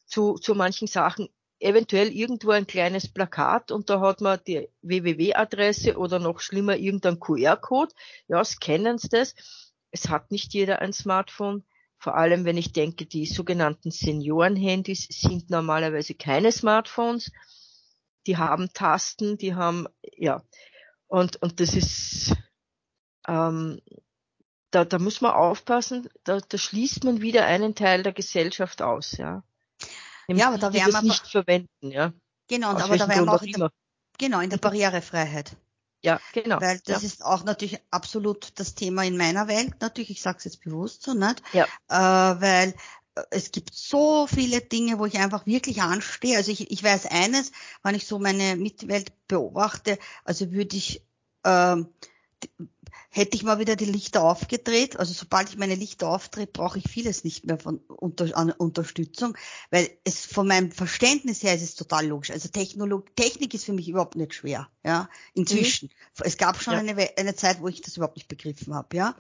zu, 0.05 0.35
zu 0.35 0.55
manchen 0.55 0.89
Sachen 0.89 1.29
eventuell 1.63 2.09
irgendwo 2.09 2.51
ein 2.51 2.67
kleines 2.67 3.09
Plakat 3.09 3.71
und 3.71 3.89
da 3.89 4.01
hat 4.01 4.21
man 4.21 4.41
die 4.47 4.69
www-Adresse 4.83 5.97
oder 5.97 6.19
noch 6.19 6.41
schlimmer 6.41 6.77
irgendein 6.77 7.21
QR-Code. 7.21 7.95
Ja, 8.29 8.45
scannen 8.45 8.99
Sie 8.99 9.09
das. 9.09 9.35
Es 9.91 10.09
hat 10.09 10.31
nicht 10.31 10.53
jeder 10.55 10.81
ein 10.81 10.93
Smartphone. 10.93 11.65
Vor 11.99 12.17
allem, 12.17 12.45
wenn 12.45 12.57
ich 12.57 12.73
denke, 12.73 13.07
die 13.07 13.27
sogenannten 13.27 13.93
Senioren-Handys 13.93 15.07
sind 15.09 15.51
normalerweise 15.51 16.15
keine 16.15 16.51
Smartphones. 16.51 17.31
Die 18.27 18.37
haben 18.37 18.73
Tasten, 18.73 19.39
die 19.39 19.55
haben, 19.55 19.87
ja. 20.17 20.43
Und, 21.07 21.41
und 21.43 21.61
das 21.61 21.75
ist, 21.75 22.35
ähm, 23.29 23.81
da, 24.73 24.85
da 24.85 24.99
muss 24.99 25.21
man 25.21 25.33
aufpassen, 25.33 26.09
da, 26.25 26.41
da 26.41 26.59
schließt 26.59 27.05
man 27.05 27.21
wieder 27.21 27.45
einen 27.45 27.77
Teil 27.77 28.03
der 28.03 28.13
Gesellschaft 28.13 28.83
aus, 28.83 29.17
ja. 29.17 29.45
Ja, 30.29 30.49
aber 30.49 30.59
da 30.59 30.73
werden 30.73 30.93
wir 30.93 31.03
nicht 31.03 31.27
verwenden, 31.27 31.91
ja. 31.91 32.13
Genau, 32.49 32.69
aber 32.69 32.97
da 32.97 33.09
wären 33.09 33.25
wir 33.25 33.33
auch 33.33 33.43
in 33.43 33.53
der, 33.53 33.71
genau, 34.19 34.41
in 34.41 34.51
der 34.51 34.59
Barrierefreiheit. 34.59 35.57
Ja, 36.03 36.21
genau. 36.33 36.61
Weil 36.61 36.81
das 36.85 37.03
ja. 37.03 37.09
ist 37.09 37.25
auch 37.25 37.45
natürlich 37.45 37.79
absolut 37.91 38.53
das 38.57 38.75
Thema 38.75 39.05
in 39.05 39.17
meiner 39.17 39.47
Welt, 39.47 39.75
natürlich, 39.81 40.11
ich 40.11 40.23
sage 40.23 40.39
es 40.39 40.45
jetzt 40.45 40.63
bewusst 40.63 41.03
so, 41.03 41.15
nicht? 41.15 41.43
Ja. 41.53 41.65
Äh, 41.89 42.41
weil 42.41 42.75
äh, 43.15 43.23
es 43.31 43.53
gibt 43.53 43.73
so 43.73 44.27
viele 44.27 44.61
Dinge, 44.61 44.99
wo 44.99 45.07
ich 45.07 45.19
einfach 45.19 45.47
wirklich 45.47 45.81
anstehe. 45.81 46.37
Also 46.37 46.51
ich, 46.51 46.71
ich 46.71 46.83
weiß 46.83 47.07
eines, 47.07 47.53
wenn 47.83 47.95
ich 47.95 48.07
so 48.07 48.19
meine 48.19 48.57
Mitwelt 48.57 49.13
beobachte, 49.29 49.99
also 50.25 50.51
würde 50.51 50.77
ich 50.77 51.05
ähm, 51.45 51.89
hätte 53.15 53.37
ich 53.37 53.43
mal 53.43 53.59
wieder 53.59 53.77
die 53.77 53.85
Lichter 53.85 54.23
aufgedreht, 54.25 54.97
also 54.97 55.13
sobald 55.13 55.51
ich 55.51 55.59
meine 55.59 55.75
Lichter 55.75 56.09
aufdrehe, 56.09 56.47
brauche 56.47 56.79
ich 56.79 56.89
vieles 56.89 57.25
nicht 57.25 57.45
mehr 57.45 57.59
von 57.59 57.77
unter, 57.89 58.37
an 58.37 58.51
Unterstützung, 58.51 59.37
weil 59.71 59.91
es 60.03 60.25
von 60.25 60.49
meinem 60.49 60.73
Verständnis 60.73 61.43
her 61.43 61.55
ist 61.55 61.63
es 61.63 61.75
total 61.75 62.07
logisch. 62.07 62.31
Also 62.31 62.49
Technolog 62.49 63.15
Technik 63.15 63.53
ist 63.53 63.67
für 63.67 63.75
mich 63.75 63.89
überhaupt 63.89 64.17
nicht 64.17 64.33
schwer, 64.33 64.69
ja, 64.83 65.11
inzwischen. 65.35 65.91
Mhm. 65.91 66.25
Es 66.25 66.39
gab 66.39 66.61
schon 66.63 66.73
ja. 66.73 66.81
eine, 66.81 67.11
eine 67.19 67.37
Zeit, 67.37 67.61
wo 67.61 67.69
ich 67.69 67.83
das 67.83 67.99
überhaupt 67.99 68.17
nicht 68.17 68.29
begriffen 68.29 68.75
habe, 68.75 68.97
ja. 68.97 69.15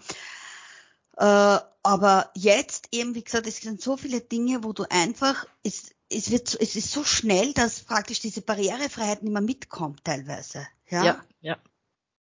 Äh, 1.19 1.61
aber 1.83 2.31
jetzt 2.35 2.89
eben, 2.93 3.14
wie 3.14 3.25
gesagt, 3.25 3.47
es 3.47 3.59
sind 3.59 3.83
so 3.83 3.99
viele 3.99 4.23
Dinge, 4.23 4.64
wo 4.64 4.73
du 4.73 4.85
einfach, 4.89 5.47
es, 5.62 5.91
es 6.09 6.31
wird, 6.31 6.57
es 6.59 6.77
ist 6.77 6.91
so 6.91 7.05
schnell, 7.05 7.53
dass 7.53 7.81
praktisch 7.81 8.21
diese 8.21 8.41
Barrierefreiheit 8.41 9.23
nicht 9.23 9.33
mehr 9.33 9.43
mitkommt 9.43 10.03
teilweise, 10.03 10.66
ja. 10.89 11.05
Ja, 11.05 11.25
ja. 11.43 11.59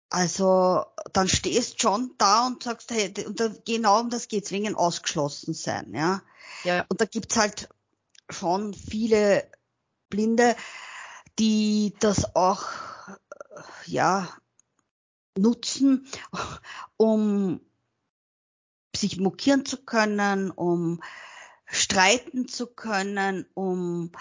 Also 0.10 0.86
dann 1.14 1.28
stehst 1.28 1.82
schon 1.82 2.16
da 2.18 2.47
und 2.47 2.64
sagst, 2.64 2.91
hey, 2.91 3.14
und 3.26 3.39
da, 3.39 3.49
genau 3.66 3.99
um 3.99 4.10
das 4.10 4.28
geht's 4.28 4.51
wegen 4.51 4.76
ausgeschlossen 4.76 5.53
sein, 5.53 5.93
ja. 5.93 6.22
ja. 6.64 6.86
Und 6.89 6.99
da 6.99 7.05
gibt's 7.05 7.38
halt 7.38 7.70
schon 8.30 8.74
viele 8.74 9.49
Blinde, 10.10 10.55
die 11.38 11.93
das 11.99 12.36
auch 12.36 12.66
ja 13.86 14.28
nutzen, 15.38 16.07
um 16.97 17.62
sich 18.95 19.18
mokieren 19.20 19.66
zu 19.66 19.78
können, 19.78 20.51
um 20.51 21.01
streiten 21.66 22.47
zu 22.47 22.68
können, 22.68 23.45
um 23.53 24.12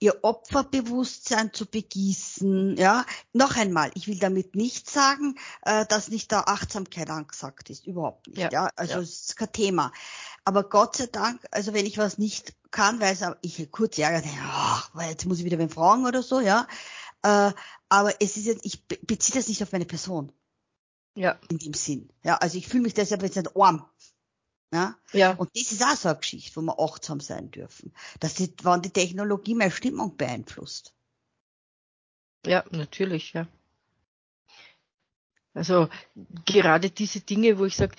ihr 0.00 0.22
Opferbewusstsein 0.22 1.52
zu 1.52 1.66
begießen. 1.66 2.76
Ja, 2.76 3.04
noch 3.32 3.56
einmal, 3.56 3.90
ich 3.94 4.06
will 4.06 4.18
damit 4.18 4.54
nicht 4.54 4.88
sagen, 4.88 5.36
äh, 5.62 5.86
dass 5.86 6.08
nicht 6.08 6.30
da 6.32 6.42
Achtsamkeit 6.42 7.10
angesagt 7.10 7.70
ist, 7.70 7.86
überhaupt 7.86 8.28
nicht. 8.28 8.38
Ja, 8.38 8.50
ja? 8.50 8.70
also 8.76 8.94
ja. 8.94 9.00
es 9.00 9.20
ist 9.22 9.36
kein 9.36 9.52
Thema. 9.52 9.92
Aber 10.44 10.64
Gott 10.64 10.96
sei 10.96 11.06
Dank, 11.06 11.40
also 11.50 11.74
wenn 11.74 11.86
ich 11.86 11.98
was 11.98 12.18
nicht 12.18 12.54
kann, 12.70 13.00
weil 13.00 13.16
ich 13.42 13.70
kurz 13.70 13.98
ärgere, 13.98 14.28
ach, 14.42 14.90
jetzt 15.08 15.26
muss 15.26 15.38
ich 15.38 15.44
wieder 15.44 15.58
wen 15.58 15.70
fragen 15.70 16.06
oder 16.06 16.22
so, 16.22 16.40
ja. 16.40 16.66
Äh, 17.22 17.52
aber 17.88 18.20
es 18.20 18.36
ist 18.36 18.46
jetzt, 18.46 18.64
ich 18.64 18.86
beziehe 18.86 19.38
das 19.38 19.48
nicht 19.48 19.62
auf 19.62 19.72
meine 19.72 19.86
Person. 19.86 20.32
Ja. 21.14 21.36
In 21.48 21.58
dem 21.58 21.74
Sinn. 21.74 22.10
Ja, 22.22 22.36
also 22.36 22.58
ich 22.58 22.68
fühle 22.68 22.84
mich 22.84 22.94
deshalb 22.94 23.22
jetzt 23.22 23.36
nicht 23.36 23.56
arm. 23.56 23.84
Ja? 24.72 24.96
ja. 25.12 25.32
Und 25.32 25.50
das 25.54 25.72
ist 25.72 25.82
auch 25.82 25.96
so 25.96 26.08
eine 26.08 26.18
Geschichte, 26.18 26.56
wo 26.56 26.62
wir 26.62 26.78
achtsam 26.78 27.20
sein 27.20 27.50
dürfen. 27.50 27.92
Dass 28.20 28.34
die, 28.34 28.52
wann 28.62 28.82
die 28.82 28.90
Technologie 28.90 29.54
meine 29.54 29.70
Stimmung 29.70 30.16
beeinflusst. 30.16 30.94
Ja, 32.46 32.64
natürlich, 32.70 33.32
ja. 33.32 33.48
Also 35.54 35.88
gerade 36.44 36.90
diese 36.90 37.20
Dinge, 37.20 37.58
wo 37.58 37.64
ich 37.64 37.76
sage, 37.76 37.96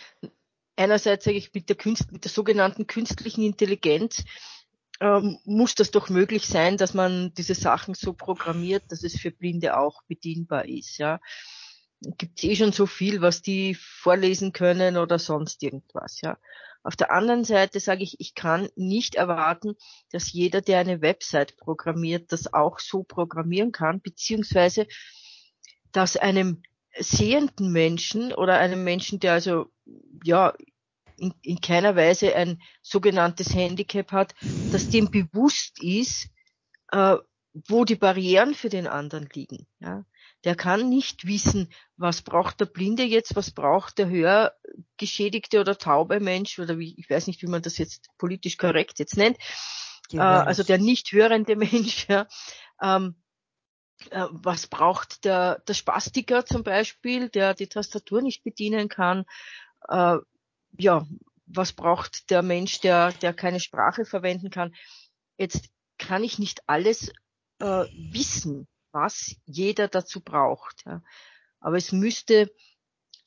einerseits 0.78 1.26
sage 1.26 1.38
ich 1.38 1.54
mit 1.54 1.68
der, 1.68 1.76
Künst, 1.76 2.12
mit 2.12 2.24
der 2.24 2.32
sogenannten 2.32 2.88
künstlichen 2.88 3.44
Intelligenz 3.44 4.24
ähm, 5.02 5.40
muss 5.46 5.76
das 5.76 5.92
doch 5.92 6.10
möglich 6.10 6.46
sein, 6.46 6.78
dass 6.78 6.94
man 6.94 7.34
diese 7.34 7.56
Sachen 7.56 7.96
so 7.96 8.14
programmiert, 8.14 8.84
dass 8.90 9.04
es 9.04 9.20
für 9.20 9.32
Blinde 9.32 9.78
auch 9.78 10.04
bedienbar 10.04 10.66
ist. 10.66 10.98
Ja, 10.98 11.20
gibt 12.02 12.44
eh 12.44 12.56
schon 12.56 12.72
so 12.72 12.86
viel, 12.86 13.22
was 13.22 13.42
die 13.42 13.76
vorlesen 13.76 14.54
können 14.54 14.98
oder 14.98 15.20
sonst 15.20 15.62
irgendwas. 15.64 16.22
Ja, 16.22 16.38
auf 16.84 16.96
der 16.96 17.12
anderen 17.12 17.44
Seite 17.44 17.80
sage 17.80 18.04
ich, 18.04 18.20
ich 18.20 18.36
kann 18.36 18.70
nicht 18.76 19.16
erwarten, 19.16 19.76
dass 20.12 20.32
jeder, 20.32 20.62
der 20.62 20.80
eine 20.80 21.02
Website 21.02 21.58
programmiert, 21.58 22.32
das 22.32 22.54
auch 22.54 22.80
so 22.80 23.04
programmieren 23.04 23.72
kann, 23.72 24.02
beziehungsweise 24.02 24.88
dass 25.92 26.16
einem 26.16 26.64
sehenden 26.98 27.72
Menschen 27.72 28.34
oder 28.34 28.58
einem 28.58 28.84
Menschen, 28.84 29.20
der 29.20 29.34
also 29.34 29.68
ja 30.24 30.54
in, 31.18 31.34
in 31.42 31.60
keiner 31.60 31.96
Weise 31.96 32.34
ein 32.36 32.62
sogenanntes 32.82 33.54
Handicap 33.54 34.12
hat, 34.12 34.34
dass 34.72 34.90
dem 34.90 35.12
bewusst 35.12 35.84
ist, 35.84 36.30
äh, 36.92 37.18
wo 37.68 37.84
die 37.84 37.96
Barrieren 37.96 38.54
für 38.54 38.70
den 38.70 38.88
anderen 38.88 39.28
liegen. 39.34 39.68
Ja? 39.80 40.06
Der 40.46 40.56
kann 40.56 40.88
nicht 40.88 41.28
wissen, 41.28 41.70
was 41.98 42.22
braucht 42.22 42.62
der 42.62 42.66
Blinde 42.66 43.04
jetzt, 43.04 43.36
was 43.36 43.52
braucht 43.52 43.98
der 43.98 44.08
hörgeschädigte 44.10 45.60
oder 45.60 45.78
taube 45.78 46.20
Mensch 46.20 46.60
oder 46.60 46.78
wie, 46.78 46.96
ich 46.98 47.10
weiß 47.10 47.28
nicht, 47.28 47.42
wie 47.42 47.48
man 47.48 47.62
das 47.62 47.78
jetzt 47.78 48.08
politisch 48.18 48.58
korrekt 48.58 49.00
jetzt 49.00 49.18
nennt. 49.18 49.38
Äh, 50.14 50.20
also 50.20 50.64
der 50.64 50.78
nicht 50.78 51.12
hörende 51.12 51.56
Mensch. 51.58 52.08
Ja? 52.08 52.28
Ähm, 52.82 53.16
äh, 54.12 54.28
was 54.32 54.68
braucht 54.68 55.26
der, 55.26 55.60
der 55.68 55.74
Spastiker 55.74 56.46
zum 56.46 56.64
Beispiel, 56.64 57.30
der 57.30 57.54
die 57.54 57.68
Tastatur 57.68 58.22
nicht 58.22 58.44
bedienen 58.44 58.88
kann? 58.88 59.26
Äh, 59.88 60.18
ja, 60.78 61.06
was 61.46 61.74
braucht 61.74 62.30
der 62.30 62.42
Mensch, 62.42 62.80
der, 62.80 63.12
der 63.12 63.34
keine 63.34 63.60
Sprache 63.60 64.06
verwenden 64.06 64.50
kann? 64.50 64.74
Jetzt 65.38 65.70
kann 65.98 66.24
ich 66.24 66.40
nicht 66.40 66.62
alles 66.68 67.12
äh, 67.60 67.86
wissen, 68.12 68.68
was 68.92 69.36
jeder 69.46 69.88
dazu 69.88 70.22
braucht. 70.22 70.84
Ja. 70.86 71.02
Aber 71.60 71.78
es 71.78 71.92
müsste 71.92 72.52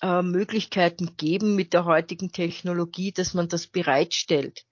äh, 0.01 0.23
Möglichkeiten 0.23 1.17
geben 1.17 1.55
mit 1.55 1.73
der 1.73 1.85
heutigen 1.85 2.33
Technologie, 2.33 3.13
dass 3.13 3.35
man 3.35 3.49
das 3.49 3.67
bereitstellt. 3.67 4.65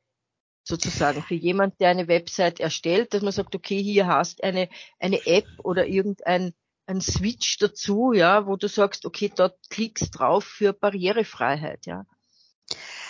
Sozusagen 0.62 1.22
für 1.22 1.34
jemand, 1.34 1.80
der 1.80 1.88
eine 1.88 2.08
Website 2.08 2.60
erstellt, 2.60 3.14
dass 3.14 3.22
man 3.22 3.32
sagt, 3.32 3.54
okay, 3.54 3.82
hier 3.82 4.06
hast 4.06 4.44
eine, 4.44 4.68
eine 4.98 5.26
App 5.26 5.46
oder 5.62 5.86
irgendein 5.86 6.52
ein 6.86 7.00
Switch 7.00 7.58
dazu, 7.58 8.12
ja, 8.12 8.46
wo 8.46 8.56
du 8.56 8.68
sagst, 8.68 9.06
okay, 9.06 9.30
dort 9.34 9.56
klickst 9.70 10.18
drauf 10.18 10.44
für 10.44 10.72
Barrierefreiheit, 10.72 11.86
ja. 11.86 12.04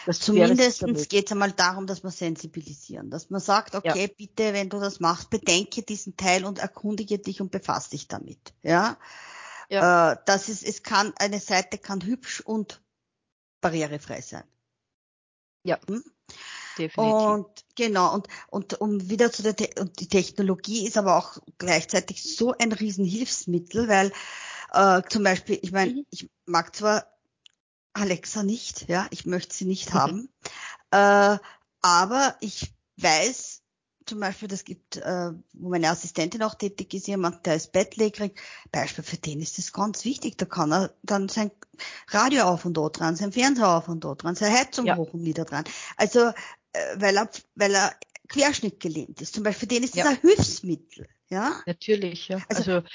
Das 0.07 0.21
Zumindest 0.21 0.85
geht 1.09 1.27
es 1.27 1.33
einmal 1.33 1.53
darum, 1.53 1.87
dass 1.87 2.03
wir 2.03 2.11
sensibilisieren, 2.11 3.11
dass 3.11 3.31
man 3.31 3.41
sagt, 3.41 3.75
okay, 3.75 4.07
ja. 4.07 4.15
bitte, 4.17 4.53
wenn 4.53 4.69
du 4.69 4.81
das 4.81 5.01
machst, 5.01 5.31
bedenke 5.31 5.83
diesen 5.83 6.17
Teil 6.17 6.45
und 6.45 6.59
erkundige 6.59 7.19
dich 7.19 7.41
und 7.41 7.51
befasse 7.51 7.91
dich 7.91 8.09
damit. 8.09 8.55
Ja, 8.63 8.99
ja. 9.69 10.13
Äh, 10.13 10.17
das 10.27 10.49
ist, 10.49 10.65
es 10.65 10.83
kann 10.83 11.13
eine 11.17 11.41
Seite 11.41 11.79
kann 11.79 12.05
hübsch 12.05 12.41
und 12.41 12.83
barrierefrei 13.61 14.21
sein. 14.21 14.45
Ja. 15.65 15.79
Hm? 15.87 16.03
Definitiv. 16.79 16.97
Und 16.97 17.65
genau, 17.77 18.15
und, 18.15 18.29
und 18.49 18.81
um 18.81 19.11
wieder 19.11 19.31
zu 19.33 19.43
der 19.43 19.57
Te 19.57 19.71
und 19.79 20.01
die 20.01 20.09
Technologie 20.09 20.87
ist 20.87 20.97
aber 20.97 21.17
auch 21.17 21.39
gleichzeitig 21.59 22.37
so 22.37 22.55
ein 22.57 22.73
Riesenhilfsmittel, 22.73 23.89
weil 23.89 24.13
äh, 24.73 25.03
zum 25.09 25.25
Beispiel, 25.25 25.59
ich 25.63 25.73
meine, 25.73 25.93
mhm. 25.93 26.07
ich 26.11 26.31
mag 26.47 26.75
zwar 26.75 27.07
Alexa 27.93 28.43
nicht, 28.43 28.89
ja, 28.89 29.07
ich 29.11 29.27
möchte 29.27 29.55
sie 29.55 29.65
nicht 29.65 29.93
haben. 29.95 30.29
äh, 30.91 31.39
aber 31.83 32.37
ich 32.41 32.73
weiß 32.97 33.61
zum 34.07 34.21
Beispiel, 34.21 34.49
das 34.49 34.65
gibt, 34.65 34.97
äh, 34.97 35.31
wo 35.53 35.69
meine 35.69 35.89
Assistentin 35.89 36.43
auch 36.43 36.55
tätig 36.57 36.93
ist, 36.95 37.07
jemand, 37.07 37.47
der 37.47 37.55
ist 37.55 37.71
bettlägerig, 37.71 38.41
Beispiel 38.73 39.05
für 39.05 39.19
den 39.19 39.41
ist 39.41 39.59
das 39.59 39.73
ganz 39.73 40.05
wichtig. 40.05 40.37
Da 40.37 40.47
kann 40.47 40.73
er 40.73 40.95
dann 41.03 41.29
sein 41.29 41.53
Radio 42.09 42.45
auf 42.45 42.65
und 42.65 42.75
dort 42.75 42.99
dran, 42.99 43.15
sein 43.15 43.33
Fernseher 43.33 43.69
auf 43.69 43.89
und 43.89 44.03
dort 44.03 44.25
dran, 44.25 44.35
seine 44.35 44.59
Heizung 44.59 44.87
ja. 44.87 44.97
hoch 44.97 45.15
und 45.15 45.23
nieder 45.23 45.45
dran. 45.45 45.65
Also, 45.97 46.33
äh, 46.73 46.97
weil 46.97 47.17
er, 47.17 47.31
weil 47.55 47.75
er 47.75 47.95
Querschnitt 48.29 48.81
gelähmt 48.81 49.21
ist. 49.21 49.35
Zum 49.35 49.45
Beispiel 49.45 49.61
für 49.61 49.75
den 49.75 49.85
ist 49.85 49.97
das 49.97 50.05
ja. 50.05 50.11
ein 50.11 50.21
Hilfsmittel. 50.21 51.09
Ja? 51.29 51.63
Natürlich, 51.67 52.29
ja. 52.29 52.39
Also, 52.49 52.73
also 52.73 52.89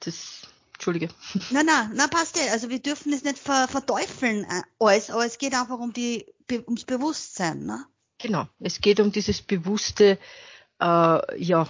das 0.00 0.42
Entschuldige. 0.74 1.08
Na, 1.50 1.62
na, 1.62 1.90
na, 1.94 2.08
passt 2.08 2.36
ja. 2.36 2.52
Also 2.52 2.68
wir 2.68 2.80
dürfen 2.80 3.12
es 3.12 3.24
nicht 3.24 3.38
ver 3.38 3.68
verteufeln 3.68 4.44
äh, 4.44 4.62
alles, 4.78 5.10
aber 5.10 5.24
es 5.24 5.38
geht 5.38 5.54
einfach 5.54 5.78
um 5.78 5.92
die, 5.92 6.26
ums 6.66 6.84
Bewusstsein, 6.84 7.64
ne? 7.64 7.86
Genau. 8.18 8.48
Es 8.60 8.80
geht 8.80 9.00
um 9.00 9.12
dieses 9.12 9.42
bewusste, 9.42 10.18
äh, 10.80 11.42
ja, 11.42 11.68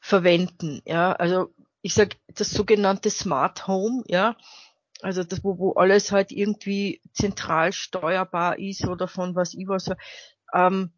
Verwenden, 0.00 0.82
ja. 0.84 1.12
Also 1.12 1.54
ich 1.82 1.94
sag 1.94 2.16
das 2.28 2.50
sogenannte 2.50 3.10
Smart 3.10 3.66
Home, 3.66 4.02
ja. 4.06 4.36
Also 5.00 5.24
das, 5.24 5.42
wo, 5.42 5.58
wo 5.58 5.72
alles 5.72 6.12
halt 6.12 6.30
irgendwie 6.30 7.02
zentral 7.12 7.72
steuerbar 7.72 8.58
ist 8.58 8.86
oder 8.86 9.08
von 9.08 9.34
was 9.34 9.54
ich 9.54 9.66
was. 9.66 9.90
Ähm, 10.54 10.92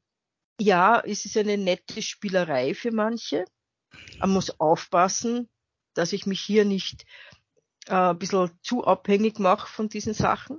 ja, 0.61 1.01
es 1.01 1.25
ist 1.25 1.37
eine 1.37 1.57
nette 1.57 2.03
Spielerei 2.03 2.75
für 2.75 2.93
manche. 2.93 3.45
Man 4.18 4.31
muss 4.31 4.61
aufpassen, 4.61 5.49
dass 5.95 6.12
ich 6.12 6.26
mich 6.26 6.40
hier 6.40 6.64
nicht 6.64 7.05
äh, 7.86 7.95
ein 7.95 8.18
bisschen 8.18 8.51
zu 8.62 8.84
abhängig 8.84 9.38
mache 9.38 9.68
von 9.68 9.88
diesen 9.88 10.14
Sachen. 10.14 10.59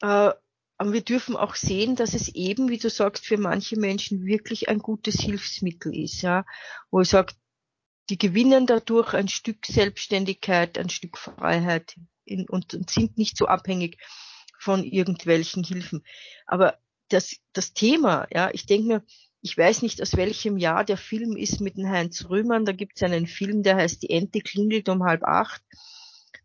Äh, 0.00 0.32
aber 0.80 0.92
wir 0.92 1.02
dürfen 1.02 1.36
auch 1.36 1.56
sehen, 1.56 1.96
dass 1.96 2.14
es 2.14 2.28
eben, 2.28 2.68
wie 2.68 2.78
du 2.78 2.88
sagst, 2.88 3.26
für 3.26 3.36
manche 3.36 3.76
Menschen 3.76 4.24
wirklich 4.24 4.68
ein 4.68 4.78
gutes 4.78 5.16
Hilfsmittel 5.16 5.94
ist, 5.94 6.22
ja, 6.22 6.44
wo 6.90 7.00
ich 7.00 7.08
sage, 7.08 7.34
die 8.10 8.18
gewinnen 8.18 8.66
dadurch 8.66 9.12
ein 9.12 9.28
Stück 9.28 9.66
Selbstständigkeit, 9.66 10.78
ein 10.78 10.88
Stück 10.88 11.18
Freiheit 11.18 11.96
in, 12.24 12.48
und, 12.48 12.74
und 12.74 12.88
sind 12.90 13.18
nicht 13.18 13.36
so 13.36 13.46
abhängig 13.46 13.98
von 14.58 14.84
irgendwelchen 14.84 15.64
Hilfen. 15.64 16.04
Aber 16.46 16.78
das, 17.08 17.36
das 17.52 17.74
Thema, 17.74 18.28
ja, 18.32 18.50
ich 18.52 18.66
denke 18.66 18.86
mir, 18.86 19.04
ich 19.48 19.56
weiß 19.56 19.82
nicht, 19.82 20.02
aus 20.02 20.16
welchem 20.16 20.58
Jahr 20.58 20.84
der 20.84 20.98
Film 20.98 21.36
ist 21.36 21.60
mit 21.60 21.78
dem 21.78 21.88
Heinz 21.88 22.26
Rühmann. 22.28 22.66
Da 22.66 22.72
gibt 22.72 22.96
es 22.96 23.02
einen 23.02 23.26
Film, 23.26 23.62
der 23.62 23.76
heißt 23.76 24.02
Die 24.02 24.10
Ente 24.10 24.40
klingelt 24.40 24.88
um 24.88 25.04
halb 25.04 25.24
acht. 25.24 25.62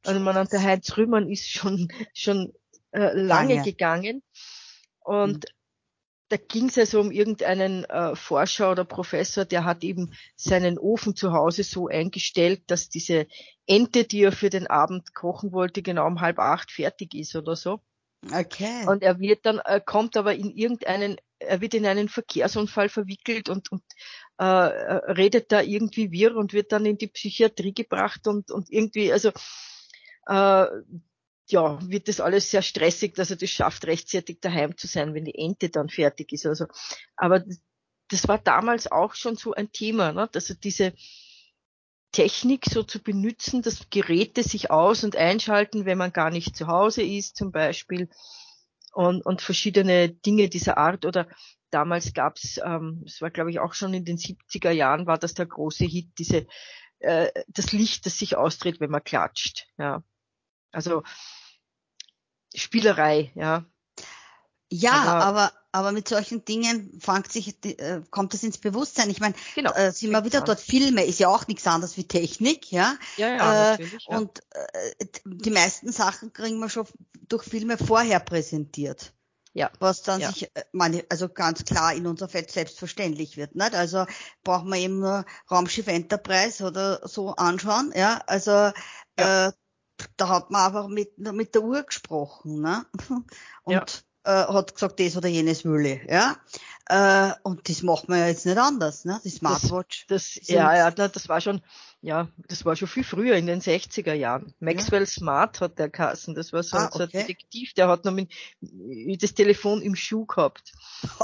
Also 0.06 0.20
man 0.20 0.48
der 0.48 0.64
Heinz 0.64 0.96
Rühmann 0.96 1.30
ist 1.30 1.50
schon 1.50 1.90
schon 2.14 2.54
äh, 2.92 3.12
lange 3.14 3.56
ja. 3.56 3.64
gegangen. 3.64 4.24
Und 5.00 5.36
mhm. 5.36 5.54
da 6.30 6.38
ging 6.38 6.70
es 6.70 6.78
also 6.78 7.02
um 7.02 7.12
irgendeinen 7.12 7.84
äh, 7.86 8.16
Forscher 8.16 8.72
oder 8.72 8.86
Professor, 8.86 9.44
der 9.44 9.66
hat 9.66 9.84
eben 9.84 10.14
seinen 10.38 10.78
Ofen 10.78 11.16
zu 11.16 11.34
Hause 11.34 11.64
so 11.64 11.88
eingestellt, 11.88 12.64
dass 12.68 12.88
diese 12.88 13.28
Ente, 13.66 14.06
die 14.06 14.24
er 14.24 14.32
für 14.32 14.50
den 14.50 14.68
Abend 14.68 15.14
kochen 15.14 15.52
wollte, 15.52 15.82
genau 15.82 16.08
um 16.08 16.22
halb 16.22 16.40
acht 16.40 16.72
fertig 16.72 17.14
ist 17.16 17.36
oder 17.36 17.58
so. 17.58 17.82
Okay. 18.32 18.88
Und 18.88 19.04
er 19.04 19.20
wird 19.20 19.46
dann, 19.46 19.58
er 19.60 19.82
kommt 19.82 20.16
aber 20.16 20.36
in 20.36 20.52
irgendeinen, 20.52 21.18
er 21.46 21.62
wird 21.62 21.74
in 21.74 21.86
einen 21.86 22.10
Verkehrsunfall 22.10 22.90
verwickelt 22.90 23.50
und, 23.50 23.72
und 23.72 23.84
äh, 24.38 24.44
redet 24.44 25.52
da 25.52 25.62
irgendwie 25.62 26.12
wirr 26.12 26.36
und 26.36 26.54
wird 26.54 26.72
dann 26.72 26.86
in 26.86 26.98
die 26.98 27.08
Psychiatrie 27.08 27.74
gebracht 27.74 28.28
und, 28.28 28.52
und 28.52 28.72
irgendwie, 28.72 29.12
also 29.12 29.30
äh, 30.28 30.68
ja, 31.48 31.80
wird 31.90 32.08
das 32.08 32.20
alles 32.20 32.50
sehr 32.50 32.62
stressig, 32.62 33.16
dass 33.16 33.30
er 33.30 33.36
das 33.36 33.50
schafft, 33.50 33.86
rechtzeitig 33.86 34.40
daheim 34.42 34.78
zu 34.78 34.88
sein, 34.88 35.14
wenn 35.14 35.26
die 35.26 35.38
Ente 35.38 35.70
dann 35.70 35.90
fertig 35.90 36.32
ist. 36.32 36.46
Also, 36.46 36.66
aber 37.16 37.44
das 38.10 38.28
war 38.28 38.38
damals 38.38 38.92
auch 38.92 39.16
schon 39.16 39.36
so 39.36 39.54
ein 39.54 39.72
Thema, 39.72 40.14
ne? 40.14 40.30
dass 40.32 40.50
er 40.50 40.56
diese 40.56 40.94
Technik 42.12 42.66
so 42.66 42.84
zu 42.84 43.02
benutzen, 43.02 43.62
dass 43.62 43.90
Geräte 43.90 44.44
sich 44.44 44.72
aus- 44.72 45.04
und 45.04 45.16
einschalten, 45.16 45.86
wenn 45.86 45.98
man 45.98 46.14
gar 46.14 46.30
nicht 46.30 46.56
zu 46.56 46.68
Hause 46.68 47.02
ist 47.02 47.36
zum 47.36 47.52
Beispiel 47.52 48.08
und, 48.94 49.26
und 49.26 49.42
verschiedene 49.42 50.10
Dinge 50.10 50.50
dieser 50.50 50.78
Art 50.78 51.06
oder 51.06 51.28
damals 51.70 52.14
gab's, 52.14 52.60
ähm, 52.64 53.04
es 53.06 53.22
war 53.22 53.32
glaube 53.32 53.52
ich 53.52 53.60
auch 53.60 53.74
schon 53.74 53.94
in 53.94 54.06
den 54.06 54.18
70er 54.18 54.72
Jahren, 54.72 55.08
war 55.08 55.18
das 55.18 55.34
der 55.34 55.48
große 55.48 55.86
Hit, 55.86 56.10
diese 56.18 56.48
äh, 57.00 57.30
das 57.48 57.72
Licht, 57.72 58.06
das 58.06 58.18
sich 58.18 58.38
ausdreht, 58.38 58.80
wenn 58.80 58.92
man 58.92 59.04
klatscht. 59.04 59.68
Ja. 59.78 60.04
Also 60.72 61.04
Spielerei, 62.56 63.32
ja. 63.36 63.66
Ja, 64.74 65.04
aber, 65.04 65.24
aber, 65.24 65.52
aber 65.72 65.92
mit 65.92 66.08
solchen 66.08 66.44
Dingen 66.46 67.00
fängt 67.00 67.32
sich, 67.32 67.64
äh, 67.64 68.02
kommt 68.10 68.34
das 68.34 68.42
ins 68.42 68.58
Bewusstsein. 68.58 69.12
Ich 69.12 69.20
meine, 69.20 69.36
genau, 69.54 69.72
äh, 69.74 69.92
sind 69.92 70.10
wir 70.10 70.26
wieder 70.26 70.42
dort, 70.42 70.60
Filme 70.60 71.06
ist 71.06 71.20
ja 71.20 71.28
auch 71.28 71.48
nichts 71.48 71.68
anderes 71.68 71.96
wie 71.96 72.08
Technik, 72.08 72.72
ja. 72.72 72.96
Ja, 73.18 73.28
ja, 73.28 73.36
äh, 73.36 73.72
natürlich. 73.72 74.08
Ja. 74.10 74.18
Und 74.18 74.40
äh, 74.50 75.06
die 75.26 75.52
meisten 75.52 75.92
Sachen 75.92 76.34
kriegen 76.34 76.58
wir 76.58 76.70
schon 76.70 76.88
durch 77.30 77.44
Filme 77.44 77.78
vorher 77.78 78.20
präsentiert. 78.20 79.14
Ja. 79.54 79.70
Was 79.78 80.02
dann 80.02 80.22
ja. 80.22 80.32
sich, 80.32 80.50
äh, 80.56 80.64
meine, 80.72 81.06
also 81.10 81.30
ganz 81.30 81.64
klar 81.66 81.94
in 81.94 82.08
unser 82.08 82.28
Feld 82.28 82.50
selbstverständlich 82.50 83.38
wird, 83.38 83.56
nicht? 83.56 83.76
Also 83.76 84.08
braucht 84.44 84.66
man 84.66 84.80
eben 84.80 85.02
nur 85.02 85.24
Raumschiff 85.52 85.86
Enterprise 85.86 86.66
oder 86.66 87.08
so 87.08 87.30
anschauen, 87.36 87.94
ja. 87.96 88.24
Also 88.26 88.50
ja. 88.52 89.50
Äh, 89.50 89.52
da 90.18 90.30
hat 90.30 90.50
man 90.50 90.66
einfach 90.66 90.88
mit, 90.88 91.20
mit 91.20 91.54
der 91.54 91.62
Uhr 91.62 91.84
gesprochen, 91.84 92.62
ne? 92.62 92.88
Und 93.64 93.74
ja 93.74 93.86
äh, 94.24 94.32
hat 94.32 94.74
gesagt, 94.74 95.00
das 95.00 95.18
oder 95.18 95.30
jenes 95.30 95.66
will 95.66 95.86
ich, 95.86 96.10
ja. 96.10 96.38
Äh, 96.88 97.32
und 97.44 97.70
das 97.70 97.82
macht 97.82 98.10
man 98.10 98.20
ja 98.20 98.28
jetzt 98.28 98.46
nicht 98.46 98.58
anders, 98.58 99.06
ne? 99.06 99.22
Die 99.24 99.30
Smartwatch. 99.30 100.06
Das, 100.08 100.34
das 100.34 100.48
ja, 100.50 100.76
ja, 100.76 100.92
das 100.92 101.30
war 101.30 101.40
schon, 101.40 101.62
ja, 102.02 102.28
das 102.50 102.66
war 102.66 102.76
schon 102.76 102.90
viel 102.90 103.06
früher 103.06 103.36
in 103.36 103.48
den 103.48 103.62
60er 103.62 104.14
Jahren. 104.14 104.54
Maxwell 104.60 105.04
ja. 105.04 105.06
Smart 105.06 105.62
hat 105.62 105.80
der 105.80 105.90
Kassen, 105.90 106.36
das 106.36 106.52
war 106.52 106.62
so, 106.62 106.78
ah, 106.78 106.88
okay. 106.88 106.98
so 106.98 107.04
ein 107.04 107.10
Detektiv, 107.10 107.74
der 107.74 107.88
hat 107.88 108.04
noch 108.04 108.12
mit, 108.12 108.32
das 109.24 109.34
Telefon 109.34 109.82
im 109.82 109.96
Schuh 109.96 110.26
gehabt. 110.26 110.74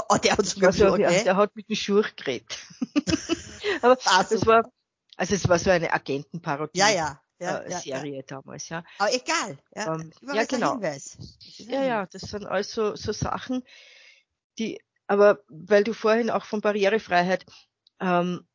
Oh, 0.08 0.16
der 0.16 0.38
hat 0.38 0.46
sogar 0.46 0.72
so, 0.72 0.88
okay. 0.88 1.24
der 1.24 1.36
hat 1.36 1.54
mit 1.56 1.68
dem 1.68 1.76
Schuh 1.76 2.02
geredet. 2.16 2.58
Aber 3.82 3.98
also. 4.06 4.34
das 4.34 4.46
war, 4.46 4.72
also 5.16 5.34
es 5.34 5.46
war 5.46 5.58
so 5.58 5.70
eine 5.70 5.92
Agentenparodie. 5.92 6.78
Ja, 6.78 6.88
ja 6.88 7.20
ja, 7.40 7.58
äh, 7.58 7.70
ja, 7.70 7.78
Serie 7.78 8.16
ja. 8.16 8.22
damals, 8.22 8.68
ja. 8.68 8.84
Aber 8.98 9.12
egal, 9.12 9.58
ja, 9.74 9.94
ähm, 9.94 10.12
ja 10.34 10.44
genau. 10.44 10.78
Ja, 10.80 11.84
ja, 11.84 12.06
das 12.06 12.22
sind 12.22 12.46
alles 12.46 12.72
so, 12.72 12.94
so 12.96 13.12
Sachen, 13.12 13.64
die, 14.58 14.80
aber 15.06 15.42
weil 15.48 15.82
du 15.82 15.94
vorhin 15.94 16.30
auch 16.30 16.44
von 16.44 16.60
Barrierefreiheit, 16.60 17.46
ähm, 17.98 18.46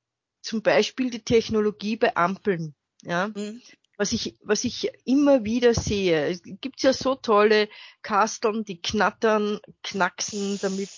zum 0.42 0.62
Beispiel 0.62 1.10
die 1.10 1.24
Technologie 1.24 1.98
bei 1.98 2.16
Ampeln, 2.16 2.76
ja, 3.02 3.30
mhm. 3.30 3.62
was 3.98 4.14
ich, 4.14 4.38
was 4.44 4.64
ich 4.64 4.92
immer 5.04 5.44
wieder 5.44 5.74
sehe, 5.74 6.28
es 6.28 6.42
gibt 6.44 6.84
ja 6.84 6.94
so 6.94 7.16
tolle 7.16 7.68
Kasteln, 8.04 8.64
die 8.66 8.82
knattern, 8.82 9.60
knacksen, 9.82 10.60
damit 10.62 10.90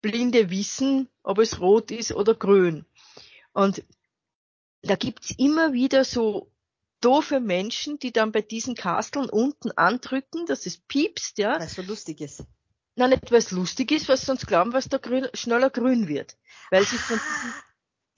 Blinde 0.00 0.50
wissen, 0.50 1.08
ob 1.22 1.38
es 1.38 1.60
rot 1.60 1.90
ist 1.90 2.12
oder 2.12 2.34
grün. 2.34 2.86
Und 3.52 3.84
da 4.82 4.96
gibt's 4.96 5.30
immer 5.38 5.72
wieder 5.72 6.04
so 6.04 6.50
doofe 7.04 7.40
Menschen, 7.40 7.98
die 7.98 8.12
dann 8.12 8.32
bei 8.32 8.40
diesen 8.40 8.74
Kasteln 8.74 9.28
unten 9.28 9.70
andrücken, 9.72 10.46
dass 10.46 10.66
es 10.66 10.78
piepst, 10.78 11.38
ja. 11.38 11.58
Weil 11.58 11.66
es 11.66 11.74
so 11.74 11.82
lustig 11.82 12.20
ist. 12.20 12.44
Nein, 12.96 13.10
nicht 13.10 13.30
weil 13.30 13.38
es 13.38 13.50
lustig 13.50 13.90
ist, 13.90 14.08
was 14.08 14.24
sonst 14.24 14.46
glauben, 14.46 14.72
was 14.72 14.88
da 14.88 14.98
grün, 14.98 15.28
schneller 15.34 15.70
grün 15.70 16.08
wird. 16.08 16.36
Weil 16.70 16.84
sie 16.84 16.96
von 16.96 17.18
diesen, 17.18 17.54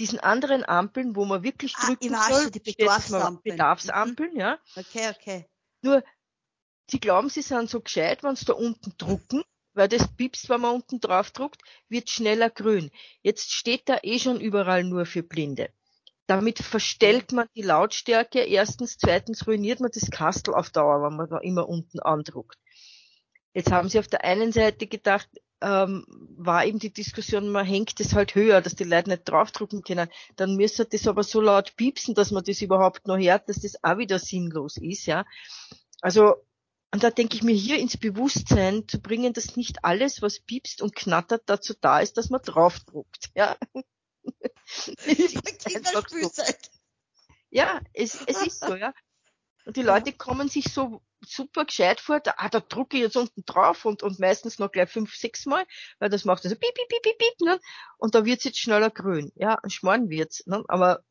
diesen 0.00 0.20
anderen 0.20 0.64
Ampeln, 0.64 1.16
wo 1.16 1.24
man 1.24 1.42
wirklich 1.42 1.74
ah, 1.76 1.86
drücken 1.86 2.14
ah, 2.14 2.28
soll, 2.28 2.50
die 2.50 2.60
Bedarfsampeln. 2.60 3.56
Bedarfsampeln, 3.56 4.34
mhm. 4.34 4.40
ja. 4.40 4.58
Okay, 4.76 5.10
okay. 5.10 5.46
Nur, 5.82 6.04
sie 6.90 7.00
glauben, 7.00 7.28
sie 7.30 7.42
sind 7.42 7.70
so 7.70 7.80
gescheit, 7.80 8.22
wenn 8.22 8.36
sie 8.36 8.44
da 8.44 8.52
unten 8.52 8.92
drucken, 8.98 9.42
weil 9.72 9.88
das 9.88 10.08
piepst, 10.14 10.48
wenn 10.48 10.60
man 10.60 10.74
unten 10.74 11.00
drauf 11.00 11.30
druckt, 11.30 11.62
wird 11.88 12.10
schneller 12.10 12.50
grün. 12.50 12.90
Jetzt 13.22 13.52
steht 13.52 13.88
da 13.88 13.98
eh 14.02 14.18
schon 14.18 14.40
überall 14.40 14.84
nur 14.84 15.06
für 15.06 15.22
Blinde. 15.22 15.70
Damit 16.26 16.58
verstellt 16.58 17.32
man 17.32 17.46
die 17.54 17.62
Lautstärke. 17.62 18.40
Erstens, 18.40 18.98
zweitens 18.98 19.46
ruiniert 19.46 19.80
man 19.80 19.90
das 19.92 20.10
Kastel 20.10 20.54
auf 20.54 20.70
Dauer, 20.70 21.02
wenn 21.02 21.16
man 21.16 21.28
da 21.28 21.38
immer 21.38 21.68
unten 21.68 22.00
andruckt. 22.00 22.58
Jetzt 23.54 23.70
haben 23.70 23.88
sie 23.88 23.98
auf 23.98 24.08
der 24.08 24.24
einen 24.24 24.52
Seite 24.52 24.86
gedacht, 24.86 25.28
ähm, 25.62 26.04
war 26.36 26.66
eben 26.66 26.78
die 26.78 26.92
Diskussion, 26.92 27.48
man 27.48 27.64
hängt 27.64 27.98
es 28.00 28.14
halt 28.14 28.34
höher, 28.34 28.60
dass 28.60 28.74
die 28.74 28.84
Leute 28.84 29.10
nicht 29.10 29.22
draufdrucken 29.24 29.82
können. 29.82 30.08
Dann 30.36 30.56
müsste 30.56 30.84
das 30.84 31.08
aber 31.08 31.22
so 31.22 31.40
laut 31.40 31.76
piepsen, 31.76 32.14
dass 32.14 32.30
man 32.30 32.44
das 32.44 32.60
überhaupt 32.60 33.06
noch 33.06 33.18
hört, 33.18 33.48
dass 33.48 33.60
das 33.60 33.82
auch 33.82 33.98
wieder 33.98 34.18
sinnlos 34.18 34.76
ist, 34.76 35.06
ja. 35.06 35.24
Also, 36.02 36.34
und 36.92 37.02
da 37.02 37.10
denke 37.10 37.36
ich 37.36 37.42
mir 37.42 37.54
hier 37.54 37.78
ins 37.78 37.96
Bewusstsein 37.96 38.86
zu 38.86 39.00
bringen, 39.00 39.32
dass 39.32 39.56
nicht 39.56 39.84
alles, 39.84 40.22
was 40.22 40.40
piepst 40.40 40.82
und 40.82 40.94
knattert, 40.94 41.44
dazu 41.46 41.74
da 41.80 42.00
ist, 42.00 42.16
dass 42.18 42.30
man 42.30 42.42
draufdruckt, 42.42 43.30
ja. 43.34 43.56
Ja, 47.50 47.80
es, 47.94 48.20
es 48.26 48.42
ist 48.42 48.60
so, 48.60 48.74
ja. 48.74 48.92
Und 49.64 49.76
die 49.76 49.82
Leute 49.82 50.12
kommen 50.12 50.48
sich 50.48 50.72
so 50.72 51.02
super 51.24 51.64
gescheit 51.64 52.00
vor, 52.00 52.20
da, 52.20 52.34
ah, 52.36 52.48
da 52.48 52.60
drucke 52.60 52.96
ich 52.96 53.02
jetzt 53.02 53.16
unten 53.16 53.44
drauf 53.44 53.84
und, 53.84 54.02
und 54.02 54.18
meistens 54.18 54.58
noch 54.58 54.70
gleich 54.70 54.90
fünf, 54.90 55.14
sechs 55.14 55.46
Mal, 55.46 55.64
weil 55.98 56.10
das 56.10 56.24
macht 56.24 56.42
so 56.42 56.48
piep, 56.48 56.60
piep, 56.60 56.88
piep, 56.88 57.02
piep, 57.02 57.18
piep, 57.18 57.40
ne? 57.40 57.60
und 57.98 58.14
da 58.14 58.24
wird's 58.24 58.44
jetzt 58.44 58.58
schneller 58.58 58.90
grün. 58.90 59.32
Ja, 59.34 59.58
ein 59.62 59.70
Schmarrn 59.70 60.08
wird's, 60.08 60.46
ne? 60.46 60.64
aber 60.68 61.02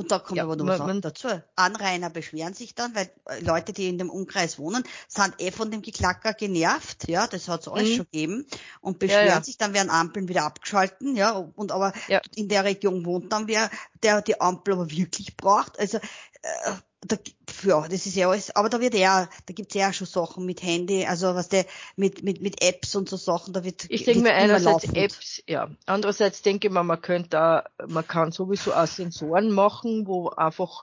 und 0.00 0.10
da 0.10 0.18
kommt 0.18 0.38
ja, 0.38 0.44
aber 0.44 0.56
noch 0.56 0.66
was 0.66 1.00
dazu. 1.02 1.28
Anrainer 1.56 2.08
beschweren 2.08 2.54
sich 2.54 2.74
dann, 2.74 2.94
weil 2.94 3.10
äh, 3.26 3.40
Leute, 3.40 3.74
die 3.74 3.86
in 3.86 3.98
dem 3.98 4.08
Umkreis 4.08 4.58
wohnen, 4.58 4.82
sind 5.08 5.34
eh 5.38 5.50
von 5.50 5.70
dem 5.70 5.82
Geklacker 5.82 6.32
genervt, 6.32 7.06
ja, 7.06 7.26
das 7.26 7.48
hat's 7.48 7.68
alles 7.68 7.90
mhm. 7.90 7.96
schon 7.96 8.06
gegeben, 8.06 8.46
und 8.80 8.98
beschweren 8.98 9.26
ja, 9.26 9.34
ja. 9.34 9.44
sich, 9.44 9.58
dann 9.58 9.74
werden 9.74 9.90
Ampeln 9.90 10.28
wieder 10.28 10.44
abgeschalten, 10.44 11.16
ja, 11.16 11.32
und 11.32 11.70
aber 11.70 11.92
in 12.34 12.48
der 12.48 12.64
Region 12.64 13.04
wohnt 13.04 13.30
dann 13.30 13.46
wer, 13.46 13.70
der 14.02 14.22
die 14.22 14.40
Ampel 14.40 14.72
aber 14.72 14.90
wirklich 14.90 15.36
braucht. 15.36 15.78
Also 15.78 15.98
äh, 16.42 16.72
da, 17.02 17.16
ja, 17.64 17.88
das 17.88 18.06
ist 18.06 18.14
ja 18.14 18.28
alles, 18.28 18.54
aber 18.54 18.68
da 18.68 18.80
wird 18.80 18.94
ja, 18.94 19.28
da 19.46 19.54
gibt's 19.54 19.74
ja 19.74 19.92
schon 19.92 20.06
Sachen 20.06 20.44
mit 20.44 20.62
Handy, 20.62 21.06
also 21.06 21.34
was 21.34 21.48
der 21.48 21.64
mit 21.96 22.22
mit 22.22 22.42
mit 22.42 22.62
Apps 22.62 22.94
und 22.94 23.08
so 23.08 23.16
Sachen, 23.16 23.54
da 23.54 23.64
wird 23.64 23.86
Ich 23.88 24.04
denke 24.04 24.22
mir 24.22 24.34
einerseits 24.34 24.84
Apps, 24.84 25.42
ja, 25.46 25.70
andererseits 25.86 26.42
denke 26.42 26.68
ich 26.68 26.72
mir, 26.74 26.84
man 26.84 27.00
könnte 27.00 27.30
da, 27.30 27.64
man 27.88 28.06
kann 28.06 28.32
sowieso 28.32 28.74
auch 28.74 28.86
Sensoren 28.86 29.50
machen, 29.50 30.06
wo 30.06 30.28
einfach 30.28 30.82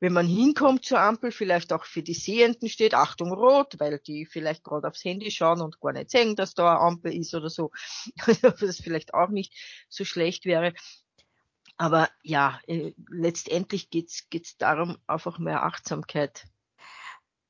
wenn 0.00 0.14
man 0.14 0.26
hinkommt 0.26 0.84
zur 0.84 0.98
Ampel, 0.98 1.30
vielleicht 1.30 1.74
auch 1.74 1.84
für 1.84 2.02
die 2.02 2.14
Sehenden 2.14 2.70
steht, 2.70 2.94
Achtung 2.94 3.32
rot, 3.32 3.74
weil 3.78 3.98
die 3.98 4.24
vielleicht 4.24 4.64
gerade 4.64 4.88
aufs 4.88 5.04
Handy 5.04 5.30
schauen 5.30 5.60
und 5.60 5.78
gar 5.78 5.92
nicht 5.92 6.10
sehen, 6.10 6.36
dass 6.36 6.54
da 6.54 6.70
eine 6.70 6.80
Ampel 6.80 7.14
ist 7.14 7.34
oder 7.34 7.50
so, 7.50 7.70
das 8.42 8.80
vielleicht 8.80 9.12
auch 9.12 9.28
nicht 9.28 9.52
so 9.90 10.06
schlecht 10.06 10.46
wäre. 10.46 10.72
Aber 11.80 12.10
ja, 12.22 12.60
äh, 12.66 12.92
letztendlich 13.08 13.88
geht's 13.88 14.28
geht's 14.28 14.58
darum, 14.58 14.98
einfach 15.06 15.38
mehr 15.38 15.62
Achtsamkeit 15.62 16.44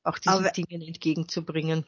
auch 0.04 0.20
diesen 0.20 0.38
aber, 0.38 0.50
Dingen 0.52 0.82
entgegenzubringen. 0.82 1.84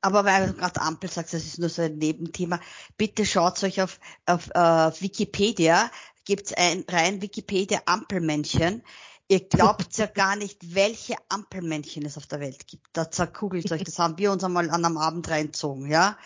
Aber 0.00 0.24
weil 0.24 0.48
du 0.48 0.54
gerade 0.54 0.80
Ampel 0.80 1.08
sagst, 1.08 1.34
das 1.34 1.44
ist 1.44 1.60
nur 1.60 1.68
so 1.68 1.82
ein 1.82 1.96
Nebenthema, 1.98 2.58
bitte 2.96 3.24
schaut 3.24 3.62
euch 3.62 3.80
auf, 3.80 4.00
auf 4.26 4.48
uh, 4.48 4.90
Wikipedia, 5.00 5.88
gibt's 6.24 6.52
ein 6.52 6.84
rein 6.88 7.22
Wikipedia 7.22 7.80
Ampelmännchen. 7.86 8.82
Ihr 9.28 9.48
glaubt 9.48 9.96
ja 9.96 10.06
gar 10.12 10.34
nicht, 10.34 10.74
welche 10.74 11.14
Ampelmännchen 11.28 12.04
es 12.04 12.16
auf 12.16 12.26
der 12.26 12.40
Welt 12.40 12.66
gibt. 12.66 12.88
Da 12.92 13.08
zerkugelt 13.08 13.70
euch. 13.70 13.84
Das 13.84 14.00
haben 14.00 14.18
wir 14.18 14.32
uns 14.32 14.42
einmal 14.42 14.68
an 14.68 14.84
einem 14.84 14.98
Abend 14.98 15.30
reinzogen, 15.30 15.88
ja. 15.88 16.18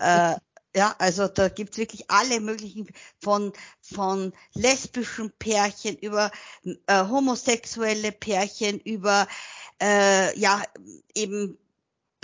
äh, 0.00 0.36
ja, 0.74 0.94
also 0.98 1.26
da 1.26 1.48
gibt's 1.48 1.78
wirklich 1.78 2.10
alle 2.10 2.40
möglichen 2.40 2.88
von 3.20 3.52
von 3.80 4.32
lesbischen 4.54 5.32
Pärchen 5.32 5.96
über 5.96 6.30
äh, 6.64 7.04
homosexuelle 7.08 8.12
Pärchen 8.12 8.78
über 8.80 9.26
äh, 9.82 10.38
ja 10.38 10.62
eben 11.14 11.58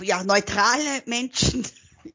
ja 0.01 0.23
neutrale 0.23 1.03
Menschen. 1.05 1.67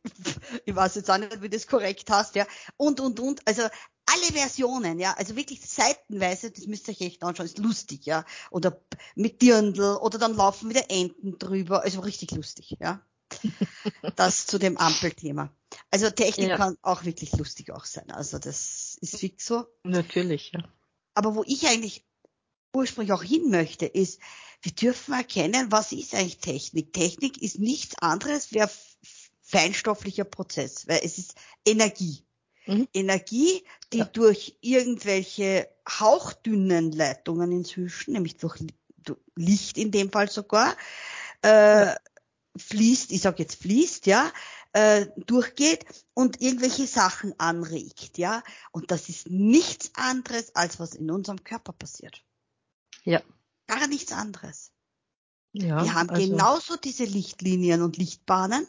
ich 0.65 0.75
weiß 0.75 0.95
jetzt 0.95 1.11
auch 1.11 1.19
nicht, 1.19 1.43
wie 1.43 1.49
du 1.49 1.57
das 1.57 1.67
korrekt 1.67 2.09
hast, 2.11 2.35
ja 2.35 2.47
und 2.77 3.01
und 3.01 3.21
und 3.21 3.47
also 3.47 3.63
alle 4.07 4.33
Versionen, 4.33 4.99
ja, 4.99 5.15
also 5.15 5.37
wirklich 5.37 5.61
seitenweise, 5.65 6.51
das 6.51 6.67
müsst 6.67 6.89
ihr 6.89 6.95
euch 6.95 7.03
echt 7.03 7.23
anschauen, 7.23 7.47
ist 7.47 7.59
lustig, 7.59 8.05
ja, 8.05 8.25
oder 8.51 8.81
mit 9.15 9.41
Dirndl 9.43 9.97
oder 9.97 10.19
dann 10.19 10.35
laufen 10.35 10.71
wieder 10.71 10.91
Enten 10.91 11.39
drüber, 11.39 11.83
also 11.83 12.01
richtig 12.01 12.33
lustig, 12.33 12.77
ja. 12.81 13.01
das 14.17 14.47
zu 14.47 14.59
dem 14.59 14.77
Ampelthema. 14.77 15.51
Also 15.93 16.09
Technik 16.09 16.49
ja. 16.49 16.57
kann 16.57 16.79
auch 16.81 17.05
wirklich 17.05 17.33
lustig 17.37 17.71
auch 17.71 17.85
sein. 17.85 18.11
Also 18.11 18.39
das 18.39 18.97
ist 19.03 19.19
fix 19.19 19.45
so. 19.45 19.67
Natürlich, 19.85 20.53
ja. 20.53 20.65
Aber 21.15 21.35
wo 21.35 21.45
ich 21.47 21.67
eigentlich 21.67 22.03
ursprünglich 22.75 23.13
auch 23.13 23.23
hin 23.23 23.51
möchte, 23.51 23.85
ist, 23.85 24.19
wir 24.63 24.73
dürfen 24.73 25.13
erkennen, 25.13 25.71
was 25.71 25.93
ist 25.93 26.15
eigentlich 26.15 26.39
Technik? 26.39 26.95
Technik 26.95 27.43
ist 27.43 27.59
nichts 27.59 27.99
anderes 27.99 28.53
wie 28.53 28.63
ein 28.63 28.71
feinstofflicher 29.43 30.25
Prozess, 30.25 30.89
weil 30.89 31.01
es 31.05 31.19
ist 31.19 31.35
Energie. 31.67 32.25
Mhm. 32.67 32.89
Energie, 32.95 33.63
die 33.93 33.99
ja. 33.99 34.05
durch 34.07 34.57
irgendwelche 34.63 35.69
hauchdünnen 35.87 36.93
Leitungen 36.93 37.53
inzwischen, 37.53 38.15
nämlich 38.15 38.39
durch 38.39 38.59
Licht 39.37 39.77
in 39.77 39.91
dem 39.91 40.11
Fall 40.11 40.31
sogar, 40.31 40.75
äh, 41.43 41.95
fließt, 42.57 43.13
ich 43.13 43.21
sage 43.21 43.43
jetzt 43.43 43.61
fließt, 43.61 44.07
ja, 44.07 44.31
äh, 44.73 45.07
durchgeht 45.27 45.85
und 46.15 46.41
irgendwelche 46.41 46.87
Sachen 46.87 47.39
anregt, 47.39 48.19
ja. 48.19 48.43
Und 48.71 48.91
das 48.91 49.09
ist 49.09 49.29
nichts 49.29 49.91
anderes, 49.95 50.55
als 50.55 50.81
was 50.81 50.95
in 50.95 51.11
unserem 51.11 51.45
Körper 51.45 51.73
passiert. 51.73 52.25
Ja. 53.05 53.23
Gar 53.67 53.87
nichts 53.89 54.13
anderes. 54.13 54.73
Ja, 55.53 55.85
wir 55.85 55.95
haben 55.95 56.09
also, 56.09 56.27
genauso 56.27 56.77
diese 56.77 57.05
Lichtlinien 57.05 57.83
und 57.83 57.99
Lichtbahnen, 57.99 58.67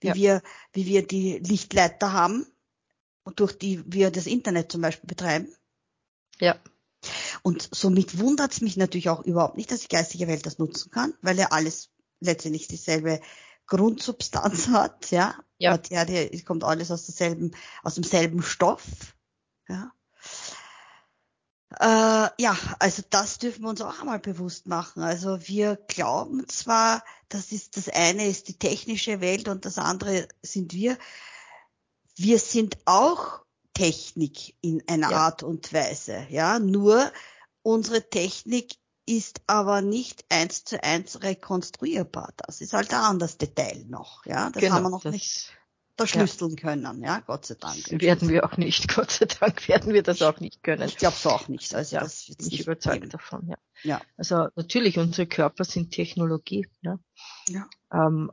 wie 0.00 0.08
Ja. 0.08 0.14
wir, 0.14 0.42
wie 0.72 0.86
wir 0.86 1.06
die 1.06 1.38
Lichtleiter 1.38 2.12
haben, 2.12 2.46
durch 3.36 3.56
die 3.56 3.82
wir 3.86 4.10
das 4.10 4.26
Internet 4.26 4.72
zum 4.72 4.80
Beispiel 4.80 5.06
betreiben. 5.06 5.54
Ja, 6.40 6.60
Und 7.42 7.68
somit 7.72 8.18
wundert 8.18 8.52
es 8.52 8.60
mich 8.60 8.76
natürlich 8.76 9.08
auch 9.08 9.24
überhaupt 9.24 9.56
nicht, 9.56 9.70
dass 9.70 9.80
die 9.80 9.88
geistige 9.88 10.26
Welt 10.26 10.46
das 10.46 10.58
nutzen 10.58 10.90
kann, 10.90 11.14
weil 11.22 11.38
ja 11.38 11.48
alles 11.50 11.90
letztendlich 12.20 12.68
dieselbe 12.68 13.20
Grundsubstanz 13.66 14.68
hat, 14.68 15.10
ja. 15.10 15.34
Ja. 15.58 15.70
Materie, 15.72 16.30
es 16.32 16.44
kommt 16.44 16.64
alles 16.64 16.90
aus 16.90 17.06
derselben, 17.06 17.52
aus 17.82 17.94
demselben 17.94 18.42
Stoff, 18.42 18.82
ja. 19.68 19.92
Äh, 21.80 22.30
ja, 22.42 22.56
also 22.78 23.02
das 23.10 23.38
dürfen 23.38 23.62
wir 23.62 23.70
uns 23.70 23.80
auch 23.80 24.00
einmal 24.00 24.18
bewusst 24.18 24.66
machen. 24.66 25.02
Also 25.02 25.38
wir 25.48 25.76
glauben 25.88 26.48
zwar, 26.48 27.02
das 27.28 27.52
ist 27.52 27.76
das 27.76 27.88
eine 27.88 28.26
ist 28.26 28.48
die 28.48 28.58
technische 28.58 29.20
Welt 29.20 29.48
und 29.48 29.64
das 29.64 29.78
andere 29.78 30.28
sind 30.42 30.72
wir. 30.72 30.96
Wir 32.14 32.38
sind 32.38 32.78
auch 32.86 33.40
Technik 33.74 34.54
in 34.62 34.82
einer 34.88 35.10
Ja. 35.10 35.16
Art 35.18 35.42
und 35.42 35.72
Weise, 35.72 36.26
ja. 36.30 36.58
Nur 36.58 37.12
unsere 37.62 38.08
Technik 38.08 38.76
ist 39.06 39.40
aber 39.46 39.82
nicht 39.82 40.24
eins 40.28 40.64
zu 40.64 40.82
eins 40.82 41.22
rekonstruierbar. 41.22 42.32
Das 42.36 42.60
ist 42.60 42.72
halt 42.72 42.92
ein 42.92 43.00
anderes 43.00 43.38
Detail 43.38 43.84
noch, 43.88 44.26
ja. 44.26 44.50
Das 44.50 44.60
genau. 44.60 44.74
haben 44.74 44.82
wir 44.84 44.90
noch 44.90 45.04
nicht 45.04 45.52
verschlüsseln 45.96 46.56
können, 46.56 47.02
ja, 47.02 47.20
Gott 47.20 47.46
sei 47.46 47.54
Dank. 47.54 47.76
werden 48.02 48.28
wir 48.28 48.44
auch 48.44 48.56
nicht, 48.58 48.88
Gott 48.94 49.10
sei 49.10 49.26
Dank 49.26 49.66
werden 49.68 49.94
wir 49.94 50.02
das 50.02 50.20
auch 50.22 50.40
nicht 50.40 50.62
können. 50.62 50.82
Ich 50.82 50.96
glaube 50.96 51.16
es 51.16 51.26
auch 51.26 51.48
nicht. 51.48 51.74
Also 51.74 51.96
Ja, 51.96 52.02
das 52.02 52.26
Bin 52.26 52.36
ich 52.40 52.52
nicht 52.52 52.60
überzeugt 52.60 53.00
geben. 53.00 53.10
davon, 53.10 53.48
ja. 53.48 53.56
Ja. 53.82 54.00
Also 54.16 54.48
natürlich, 54.56 54.98
unsere 54.98 55.26
Körper 55.26 55.64
sind 55.64 55.92
Technologie. 55.92 56.68
Ja. 56.82 56.98
Ja. 57.48 57.66
Ähm, 57.92 58.30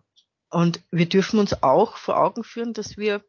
und 0.49 0.83
wir 0.91 1.07
dürfen 1.07 1.39
uns 1.39 1.63
auch 1.63 1.97
vor 1.97 2.17
Augen 2.17 2.43
führen, 2.43 2.73
dass 2.73 2.97
wir 2.97 3.23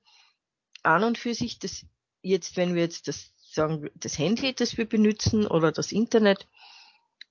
an 0.82 1.04
und 1.04 1.16
für 1.16 1.34
sich 1.34 1.58
das 1.58 1.86
jetzt, 2.20 2.56
wenn 2.56 2.74
wir 2.74 2.82
jetzt 2.82 3.08
das 3.08 3.32
sagen, 3.36 3.88
das 3.94 4.18
Handy, 4.18 4.54
das 4.54 4.76
wir 4.76 4.88
benutzen 4.88 5.46
oder 5.46 5.70
das 5.70 5.92
Internet, 5.92 6.48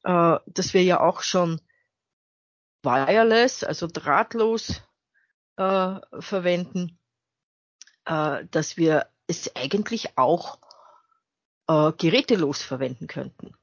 äh, 0.04 0.38
dass 0.46 0.74
wir 0.74 0.84
ja 0.84 1.00
auch 1.00 1.22
schon 1.22 1.62
wireless, 2.84 3.64
also 3.64 3.88
drahtlos 3.88 4.82
äh, 5.58 6.00
verwenden, 6.20 7.00
äh, 8.06 8.46
dass 8.52 8.78
wir 8.78 9.08
es 9.28 9.56
eigentlich 9.56 10.18
auch 10.18 10.60
äh, 11.68 11.92
gerätelos 11.94 12.62
verwenden 12.62 13.08
könnten. 13.08 13.56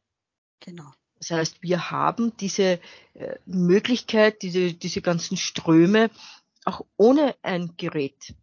Genau. 0.61 0.91
Das 1.19 1.31
heißt, 1.31 1.63
wir 1.63 1.91
haben 1.91 2.35
diese 2.39 2.81
äh, 3.15 3.37
Möglichkeit, 3.45 4.41
diese, 4.43 4.73
diese 4.73 5.03
ganzen 5.03 5.37
Ströme 5.37 6.11
auch 6.65 6.85
ohne 6.97 7.37
ein 7.43 7.75
Gerät 7.77 8.35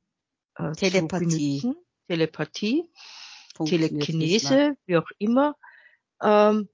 äh, 0.55 0.73
Telepathie. 0.73 1.59
zu 1.59 1.67
benutzen. 1.67 1.75
Telepathie. 2.07 2.89
Telekinese, 3.65 4.77
wie 4.85 4.97
auch 4.97 5.09
immer. 5.17 5.55
Ähm, 6.21 6.69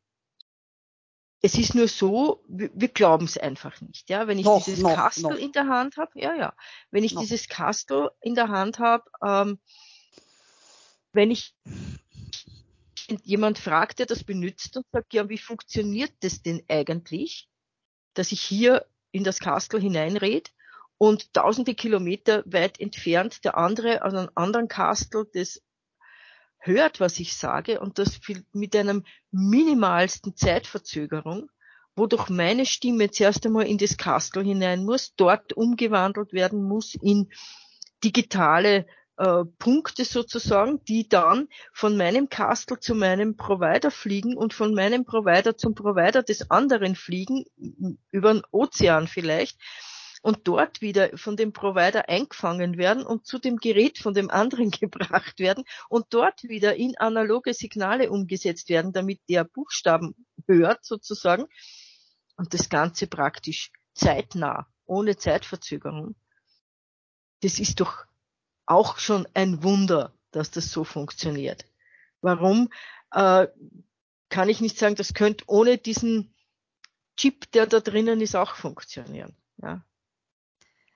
es 1.45 1.55
ist 1.55 1.75
nur 1.75 1.89
so, 1.89 2.41
wir, 2.47 2.71
wir 2.73 2.87
glauben 2.87 3.25
es 3.25 3.37
einfach 3.37 3.79
nicht. 3.81 4.09
Ja, 4.09 4.27
wenn 4.27 4.39
ich 4.39 4.45
Noch, 4.45 4.63
dieses 4.63 4.79
noch, 4.79 4.95
Kastel 4.95 5.23
noch. 5.23 5.37
in 5.37 5.51
der 5.51 5.67
Hand 5.67 5.97
habe, 5.97 6.11
ja, 6.15 6.33
ja, 6.33 6.53
wenn 6.89 7.03
ich 7.03 7.15
dieses 7.15 7.49
Kastel 7.49 8.11
in 8.21 8.33
der 8.33 8.47
Hand 8.47 8.79
habe, 8.79 9.03
ähm, 9.21 9.59
wenn 11.11 11.31
ich 11.31 11.53
jemand 13.23 13.59
fragt, 13.59 13.99
der 13.99 14.05
das 14.05 14.23
benutzt 14.23 14.77
und 14.77 14.85
sagt, 14.93 15.13
ja, 15.13 15.27
wie 15.27 15.37
funktioniert 15.37 16.13
das 16.21 16.41
denn 16.41 16.63
eigentlich, 16.69 17.49
dass 18.13 18.31
ich 18.31 18.41
hier 18.41 18.85
in 19.11 19.25
das 19.25 19.39
Kastel 19.39 19.81
hineinred 19.81 20.53
und 20.97 21.33
tausende 21.33 21.75
Kilometer 21.75 22.43
weit 22.45 22.79
entfernt 22.79 23.43
der 23.43 23.57
andere 23.57 24.01
an 24.01 24.15
einem 24.15 24.29
anderen 24.35 24.69
Kastel 24.69 25.27
das 25.33 25.61
hört, 26.65 26.99
was 26.99 27.19
ich 27.19 27.35
sage 27.35 27.79
und 27.79 27.99
das 27.99 28.19
mit 28.53 28.75
einem 28.75 29.03
minimalsten 29.31 30.35
Zeitverzögerung, 30.35 31.49
wodurch 31.95 32.29
meine 32.29 32.65
Stimme 32.65 33.11
zuerst 33.11 33.45
einmal 33.45 33.67
in 33.67 33.77
das 33.77 33.97
Kastel 33.97 34.43
hinein 34.43 34.83
muss, 34.85 35.13
dort 35.15 35.53
umgewandelt 35.53 36.33
werden 36.33 36.63
muss 36.63 36.95
in 36.95 37.29
digitale 38.03 38.87
äh, 39.17 39.43
Punkte 39.59 40.05
sozusagen, 40.05 40.83
die 40.85 41.07
dann 41.07 41.47
von 41.71 41.97
meinem 41.97 42.29
Kastel 42.29 42.79
zu 42.79 42.95
meinem 42.95 43.35
Provider 43.37 43.91
fliegen 43.91 44.35
und 44.35 44.53
von 44.53 44.73
meinem 44.73 45.05
Provider 45.05 45.55
zum 45.55 45.75
Provider 45.75 46.23
des 46.23 46.49
anderen 46.49 46.95
fliegen, 46.95 47.45
über 48.11 48.33
den 48.33 48.43
Ozean 48.51 49.07
vielleicht, 49.07 49.59
und 50.23 50.47
dort 50.47 50.81
wieder 50.81 51.15
von 51.17 51.35
dem 51.35 51.51
Provider 51.51 52.07
eingefangen 52.07 52.77
werden 52.77 53.05
und 53.05 53.27
zu 53.27 53.39
dem 53.39 53.57
Gerät 53.57 53.99
von 53.99 54.13
dem 54.13 54.31
anderen 54.31 54.71
gebracht 54.71 55.37
werden 55.37 55.65
und 55.89 56.07
dort 56.11 56.43
wieder 56.43 56.75
in 56.75 56.97
analoge 56.97 57.53
Signale 57.53 58.09
umgesetzt 58.09 58.69
werden, 58.69 58.93
damit 58.93 59.19
der 59.29 59.43
Buchstaben 59.43 60.15
hört 60.47 60.85
sozusagen 60.85 61.45
und 62.37 62.53
das 62.53 62.69
Ganze 62.69 63.07
praktisch 63.07 63.71
zeitnah, 63.93 64.67
ohne 64.85 65.17
Zeitverzögerung. 65.17 66.15
Das 67.41 67.59
ist 67.59 67.81
doch 67.81 68.05
auch 68.65 68.99
schon 68.99 69.27
ein 69.33 69.61
Wunder, 69.61 70.13
dass 70.31 70.51
das 70.51 70.71
so 70.71 70.85
funktioniert. 70.85 71.65
Warum 72.21 72.69
äh, 73.11 73.47
kann 74.29 74.47
ich 74.47 74.61
nicht 74.61 74.77
sagen, 74.77 74.95
das 74.95 75.13
könnte 75.13 75.43
ohne 75.47 75.77
diesen 75.77 76.33
Chip, 77.17 77.51
der 77.51 77.67
da 77.67 77.81
drinnen 77.81 78.21
ist, 78.21 78.37
auch 78.37 78.55
funktionieren. 78.55 79.35
Ja. 79.61 79.83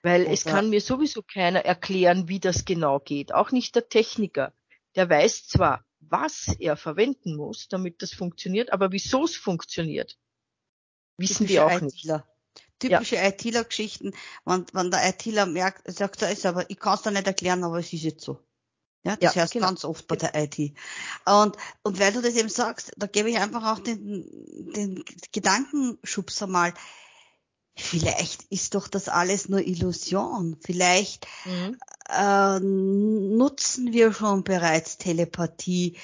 Weil 0.08 0.26
es 0.26 0.45
Oder- 0.45 0.55
kann 0.55 0.70
mir 0.70 0.82
sowieso 0.82 1.22
keiner 1.22 1.66
erklären, 1.66 2.28
wie 2.28 2.39
das 2.39 2.66
genau 2.66 2.99
geht. 2.99 3.34
Auch 3.34 3.51
nicht 3.51 3.76
der 3.76 3.89
Techniker. 3.89 4.53
Der 4.95 5.10
weiß 5.10 5.47
zwar, 5.47 5.86
was 5.99 6.47
er 6.60 6.78
verwenden 6.78 7.36
muss, 7.36 7.68
damit 7.68 8.01
das 8.01 8.14
funktioniert, 8.14 8.72
aber 8.72 8.91
wieso 8.91 9.26
es 9.26 9.36
funktioniert, 9.36 10.18
wissen 11.18 11.47
wir 11.49 11.66
auch 11.66 11.82
nicht. 11.82 12.05
ITler. 12.05 12.26
Typische 12.80 13.18
ITler-Geschichten, 13.18 14.14
wenn, 14.45 14.66
wenn 14.72 14.91
der 14.91 15.10
ITler 15.10 15.45
merkt, 15.47 15.91
sagt 15.91 16.22
er, 16.22 16.32
ist 16.32 16.45
aber, 16.45 16.70
ich 16.70 16.80
kann 16.80 16.93
es 16.93 17.01
da 17.01 17.12
nicht 17.12 17.26
erklären, 17.28 17.64
aber 17.64 17.80
es 17.80 17.91
ist 17.91 18.03
jetzt 18.03 18.24
so. 18.24 18.39
Ja, 19.03 19.16
das 19.16 19.34
Ja, 19.36 19.41
hörst 19.41 19.55
du 19.55 19.60
genau. 19.60 19.70
ganz 19.70 19.84
oft 19.86 20.08
bei 20.08 20.16
der 20.16 20.36
IT. 20.36 20.74
Und, 21.26 21.58
und 21.84 21.99
weil 21.99 22.14
du 22.14 22.22
das 22.22 22.36
eben 22.36 22.49
sagst, 22.49 22.91
da 22.97 23.08
gebe 23.08 23.30
ich 23.30 23.38
einfach 23.38 23.72
auch 23.74 23.80
den, 23.80 24.26
den 24.74 25.03
Gedankenschubser 25.32 26.45
mal. 26.47 26.74
Vielleicht 27.80 28.43
ist 28.49 28.75
doch 28.75 28.88
das 28.88 29.09
alles 29.09 29.49
nur 29.49 29.61
Illusion. 29.61 30.57
Vielleicht 30.59 31.28
Mhm. 31.45 31.78
äh, 32.09 32.59
nutzen 32.59 33.93
wir 33.93 34.13
schon 34.13 34.43
bereits 34.43 34.97
Telepathie 34.97 35.97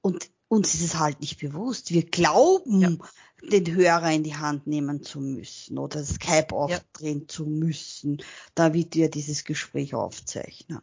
und 0.00 0.28
uns 0.48 0.74
ist 0.74 0.82
es 0.82 0.98
halt 0.98 1.20
nicht 1.20 1.40
bewusst. 1.40 1.92
Wir 1.92 2.04
glauben, 2.04 3.02
den 3.42 3.74
Hörer 3.74 4.12
in 4.12 4.22
die 4.22 4.36
Hand 4.36 4.66
nehmen 4.66 5.02
zu 5.02 5.20
müssen 5.20 5.78
oder 5.78 6.04
Skype 6.04 6.52
aufdrehen 6.52 7.28
zu 7.28 7.46
müssen, 7.46 8.22
damit 8.54 8.94
wir 8.94 9.10
dieses 9.10 9.44
Gespräch 9.44 9.94
aufzeichnen. 9.94 10.80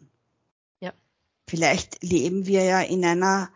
Ja. 0.79 0.93
Vielleicht 1.47 2.03
leben 2.03 2.45
wir 2.47 2.63
ja 2.63 2.81
in 2.81 3.05
einer 3.05 3.49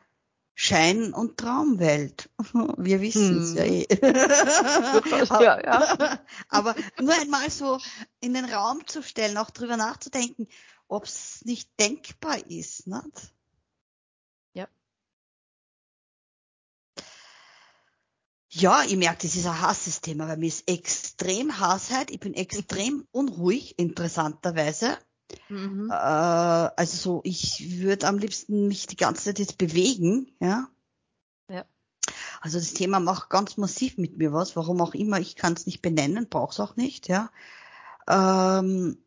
Schein- 0.56 1.14
und 1.14 1.38
Traumwelt. 1.38 2.30
Wir 2.78 3.02
wissen 3.02 3.42
es 3.42 3.50
Hm. 3.52 3.58
ja 3.58 3.64
eh. 3.64 3.88
Ja, 5.44 5.64
ja. 5.64 6.20
Aber 6.50 6.76
nur 7.00 7.14
einmal 7.14 7.50
so 7.50 7.80
in 8.20 8.34
den 8.34 8.46
Raum 8.46 8.86
zu 8.86 9.02
stellen, 9.02 9.38
auch 9.38 9.50
drüber 9.50 9.78
nachzudenken, 9.78 10.48
ob 10.88 11.06
es 11.06 11.44
nicht 11.46 11.70
denkbar 11.80 12.38
ist. 12.50 12.86
Nicht? 12.88 13.34
Ja. 14.54 14.68
Ja, 18.50 18.84
ich 18.84 18.96
merke, 18.96 19.26
das 19.26 19.36
ist 19.36 19.48
ein 19.48 19.60
hasses 19.62 20.02
Thema, 20.02 20.28
weil 20.28 20.38
mir 20.38 20.48
ist 20.48 20.70
extrem 20.70 21.60
Hassheit. 21.60 22.12
Ich 22.12 22.20
bin 22.20 22.36
extrem 22.36 23.08
unruhig, 23.12 23.80
interessanterweise. 23.80 25.00
Mhm. 25.50 25.90
Äh, 25.90 25.94
also 25.94 26.98
so, 26.98 27.22
ich 27.24 27.80
würde 27.82 28.08
am 28.08 28.18
liebsten 28.18 28.68
mich 28.68 28.88
die 28.88 28.98
ganze 28.98 29.24
Zeit 29.26 29.40
jetzt 29.40 29.58
bewegen, 29.58 30.32
ja. 30.40 30.68
Ja. 31.50 31.66
Also 32.42 32.60
das 32.60 32.74
Thema 32.74 33.00
macht 33.00 33.30
ganz 33.30 33.58
massiv 33.58 33.98
mit 33.98 34.18
mir 34.18 34.34
was, 34.34 34.56
warum 34.56 34.82
auch 34.82 34.94
immer, 34.94 35.20
ich 35.20 35.36
kann 35.36 35.54
es 35.54 35.66
nicht 35.66 35.82
benennen, 35.82 36.30
brauch's 36.30 36.60
auch 36.60 36.76
nicht, 36.76 37.08
ja. 37.08 37.32
Ähm, 38.08 38.98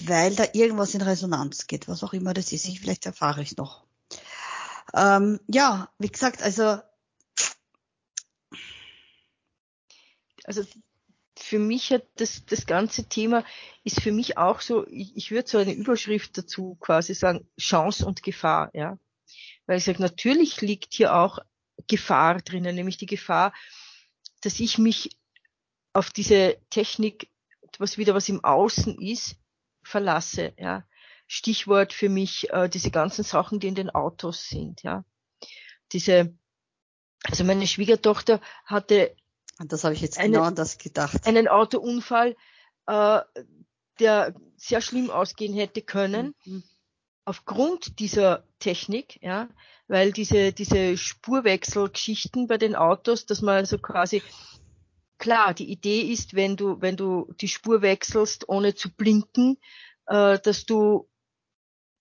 weil 0.00 0.34
da 0.34 0.44
irgendwas 0.52 0.94
in 0.94 1.02
Resonanz 1.02 1.66
geht, 1.66 1.88
was 1.88 2.04
auch 2.04 2.12
immer 2.12 2.34
das 2.34 2.52
ist. 2.52 2.66
Ich, 2.66 2.80
Mhm. 2.80 2.82
vielleicht 2.84 3.06
erfahre 3.06 3.42
ich 3.42 3.56
noch. 3.56 3.84
Ähm, 4.94 5.40
ja, 5.48 5.88
wie 5.98 6.08
gesagt, 6.08 6.42
also 6.42 6.80
Also 10.44 10.64
für 11.42 11.58
mich 11.58 11.90
hat 11.90 12.04
das, 12.16 12.44
das 12.46 12.66
ganze 12.66 13.08
Thema 13.08 13.44
ist 13.84 14.00
für 14.00 14.12
mich 14.12 14.38
auch 14.38 14.60
so, 14.60 14.86
ich, 14.88 15.16
ich 15.16 15.30
würde 15.30 15.48
so 15.48 15.58
eine 15.58 15.72
Überschrift 15.72 16.36
dazu 16.36 16.76
quasi 16.80 17.14
sagen, 17.14 17.48
Chance 17.58 18.06
und 18.06 18.22
Gefahr, 18.22 18.70
ja. 18.74 18.98
Weil 19.66 19.78
ich 19.78 19.84
sage, 19.84 20.02
natürlich 20.02 20.60
liegt 20.60 20.94
hier 20.94 21.14
auch 21.14 21.38
Gefahr 21.86 22.40
drinnen, 22.40 22.74
nämlich 22.74 22.98
die 22.98 23.06
Gefahr, 23.06 23.52
dass 24.42 24.60
ich 24.60 24.78
mich 24.78 25.10
auf 25.92 26.10
diese 26.10 26.58
Technik, 26.70 27.28
was 27.78 27.98
wieder 27.98 28.14
was 28.14 28.28
im 28.28 28.44
Außen 28.44 29.00
ist, 29.00 29.36
verlasse, 29.82 30.52
ja. 30.58 30.86
Stichwort 31.26 31.92
für 31.92 32.08
mich 32.08 32.50
äh, 32.50 32.68
diese 32.68 32.90
ganzen 32.90 33.22
Sachen, 33.24 33.60
die 33.60 33.68
in 33.68 33.76
den 33.76 33.90
Autos 33.90 34.48
sind, 34.48 34.82
ja. 34.82 35.04
Diese, 35.92 36.34
also 37.24 37.44
meine 37.44 37.66
Schwiegertochter 37.66 38.40
hatte 38.64 39.16
und 39.60 39.72
das 39.72 39.84
habe 39.84 39.94
ich 39.94 40.00
jetzt 40.00 40.18
eine, 40.18 40.32
genau 40.32 40.44
an 40.44 40.54
das 40.54 40.78
gedacht. 40.78 41.26
Einen 41.26 41.46
Autounfall, 41.46 42.34
äh, 42.86 43.20
der 43.98 44.34
sehr 44.56 44.80
schlimm 44.80 45.10
ausgehen 45.10 45.54
hätte 45.54 45.82
können. 45.82 46.34
Mhm. 46.44 46.62
Aufgrund 47.26 47.98
dieser 47.98 48.44
Technik, 48.58 49.22
ja, 49.22 49.48
weil 49.86 50.12
diese, 50.12 50.52
diese 50.52 50.96
Spurwechselgeschichten 50.96 52.46
bei 52.46 52.56
den 52.56 52.74
Autos, 52.74 53.26
dass 53.26 53.42
man 53.42 53.56
also 53.56 53.78
quasi, 53.78 54.22
klar, 55.18 55.52
die 55.52 55.70
Idee 55.70 56.00
ist, 56.00 56.34
wenn 56.34 56.56
du, 56.56 56.80
wenn 56.80 56.96
du 56.96 57.30
die 57.40 57.48
Spur 57.48 57.82
wechselst, 57.82 58.48
ohne 58.48 58.74
zu 58.74 58.90
blinken, 58.90 59.58
äh, 60.06 60.38
dass 60.38 60.64
du 60.64 61.06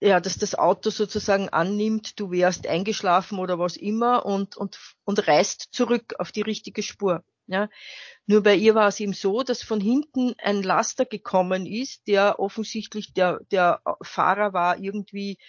ja, 0.02 0.22
dass 0.22 0.38
das 0.38 0.56
Auto 0.56 0.92
sozusagen 0.92 1.50
annimmt, 1.50 2.18
du 2.22 2.32
wärst 2.32 2.66
eingeschlafen 2.68 3.38
oder 3.38 3.60
was 3.60 3.76
immer 3.76 4.26
und, 4.26 4.56
und, 4.56 4.80
und 5.04 5.28
reist 5.28 5.68
zurück 5.74 6.14
auf 6.20 6.32
die 6.32 6.42
richtige 6.42 6.84
Spur. 6.84 7.22
Ja. 7.50 7.68
Nur 8.28 8.44
bei 8.44 8.56
ihr 8.56 8.76
war 8.76 8.88
es 8.88 9.00
eben 9.00 9.14
so, 9.14 9.42
dass 9.42 9.64
von 9.64 9.82
hinten 9.82 10.36
ein 10.38 10.62
Laster 10.62 11.06
gekommen 11.06 11.66
ist, 11.66 12.08
der 12.08 12.40
offensichtlich 12.40 13.14
der, 13.14 13.40
der 13.52 13.82
Fahrer 14.04 14.54
war 14.54 14.78
irgendwie 14.78 15.40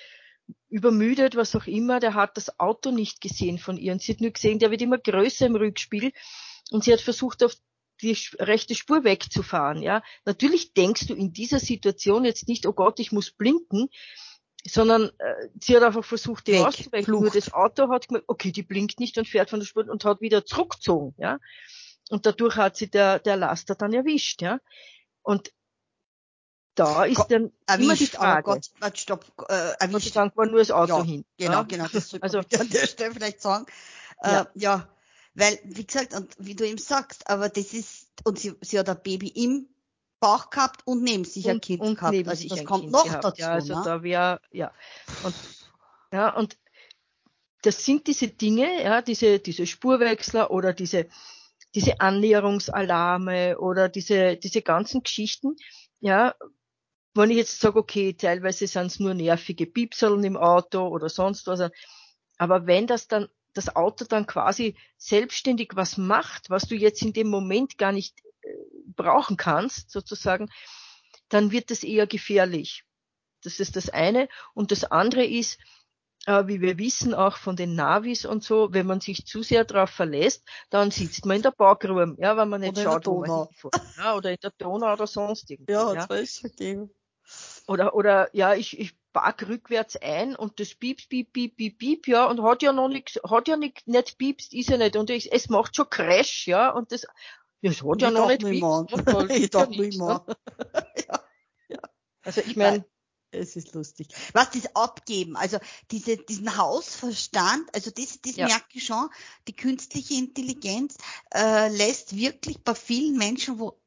übermüdet, 0.71 1.37
was 1.37 1.55
auch 1.55 1.67
immer, 1.67 2.01
der 2.01 2.15
hat 2.15 2.39
das 2.39 2.59
Auto 2.59 2.91
nicht 2.91 3.21
gesehen 3.21 3.59
von 3.59 3.77
ihr. 3.77 3.93
Und 3.93 4.01
sie 4.01 4.13
hat 4.13 4.23
nur 4.23 4.31
gesehen, 4.31 4.59
der 4.59 4.71
wird 4.71 4.81
immer 4.81 4.97
größer 4.99 5.47
im 5.47 5.57
Rückspiel. 5.57 6.13
Und 6.71 6.85
sie 6.85 6.93
hat 6.93 7.03
versucht, 7.03 7.45
auf 7.45 7.55
die 8.01 8.17
rechte 8.39 8.75
Spur 8.75 9.05
wegzufahren. 9.05 9.83
Ja, 9.83 10.03
natürlich 10.25 10.73
denkst 10.73 11.07
du 11.07 11.15
in 11.15 11.35
dieser 11.35 11.59
Situation 11.59 12.25
jetzt 12.25 12.49
nicht, 12.49 12.65
oh 12.67 12.73
Gott, 12.73 12.99
ich 12.99 13.13
muss 13.13 13.31
blinken, 13.31 13.91
sondern 14.67 15.11
äh, 15.19 15.49
sie 15.61 15.77
hat 15.77 15.83
einfach 15.83 16.05
versucht, 16.05 16.47
die 16.47 16.57
auszuwechseln. 16.57 17.19
Nur 17.19 17.31
das 17.31 17.53
Auto 17.53 17.91
hat 17.91 18.09
gemerkt, 18.09 18.29
okay, 18.29 18.53
die 18.53 18.63
blinkt 18.63 19.01
nicht 19.01 19.19
und 19.19 19.29
fährt 19.29 19.51
von 19.51 19.61
der 19.61 19.67
Spur 19.67 19.87
und 19.89 20.05
hat 20.05 20.21
wieder 20.23 20.47
zurückgezogen. 20.47 21.15
Ja, 21.19 21.39
und 22.11 22.27
dadurch 22.27 22.57
hat 22.57 22.77
sie 22.77 22.91
der, 22.91 23.21
der 23.21 23.37
Laster 23.37 23.75
dann 23.75 23.93
erwischt, 23.93 24.43
ja. 24.43 24.61
Und 25.23 25.53
da 26.75 27.05
ist 27.05 27.27
dann 27.29 27.53
erwischt, 27.67 27.85
immer 27.85 27.95
die 27.95 28.07
Frage. 28.07 28.43
Gott, 28.43 28.67
warte, 28.81 29.01
stopp, 29.01 29.27
äh, 29.49 29.53
erwischt. 29.53 29.93
Gott 29.93 30.03
sei 30.03 30.11
Dank 30.11 30.37
war 30.37 30.47
nur 30.47 30.59
das 30.59 30.71
Auto 30.71 30.99
ja, 30.99 31.05
hin. 31.05 31.25
Genau, 31.39 31.53
ja? 31.53 31.63
genau, 31.63 31.87
das 31.93 32.11
sollte 32.11 32.25
also, 32.25 32.39
an 32.39 32.69
der 32.71 32.87
Stelle 32.87 33.13
vielleicht 33.13 33.41
sagen. 33.41 33.67
Äh, 34.23 34.45
ja. 34.55 34.89
weil, 35.35 35.59
wie 35.65 35.87
gesagt, 35.87 36.15
und 36.15 36.35
wie 36.39 36.55
du 36.55 36.67
ihm 36.67 36.79
sagst, 36.79 37.29
aber 37.31 37.49
das 37.49 37.73
ist, 37.73 38.09
und 38.25 38.39
sie, 38.39 38.55
sie 38.61 38.79
hat 38.79 38.89
ein 38.89 39.03
Baby 39.03 39.29
im 39.29 39.69
Bauch 40.19 40.51
gehabt 40.51 40.87
und 40.87 41.03
neben 41.03 41.25
sich 41.25 41.49
ein 41.49 41.61
Kind 41.61 41.81
und 41.81 41.95
gehabt. 41.95 42.29
Also 42.29 42.49
das 42.49 42.65
kommt 42.65 42.83
kind 42.83 42.93
noch 42.93 43.05
gehabt. 43.05 43.25
dazu. 43.25 43.41
Ja, 43.41 43.53
also 43.53 43.79
ne? 43.79 43.83
da 43.85 44.03
wäre, 44.03 44.41
ja. 44.51 44.73
Und, 45.23 45.35
ja, 46.13 46.35
und 46.35 46.59
das 47.63 47.85
sind 47.85 48.07
diese 48.07 48.29
Dinge, 48.29 48.83
ja, 48.83 49.03
diese, 49.03 49.39
diese 49.39 49.67
Spurwechsler 49.67 50.51
oder 50.51 50.73
diese, 50.73 51.09
diese 51.75 52.01
Annäherungsalarme 52.01 53.59
oder 53.59 53.89
diese, 53.89 54.37
diese 54.37 54.63
ganzen 54.63 55.03
Geschichten, 55.03 55.57
ja, 56.01 56.35
wenn 57.15 57.31
ich 57.31 57.37
jetzt 57.37 57.61
sage, 57.61 57.79
okay, 57.79 58.15
teilweise 58.15 58.67
sind 58.67 58.87
es 58.87 59.01
nur 59.01 59.15
nervige 59.15 59.67
Piepseln 59.67 60.23
im 60.25 60.37
Auto 60.37 60.87
oder 60.89 61.09
sonst 61.09 61.47
was, 61.47 61.71
aber 62.39 62.67
wenn 62.67 62.87
das 62.87 63.09
dann 63.09 63.29
das 63.53 63.75
Auto 63.75 64.05
dann 64.05 64.27
quasi 64.27 64.77
selbstständig 64.97 65.73
was 65.75 65.97
macht, 65.97 66.51
was 66.51 66.69
du 66.69 66.77
jetzt 66.77 67.03
in 67.03 67.13
dem 67.13 67.29
Moment 67.29 67.79
gar 67.79 67.93
nicht 67.93 68.21
äh, 68.43 68.49
brauchen 68.95 69.37
kannst, 69.37 69.91
sozusagen, 69.91 70.49
dann 71.29 71.51
wird 71.51 71.71
es 71.71 71.83
eher 71.83 72.07
gefährlich. 72.07 72.85
Das 73.43 73.59
ist 73.61 73.77
das 73.77 73.89
eine. 73.89 74.29
Und 74.55 74.71
das 74.71 74.85
andere 74.85 75.25
ist, 75.25 75.59
äh, 76.27 76.47
wie 76.47 76.61
wir 76.61 76.79
wissen, 76.79 77.15
auch 77.15 77.37
von 77.37 77.57
den 77.57 77.75
Navis 77.75 78.25
und 78.25 78.45
so, 78.45 78.73
wenn 78.73 78.87
man 78.87 79.01
sich 79.01 79.27
zu 79.27 79.43
sehr 79.43 79.65
darauf 79.65 79.91
verlässt, 79.91 80.47
dann 80.69 80.91
sitzt 80.91 81.25
man 81.27 81.37
in 81.37 81.43
der 81.43 81.53
Backroom, 81.53 82.17
ja, 82.19 82.37
wenn 82.37 82.49
man 82.49 82.61
nicht 82.61 82.73
oder 82.73 82.83
schaut, 82.83 83.07
wo 83.07 83.21
man 83.21 83.49
ja, 83.97 84.17
oder 84.17 84.31
in 84.31 84.39
der 84.43 84.53
Donau 84.59 84.93
oder 84.93 85.07
sonst 85.07 85.51
irgendwo. 85.51 85.73
Ja, 85.73 85.95
ja. 85.95 86.07
das 86.07 86.21
ist 86.21 86.43
gegeben. 86.43 86.91
Oder, 87.67 87.95
oder, 87.95 88.29
ja, 88.35 88.55
ich, 88.55 88.79
ich 88.79 88.99
park 89.13 89.49
rückwärts 89.49 89.97
ein 89.97 90.37
und 90.37 90.61
das 90.61 90.75
piepst, 90.75 91.09
piep, 91.09 91.33
piep, 91.33 91.57
piep, 91.57 91.79
piep, 91.79 92.09
ja, 92.09 92.27
und 92.27 92.43
hat 92.43 92.63
ja 92.63 92.73
noch 92.73 92.89
nichts, 92.89 93.19
hat 93.29 93.49
ja 93.49 93.57
nicht, 93.57 93.87
nicht 93.87 94.19
piepst, 94.19 94.53
ist 94.53 94.69
ja 94.69 94.77
nicht, 94.77 94.97
und 94.97 95.11
ich, 95.11 95.33
es 95.33 95.49
macht 95.49 95.77
schon 95.77 95.89
Crash, 95.89 96.47
ja, 96.47 96.71
und 96.71 96.93
das, 96.93 97.07
ja, 97.61 97.71
es 97.71 97.83
hat 97.83 98.03
ja 98.03 98.11
noch 98.11 98.29
nicht 98.29 98.45
piepst. 98.45 98.61
Ich 99.31 99.51
dachte 99.51 99.81
nicht 99.81 99.99
mehr. 99.99 100.25
Also 102.23 102.43
ich 102.43 102.55
meine, 102.55 102.85
es 103.33 103.57
ist 103.57 103.75
lustig. 103.75 104.09
Was 104.33 104.51
das 104.51 104.75
Abgeben, 104.75 105.37
also 105.37 105.59
diese, 105.91 106.17
diesen 106.17 106.57
Hausverstand, 106.57 107.75
also 107.75 107.91
das, 107.91 108.21
das 108.23 108.37
ja. 108.37 108.47
merke 108.47 108.67
ich 108.73 108.85
schon, 108.85 109.09
die 109.49 109.57
künstliche 109.57 110.15
Intelligenz 110.15 110.97
äh, 111.35 111.69
lässt 111.69 112.17
wirklich 112.17 112.63
bei 112.63 112.75
vielen 112.75 113.17
Menschen, 113.17 113.59
wo 113.59 113.79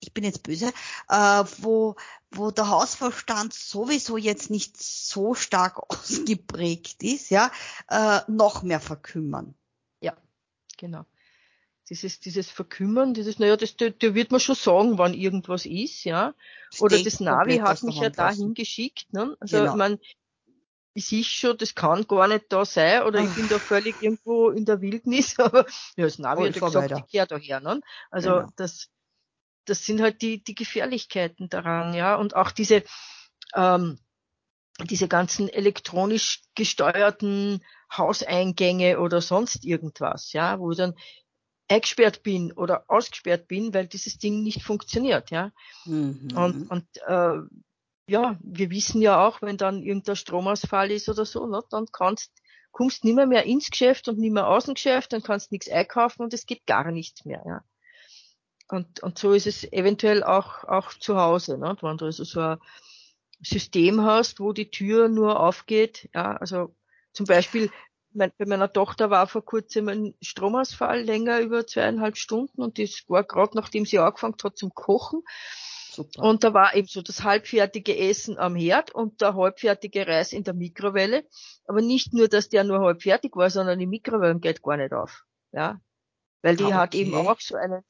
ich 0.00 0.12
bin 0.12 0.24
jetzt 0.24 0.42
böse, 0.42 0.72
äh, 1.08 1.44
wo, 1.58 1.94
wo 2.32 2.50
der 2.50 2.68
Hausverstand 2.68 3.54
sowieso 3.54 4.16
jetzt 4.16 4.50
nicht 4.50 4.82
so 4.82 5.34
stark 5.34 5.78
ausgeprägt 5.88 7.02
ist, 7.02 7.30
ja, 7.30 7.52
äh, 7.88 8.20
noch 8.26 8.62
mehr 8.62 8.80
verkümmern. 8.80 9.54
Ja, 10.00 10.16
genau 10.76 11.04
dieses, 11.92 12.20
dieses 12.20 12.50
Verkümmern, 12.50 13.12
dieses, 13.12 13.38
naja, 13.38 13.54
das, 13.54 13.76
der, 13.76 13.90
der 13.90 14.14
wird 14.14 14.30
man 14.30 14.40
schon 14.40 14.54
sagen, 14.54 14.96
wann 14.96 15.12
irgendwas 15.12 15.66
ist, 15.66 16.04
ja. 16.04 16.32
Oder 16.80 16.98
das 17.02 17.20
Navi 17.20 17.58
hat 17.58 17.82
mich 17.82 17.98
ja 17.98 18.08
dahin 18.08 18.54
geschickt, 18.54 19.12
ne? 19.12 19.36
Also, 19.40 19.58
genau. 19.58 19.72
ich 19.72 19.76
mein, 19.76 19.98
ich 20.94 21.04
sehe 21.04 21.22
schon, 21.22 21.58
das 21.58 21.74
kann 21.74 22.06
gar 22.06 22.28
nicht 22.28 22.46
da 22.48 22.64
sein, 22.64 23.02
oder 23.02 23.20
ich 23.20 23.28
bin 23.34 23.46
da 23.50 23.58
völlig 23.58 24.00
irgendwo 24.00 24.48
in 24.48 24.64
der 24.64 24.80
Wildnis, 24.80 25.38
aber 25.38 25.66
ja, 25.96 26.04
das 26.06 26.18
Navi 26.18 26.44
oh, 26.44 26.46
hat 26.46 26.56
ja 26.56 26.66
gesagt, 26.66 26.90
weiter. 26.90 27.04
ich 27.04 27.12
kehr 27.12 27.26
daher, 27.26 27.60
ne? 27.60 27.82
Also, 28.10 28.30
genau. 28.30 28.48
das, 28.56 28.88
das 29.66 29.84
sind 29.84 30.00
halt 30.00 30.22
die, 30.22 30.42
die 30.42 30.54
Gefährlichkeiten 30.54 31.50
daran, 31.50 31.92
ja. 31.92 32.14
Und 32.14 32.34
auch 32.34 32.52
diese, 32.52 32.84
ähm, 33.54 33.98
diese 34.80 35.08
ganzen 35.08 35.50
elektronisch 35.50 36.40
gesteuerten 36.54 37.62
Hauseingänge 37.94 38.98
oder 38.98 39.20
sonst 39.20 39.66
irgendwas, 39.66 40.32
ja, 40.32 40.58
wo 40.58 40.72
dann 40.72 40.94
eingesperrt 41.68 42.22
bin 42.22 42.52
oder 42.52 42.84
ausgesperrt 42.88 43.48
bin, 43.48 43.72
weil 43.74 43.86
dieses 43.86 44.18
Ding 44.18 44.42
nicht 44.42 44.62
funktioniert, 44.62 45.30
ja. 45.30 45.52
Mhm. 45.84 46.28
Und, 46.34 46.70
und 46.70 46.84
äh, 47.06 47.38
ja, 48.08 48.38
wir 48.42 48.70
wissen 48.70 49.00
ja 49.00 49.26
auch, 49.26 49.42
wenn 49.42 49.56
dann 49.56 49.82
irgendein 49.82 50.16
Stromausfall 50.16 50.90
ist 50.90 51.08
oder 51.08 51.24
so, 51.24 51.46
ne, 51.46 51.62
dann 51.70 51.86
kannst, 51.92 52.32
kommst 52.70 53.04
nimmer 53.04 53.26
mehr 53.26 53.44
ins 53.44 53.70
Geschäft 53.70 54.08
und 54.08 54.18
nimmer 54.18 54.48
aus 54.48 54.66
dem 54.66 54.74
Geschäft, 54.74 55.12
dann 55.12 55.22
kannst 55.22 55.52
nichts 55.52 55.70
einkaufen 55.70 56.22
und 56.22 56.34
es 56.34 56.46
geht 56.46 56.66
gar 56.66 56.90
nichts 56.90 57.24
mehr, 57.24 57.42
ja. 57.46 57.64
Und, 58.68 59.02
und 59.02 59.18
so 59.18 59.32
ist 59.32 59.46
es 59.46 59.70
eventuell 59.70 60.24
auch, 60.24 60.64
auch 60.64 60.94
zu 60.94 61.16
Hause, 61.16 61.58
ne, 61.58 61.76
wenn 61.80 61.96
du 61.96 62.06
also 62.06 62.24
so 62.24 62.40
ein 62.40 62.58
System 63.40 64.02
hast, 64.02 64.40
wo 64.40 64.52
die 64.52 64.70
Tür 64.70 65.08
nur 65.08 65.40
aufgeht, 65.40 66.08
ja, 66.14 66.36
also 66.36 66.74
zum 67.12 67.26
Beispiel 67.26 67.70
mein, 68.14 68.32
bei 68.38 68.46
meiner 68.46 68.72
Tochter 68.72 69.10
war 69.10 69.26
vor 69.26 69.44
kurzem 69.44 69.88
ein 69.88 70.14
Stromausfall 70.20 71.02
länger 71.02 71.40
über 71.40 71.66
zweieinhalb 71.66 72.16
Stunden 72.16 72.62
und 72.62 72.78
das 72.78 73.04
war 73.08 73.24
gerade 73.24 73.56
nachdem 73.56 73.86
sie 73.86 73.98
angefangen 73.98 74.36
hat 74.42 74.56
zum 74.56 74.74
Kochen. 74.74 75.22
Super. 75.92 76.22
Und 76.22 76.42
da 76.42 76.54
war 76.54 76.74
eben 76.74 76.88
so 76.88 77.02
das 77.02 77.22
halbfertige 77.22 77.96
Essen 77.96 78.38
am 78.38 78.56
Herd 78.56 78.94
und 78.94 79.20
der 79.20 79.34
halbfertige 79.34 80.06
Reis 80.06 80.32
in 80.32 80.42
der 80.42 80.54
Mikrowelle. 80.54 81.26
Aber 81.66 81.82
nicht 81.82 82.14
nur, 82.14 82.28
dass 82.28 82.48
der 82.48 82.64
nur 82.64 82.80
halbfertig 82.80 83.36
war, 83.36 83.50
sondern 83.50 83.78
die 83.78 83.86
Mikrowelle 83.86 84.38
geht 84.40 84.62
gar 84.62 84.78
nicht 84.78 84.94
auf. 84.94 85.24
Ja. 85.52 85.80
Weil 86.40 86.56
die 86.56 86.64
ah, 86.64 86.68
okay. 86.68 86.76
hat 86.76 86.94
eben 86.94 87.14
auch 87.14 87.40
so 87.40 87.56
einen, 87.56 87.84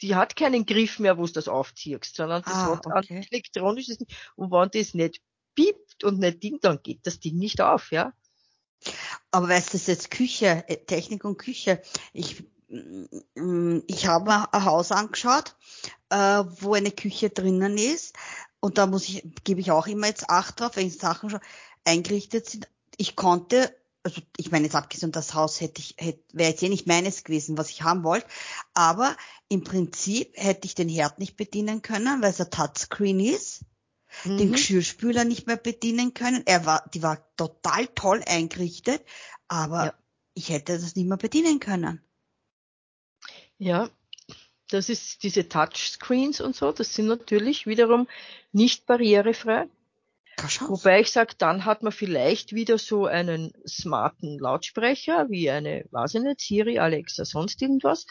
die 0.00 0.16
hat 0.16 0.36
keinen 0.36 0.64
Griff 0.64 0.98
mehr, 0.98 1.18
wo 1.18 1.26
du 1.26 1.32
das 1.32 1.48
aufziehst, 1.48 2.16
sondern 2.16 2.42
das 2.42 2.54
ah, 2.54 2.76
hat 2.76 2.86
okay. 2.86 3.16
ein 3.16 3.26
elektronisches, 3.30 3.98
und 4.34 4.50
wenn 4.50 4.70
das 4.72 4.94
nicht 4.94 5.20
piept 5.54 6.02
und 6.02 6.18
nicht 6.18 6.42
Ding, 6.42 6.58
dann 6.60 6.82
geht 6.82 7.06
das 7.06 7.20
Ding 7.20 7.36
nicht 7.36 7.60
auf, 7.60 7.92
ja. 7.92 8.12
Aber 9.30 9.48
weißt 9.48 9.68
du, 9.68 9.78
das 9.78 9.86
jetzt 9.86 10.10
Küche, 10.10 10.64
äh, 10.68 10.76
Technik 10.76 11.24
und 11.24 11.38
Küche. 11.38 11.82
Ich, 12.12 12.44
mm, 12.68 13.78
ich 13.86 14.06
habe 14.06 14.26
mir 14.26 14.52
ein 14.52 14.64
Haus 14.64 14.92
angeschaut, 14.92 15.56
äh, 16.10 16.44
wo 16.60 16.74
eine 16.74 16.90
Küche 16.90 17.30
drinnen 17.30 17.78
ist. 17.78 18.14
Und 18.60 18.78
da 18.78 18.86
muss 18.86 19.08
ich, 19.08 19.24
gebe 19.44 19.60
ich 19.60 19.70
auch 19.70 19.86
immer 19.86 20.06
jetzt 20.06 20.30
Acht 20.30 20.60
drauf, 20.60 20.76
wenn 20.76 20.90
Sachen 20.90 21.30
schon 21.30 21.40
eingerichtet 21.84 22.48
sind. 22.48 22.68
Ich 22.96 23.16
konnte 23.16 23.74
also 24.04 24.20
ich 24.36 24.50
meine 24.50 24.64
jetzt 24.64 24.74
abgesehen 24.74 25.12
das 25.12 25.34
Haus 25.34 25.60
hätte 25.60 25.80
ich, 25.80 25.94
hätte, 25.98 26.22
wäre 26.32 26.50
jetzt 26.50 26.62
eh 26.62 26.68
nicht 26.68 26.86
meines 26.86 27.24
gewesen, 27.24 27.56
was 27.56 27.70
ich 27.70 27.82
haben 27.82 28.04
wollte, 28.04 28.26
aber 28.74 29.16
im 29.48 29.62
Prinzip 29.62 30.32
hätte 30.34 30.66
ich 30.66 30.74
den 30.74 30.88
Herd 30.88 31.18
nicht 31.18 31.36
bedienen 31.36 31.82
können, 31.82 32.22
weil 32.22 32.30
es 32.30 32.40
ein 32.40 32.50
Touchscreen 32.50 33.20
ist, 33.20 33.60
mhm. 34.24 34.38
den 34.38 34.52
Geschirrspüler 34.52 35.24
nicht 35.24 35.46
mehr 35.46 35.56
bedienen 35.56 36.14
können. 36.14 36.42
Er 36.46 36.66
war, 36.66 36.88
die 36.94 37.02
war 37.02 37.18
total 37.36 37.86
toll 37.88 38.22
eingerichtet, 38.26 39.02
aber 39.48 39.84
ja. 39.86 39.94
ich 40.34 40.48
hätte 40.48 40.78
das 40.78 40.96
nicht 40.96 41.08
mehr 41.08 41.16
bedienen 41.16 41.60
können. 41.60 42.00
Ja, 43.58 43.90
das 44.68 44.88
ist 44.88 45.22
diese 45.22 45.48
Touchscreens 45.48 46.40
und 46.40 46.56
so, 46.56 46.72
das 46.72 46.94
sind 46.94 47.06
natürlich 47.06 47.66
wiederum 47.66 48.08
nicht 48.52 48.86
barrierefrei. 48.86 49.68
Wobei 50.66 51.00
ich 51.00 51.12
sage, 51.12 51.34
dann 51.36 51.66
hat 51.66 51.82
man 51.82 51.92
vielleicht 51.92 52.54
wieder 52.54 52.78
so 52.78 53.06
einen 53.06 53.52
smarten 53.68 54.38
Lautsprecher, 54.38 55.28
wie 55.28 55.50
eine, 55.50 55.84
weiß 55.90 56.14
ich 56.14 56.22
nicht, 56.22 56.40
Siri, 56.40 56.78
Alexa, 56.78 57.24
sonst 57.24 57.60
irgendwas, 57.60 58.06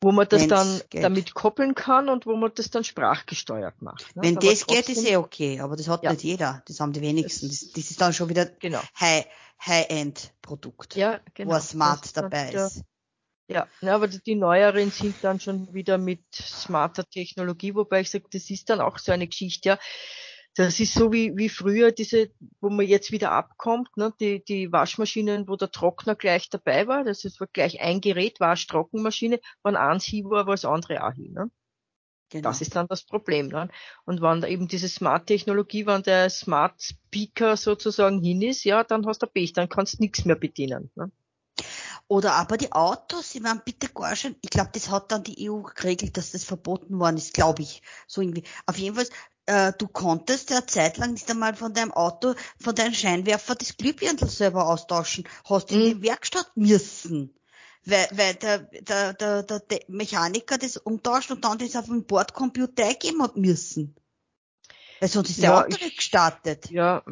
wo 0.00 0.12
man 0.12 0.28
das 0.28 0.42
Wenn's 0.42 0.50
dann 0.50 0.80
geht. 0.90 1.02
damit 1.02 1.34
koppeln 1.34 1.74
kann 1.74 2.08
und 2.08 2.26
wo 2.26 2.36
man 2.36 2.52
das 2.54 2.70
dann 2.70 2.84
sprachgesteuert 2.84 3.82
macht. 3.82 4.14
Ne? 4.14 4.22
Wenn 4.22 4.36
aber 4.36 4.46
das 4.46 4.60
trotzdem, 4.60 4.76
geht, 4.76 4.88
ist 4.88 5.10
eh 5.10 5.16
okay, 5.16 5.60
aber 5.60 5.76
das 5.76 5.88
hat 5.88 6.04
ja. 6.04 6.12
nicht 6.12 6.22
jeder. 6.22 6.62
Das 6.66 6.80
haben 6.80 6.92
die 6.92 7.00
wenigsten. 7.00 7.48
Das, 7.48 7.72
das 7.72 7.90
ist 7.90 8.00
dann 8.00 8.12
schon 8.12 8.28
wieder 8.28 8.46
genau. 8.46 8.80
High, 9.00 9.26
High-End-Produkt, 9.64 10.94
ja, 10.94 11.20
genau. 11.34 11.50
wo 11.50 11.54
ein 11.54 11.62
Smart 11.62 12.04
das 12.04 12.12
dabei 12.12 12.52
ist. 12.52 12.76
ist. 12.76 12.82
Ja, 13.50 13.66
ja, 13.80 13.94
aber 13.94 14.08
die 14.08 14.34
neueren 14.34 14.90
sind 14.90 15.16
dann 15.22 15.40
schon 15.40 15.72
wieder 15.72 15.96
mit 15.96 16.22
smarter 16.34 17.08
Technologie, 17.08 17.74
wobei 17.74 18.02
ich 18.02 18.10
sage, 18.10 18.26
das 18.30 18.50
ist 18.50 18.68
dann 18.68 18.80
auch 18.80 18.98
so 18.98 19.10
eine 19.10 19.26
Geschichte, 19.26 19.70
ja 19.70 19.78
das 20.58 20.80
ist 20.80 20.94
so 20.94 21.12
wie, 21.12 21.36
wie 21.36 21.48
früher 21.48 21.92
diese, 21.92 22.30
wo 22.60 22.68
man 22.68 22.84
jetzt 22.84 23.12
wieder 23.12 23.30
abkommt, 23.30 23.96
ne, 23.96 24.12
die, 24.18 24.44
die 24.44 24.72
Waschmaschinen, 24.72 25.46
wo 25.46 25.54
der 25.54 25.70
Trockner 25.70 26.16
gleich 26.16 26.50
dabei 26.50 26.88
war, 26.88 27.04
das 27.04 27.24
ist 27.24 27.40
gleich 27.52 27.80
ein 27.80 28.00
Gerät, 28.00 28.40
Waschtrockenmaschine, 28.40 29.38
wenn 29.62 29.76
eins 29.76 30.04
hier 30.04 30.24
war, 30.24 30.46
war 30.46 30.54
das 30.54 30.64
andere 30.64 31.06
auch 31.06 31.12
hin. 31.12 31.32
Ne? 31.32 31.50
Genau. 32.30 32.48
Das 32.48 32.60
ist 32.60 32.74
dann 32.74 32.88
das 32.88 33.04
Problem. 33.04 33.48
Ne? 33.48 33.68
Und 34.04 34.20
wenn 34.20 34.40
da 34.40 34.48
eben 34.48 34.66
diese 34.66 34.88
Smart-Technologie, 34.88 35.86
wenn 35.86 36.02
der 36.02 36.28
Smart 36.28 36.82
Speaker 36.82 37.56
sozusagen 37.56 38.20
hin 38.20 38.42
ist, 38.42 38.64
ja, 38.64 38.82
dann 38.82 39.06
hast 39.06 39.22
du 39.22 39.28
Pech, 39.28 39.52
dann 39.52 39.68
kannst 39.68 39.94
du 39.94 40.02
nichts 40.02 40.24
mehr 40.24 40.36
bedienen. 40.36 40.90
Ne? 40.96 41.12
Oder 42.08 42.34
aber 42.34 42.56
die 42.56 42.72
Autos, 42.72 43.34
ich 43.34 43.42
meine, 43.42 43.62
bitte 43.64 43.90
gar 43.90 44.16
schon, 44.16 44.34
ich 44.40 44.50
glaube, 44.50 44.70
das 44.72 44.90
hat 44.90 45.12
dann 45.12 45.22
die 45.22 45.48
EU 45.48 45.60
geregelt, 45.60 46.16
dass 46.16 46.32
das 46.32 46.42
verboten 46.42 46.98
worden 46.98 47.16
ist, 47.16 47.34
glaube 47.34 47.62
ich. 47.62 47.82
So 48.06 48.22
irgendwie. 48.22 48.44
Auf 48.66 48.78
jeden 48.78 48.96
Fall, 48.96 49.06
äh, 49.48 49.72
du 49.78 49.88
konntest 49.88 50.50
ja 50.50 50.66
zeitlang 50.66 51.14
nicht 51.14 51.30
einmal 51.30 51.54
von 51.54 51.72
deinem 51.72 51.92
Auto, 51.92 52.34
von 52.60 52.74
deinem 52.74 52.92
Scheinwerfer 52.92 53.54
das 53.54 53.76
Glühbirndl 53.76 54.28
selber 54.28 54.66
austauschen. 54.66 55.24
Hast 55.48 55.72
in 55.72 55.78
mhm. 55.78 55.84
die 55.84 56.02
Werkstatt 56.02 56.50
müssen. 56.54 57.34
Weil, 57.84 58.08
weil 58.12 58.34
der, 58.34 58.58
der, 58.58 59.14
der, 59.14 59.42
der 59.42 59.80
Mechaniker 59.88 60.58
das 60.58 60.76
umtauscht 60.76 61.30
und 61.30 61.44
dann 61.44 61.56
das 61.56 61.76
auf 61.76 61.86
dem 61.86 62.04
Bordcomputer 62.04 62.84
eingeben 62.84 63.22
hat 63.22 63.36
müssen. 63.36 63.96
Weil 65.00 65.08
sonst 65.08 65.30
ist 65.30 65.42
der 65.42 65.50
ja, 65.50 65.60
Auto 65.60 65.76
nicht 65.82 65.96
gestartet. 65.96 66.70
Ja. 66.70 67.02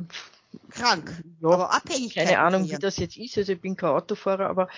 Krank. 0.70 1.22
Ja, 1.40 1.48
aber 1.48 1.72
abhängig. 1.72 2.14
Keine 2.14 2.38
Ahnung, 2.38 2.68
wie 2.68 2.76
das 2.76 2.98
jetzt 2.98 3.16
ist. 3.16 3.38
Also 3.38 3.52
ich 3.52 3.60
bin 3.60 3.76
kein 3.76 3.90
Autofahrer, 3.90 4.50
aber 4.50 4.68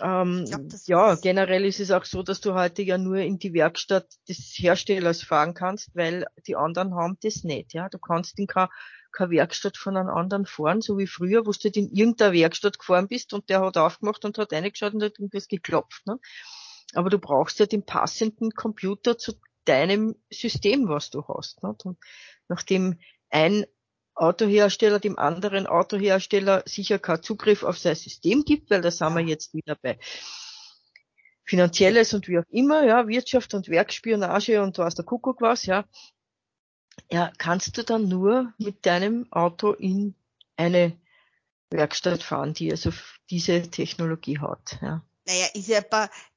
ähm, 0.00 0.44
glaub, 0.46 0.62
ja, 0.86 1.14
generell 1.16 1.64
ist 1.64 1.80
es 1.80 1.90
auch 1.90 2.04
so, 2.04 2.22
dass 2.22 2.40
du 2.40 2.54
heute 2.54 2.82
ja 2.82 2.98
nur 2.98 3.18
in 3.18 3.38
die 3.38 3.52
Werkstatt 3.52 4.06
des 4.28 4.54
Herstellers 4.56 5.22
fahren 5.22 5.54
kannst, 5.54 5.94
weil 5.94 6.26
die 6.46 6.56
anderen 6.56 6.94
haben 6.94 7.16
das 7.22 7.44
nicht. 7.44 7.74
Ja, 7.74 7.88
du 7.88 7.98
kannst 7.98 8.38
in 8.38 8.46
keine, 8.46 8.70
keine 9.12 9.30
Werkstatt 9.30 9.76
von 9.76 9.96
einem 9.96 10.08
anderen 10.08 10.46
fahren, 10.46 10.80
so 10.80 10.98
wie 10.98 11.06
früher, 11.06 11.46
wo 11.46 11.52
du 11.52 11.68
in 11.68 11.92
irgendeiner 11.92 12.32
Werkstatt 12.32 12.78
gefahren 12.78 13.08
bist 13.08 13.32
und 13.32 13.48
der 13.48 13.60
hat 13.60 13.76
aufgemacht 13.76 14.24
und 14.24 14.38
hat 14.38 14.52
reingeschaut 14.52 14.94
und 14.94 15.02
hat 15.02 15.18
irgendwas 15.18 15.48
geklopft. 15.48 16.06
Ne? 16.06 16.18
Aber 16.94 17.10
du 17.10 17.18
brauchst 17.18 17.60
ja 17.60 17.66
den 17.66 17.84
passenden 17.84 18.50
Computer 18.50 19.16
zu 19.16 19.34
deinem 19.64 20.16
System, 20.30 20.88
was 20.88 21.10
du 21.10 21.24
hast. 21.28 21.62
Ne? 21.62 21.74
Und 21.84 21.98
nachdem 22.48 22.98
ein 23.30 23.64
Autohersteller 24.14 25.00
dem 25.00 25.18
anderen 25.18 25.66
Autohersteller 25.66 26.62
sicher 26.66 26.98
keinen 26.98 27.22
Zugriff 27.22 27.62
auf 27.62 27.78
sein 27.78 27.96
System 27.96 28.44
gibt, 28.44 28.70
weil 28.70 28.80
da 28.80 28.90
sind 28.90 29.14
wir 29.14 29.22
jetzt 29.22 29.54
wieder 29.54 29.76
bei 29.80 29.98
Finanzielles 31.44 32.14
und 32.14 32.28
wie 32.28 32.38
auch 32.38 32.48
immer, 32.48 32.84
ja, 32.84 33.06
Wirtschaft 33.06 33.54
und 33.54 33.68
Werkspionage 33.68 34.62
und 34.62 34.78
was 34.78 34.94
der 34.94 35.04
Kuckuck 35.04 35.40
was, 35.40 35.66
ja. 35.66 35.84
Ja, 37.10 37.32
kannst 37.38 37.76
du 37.76 37.82
dann 37.82 38.08
nur 38.08 38.52
mit 38.58 38.86
deinem 38.86 39.30
Auto 39.32 39.72
in 39.72 40.14
eine 40.56 40.96
Werkstatt 41.70 42.22
fahren, 42.22 42.54
die 42.54 42.70
also 42.70 42.92
diese 43.30 43.62
Technologie 43.70 44.38
hat, 44.38 44.78
ja. 44.80 45.04
Naja, 45.26 45.46
ist 45.54 45.68
ja, 45.68 45.80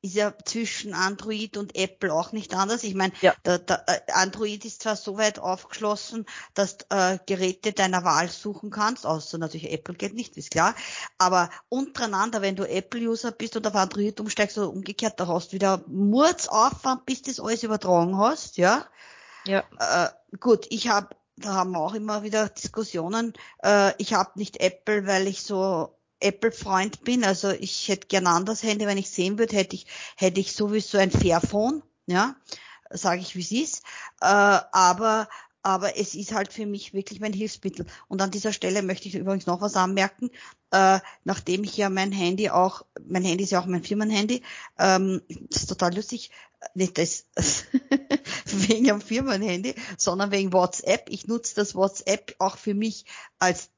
ist 0.01 0.13
ja 0.13 0.33
zwischen 0.45 0.93
Android 0.93 1.57
und 1.57 1.75
Apple 1.75 2.13
auch 2.13 2.31
nicht 2.31 2.53
anders. 2.53 2.83
Ich 2.83 2.95
meine, 2.95 3.11
ja. 3.19 3.33
der, 3.43 3.59
der, 3.59 3.83
äh, 3.87 4.11
Android 4.13 4.63
ist 4.63 4.81
zwar 4.81 4.95
so 4.95 5.17
weit 5.17 5.39
aufgeschlossen, 5.39 6.25
dass 6.53 6.77
du 6.77 6.85
äh, 6.89 7.19
Geräte 7.25 7.73
deiner 7.73 8.05
Wahl 8.05 8.29
suchen 8.29 8.69
kannst, 8.69 9.05
außer 9.05 9.37
natürlich 9.37 9.71
Apple 9.73 9.95
geht 9.95 10.13
nicht, 10.13 10.37
ist 10.37 10.51
klar. 10.51 10.73
Aber 11.17 11.49
untereinander, 11.67 12.41
wenn 12.41 12.55
du 12.55 12.63
Apple-User 12.63 13.31
bist 13.31 13.57
und 13.57 13.67
auf 13.67 13.75
Android 13.75 14.19
umsteigst 14.21 14.57
oder 14.57 14.69
umgekehrt, 14.69 15.19
da 15.19 15.27
hast 15.27 15.49
du 15.49 15.53
wieder 15.53 15.83
Murdsaufwand, 15.87 17.05
bis 17.05 17.23
du 17.23 17.31
das 17.31 17.39
alles 17.41 17.63
übertragen 17.63 18.17
hast, 18.17 18.55
ja. 18.55 18.85
Ja. 19.45 19.63
Äh, 19.79 20.37
gut, 20.39 20.65
ich 20.69 20.87
habe 20.87 21.09
da 21.37 21.53
haben 21.53 21.71
wir 21.71 21.79
auch 21.79 21.93
immer 21.93 22.23
wieder 22.23 22.49
Diskussionen. 22.49 23.33
Äh, 23.63 23.93
ich 23.99 24.13
habe 24.13 24.31
nicht 24.35 24.59
Apple, 24.59 25.05
weil 25.05 25.27
ich 25.27 25.43
so 25.43 25.96
Apple-Freund 26.19 27.03
bin. 27.03 27.23
Also 27.23 27.49
ich 27.49 27.87
hätte 27.87 28.07
gern 28.07 28.27
ein 28.27 28.35
anderes 28.35 28.63
Handy, 28.63 28.85
wenn 28.85 28.97
ich 28.97 29.09
sehen 29.09 29.37
würde, 29.37 29.55
hätte 29.55 29.75
ich, 29.75 29.87
hätte 30.15 30.39
ich 30.39 30.53
sowieso 30.53 30.97
ein 30.97 31.11
Fairphone, 31.11 31.83
ja, 32.05 32.35
sage 32.89 33.21
ich 33.21 33.35
wie 33.35 33.41
es 33.41 33.51
ist. 33.51 33.83
Äh, 34.21 34.25
aber 34.25 35.27
aber 35.67 35.97
es 35.97 36.15
ist 36.15 36.33
halt 36.33 36.53
für 36.53 36.65
mich 36.65 36.93
wirklich 36.93 37.19
mein 37.19 37.33
Hilfsmittel. 37.33 37.85
Und 38.07 38.21
an 38.21 38.31
dieser 38.31 38.53
Stelle 38.53 38.81
möchte 38.81 39.09
ich 39.09 39.15
übrigens 39.15 39.47
noch 39.47 39.59
was 39.59 39.75
anmerken, 39.75 40.29
äh, 40.71 41.01
nachdem 41.25 41.65
ich 41.65 41.75
ja 41.75 41.89
mein 41.89 42.13
Handy 42.13 42.49
auch, 42.49 42.85
mein 43.05 43.25
Handy 43.25 43.43
ist 43.43 43.51
ja 43.51 43.59
auch 43.59 43.65
mein 43.65 43.83
Firmenhandy, 43.83 44.43
ähm, 44.79 45.21
ist 45.49 45.67
total 45.67 45.93
lustig, 45.93 46.31
nicht 46.73 46.97
das 46.97 47.25
wegen 48.45 48.89
einem 48.89 49.01
Firmenhandy, 49.01 49.75
sondern 49.97 50.31
wegen 50.31 50.53
WhatsApp. 50.53 51.09
Ich 51.09 51.27
nutze 51.27 51.55
das 51.55 51.75
WhatsApp 51.75 52.35
auch 52.39 52.57
für 52.57 52.73
mich 52.73 53.05
als 53.37 53.69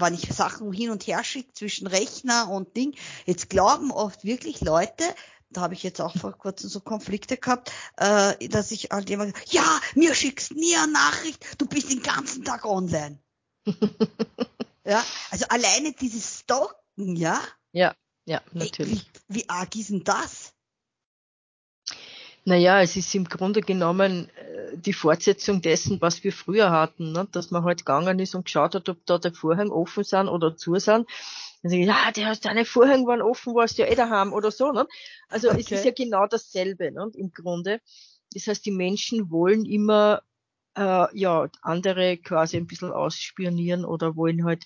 wenn 0.00 0.14
ich 0.14 0.32
Sachen 0.32 0.72
hin 0.72 0.90
und 0.90 1.06
her 1.06 1.24
schicke 1.24 1.52
zwischen 1.52 1.86
Rechner 1.86 2.48
und 2.50 2.76
Ding, 2.76 2.94
jetzt 3.26 3.50
glauben 3.50 3.90
oft 3.90 4.24
wirklich 4.24 4.60
Leute, 4.60 5.04
da 5.50 5.62
habe 5.62 5.74
ich 5.74 5.82
jetzt 5.82 6.00
auch 6.00 6.16
vor 6.16 6.32
kurzem 6.32 6.70
so 6.70 6.80
Konflikte 6.80 7.36
gehabt, 7.36 7.72
äh, 7.96 8.48
dass 8.48 8.70
ich 8.70 8.90
halt 8.90 9.10
immer, 9.10 9.30
ja, 9.46 9.80
mir 9.94 10.14
schickst 10.14 10.52
nie 10.52 10.74
eine 10.76 10.92
Nachricht, 10.92 11.44
du 11.58 11.66
bist 11.66 11.90
den 11.90 12.02
ganzen 12.02 12.44
Tag 12.44 12.64
online. 12.64 13.18
ja, 14.84 15.04
also 15.30 15.46
alleine 15.48 15.92
dieses 15.92 16.40
Stalken, 16.40 17.16
ja? 17.16 17.40
Ja, 17.72 17.94
ja, 18.24 18.40
natürlich. 18.52 19.06
Wie, 19.28 19.40
wie 19.40 19.48
arg 19.48 19.74
ist 19.76 19.90
denn 19.90 20.04
das? 20.04 20.54
Naja, 22.44 22.82
es 22.82 22.96
ist 22.96 23.14
im 23.14 23.24
Grunde 23.24 23.60
genommen 23.60 24.28
äh, 24.36 24.76
die 24.76 24.92
Fortsetzung 24.92 25.62
dessen, 25.62 26.00
was 26.00 26.24
wir 26.24 26.32
früher 26.32 26.70
hatten, 26.70 27.12
ne? 27.12 27.28
dass 27.30 27.50
man 27.50 27.64
halt 27.64 27.78
gegangen 27.78 28.18
ist 28.18 28.34
und 28.34 28.46
geschaut 28.46 28.74
hat, 28.74 28.88
ob 28.88 29.04
da 29.06 29.18
der 29.18 29.32
Vorhang 29.32 29.70
offen 29.70 30.02
sind 30.02 30.28
oder 30.28 30.56
zu 30.56 30.76
sind. 30.76 31.08
Ich, 31.62 31.86
ja, 31.86 32.10
der 32.10 32.26
hat 32.26 32.44
deine 32.44 32.64
Vorhänge 32.64 33.06
waren 33.06 33.22
offen, 33.22 33.54
warst 33.54 33.78
ja 33.78 33.86
eh 33.86 33.94
daheim 33.94 34.32
oder 34.32 34.50
so. 34.50 34.72
Ne? 34.72 34.86
Also 35.28 35.50
okay. 35.50 35.60
es 35.60 35.70
ist 35.70 35.84
ja 35.84 35.92
genau 35.92 36.26
dasselbe 36.26 36.90
ne? 36.90 37.10
im 37.14 37.30
Grunde. 37.30 37.80
Das 38.34 38.48
heißt, 38.48 38.66
die 38.66 38.72
Menschen 38.72 39.30
wollen 39.30 39.64
immer 39.64 40.22
äh, 40.76 41.06
ja 41.16 41.48
andere 41.60 42.16
quasi 42.16 42.56
ein 42.56 42.66
bisschen 42.66 42.90
ausspionieren 42.90 43.84
oder 43.84 44.16
wollen 44.16 44.44
halt 44.44 44.64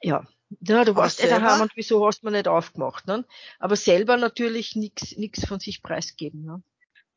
ja 0.00 0.26
ja, 0.60 0.84
du 0.84 0.94
warst 0.96 1.22
eh 1.22 1.28
daheim 1.28 1.62
und 1.62 1.72
wieso 1.74 2.06
hast 2.06 2.22
du 2.22 2.26
mir 2.26 2.32
nicht 2.32 2.48
aufgemacht, 2.48 3.06
ne? 3.06 3.24
Aber 3.58 3.76
selber 3.76 4.16
natürlich 4.16 4.76
nichts 4.76 5.16
nix 5.16 5.44
von 5.46 5.60
sich 5.60 5.82
preisgeben, 5.82 6.44
ne? 6.44 6.62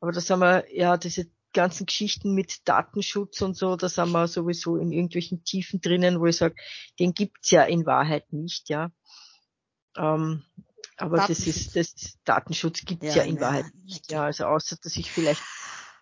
Aber 0.00 0.12
da 0.12 0.20
sind 0.20 0.40
wir, 0.40 0.64
ja, 0.74 0.96
diese 0.96 1.26
ganzen 1.52 1.86
Geschichten 1.86 2.34
mit 2.34 2.68
Datenschutz 2.68 3.40
und 3.40 3.56
so, 3.56 3.76
da 3.76 3.88
sind 3.88 4.12
wir 4.12 4.28
sowieso 4.28 4.76
in 4.76 4.92
irgendwelchen 4.92 5.42
Tiefen 5.42 5.80
drinnen, 5.80 6.20
wo 6.20 6.26
ich 6.26 6.36
sage, 6.36 6.54
den 6.98 7.14
gibt's 7.14 7.50
ja 7.50 7.62
in 7.64 7.86
Wahrheit 7.86 8.32
nicht, 8.32 8.68
ja. 8.68 8.90
Ähm, 9.96 10.44
aber 10.98 11.16
das 11.26 11.46
ist, 11.46 11.76
das 11.76 12.18
Datenschutz 12.24 12.84
gibt's 12.84 13.14
ja, 13.14 13.22
ja 13.22 13.28
in 13.28 13.40
Wahrheit 13.40 13.66
nicht, 13.84 14.10
ja. 14.10 14.24
Also 14.24 14.44
außer, 14.44 14.76
dass 14.82 14.96
ich 14.96 15.10
vielleicht 15.10 15.42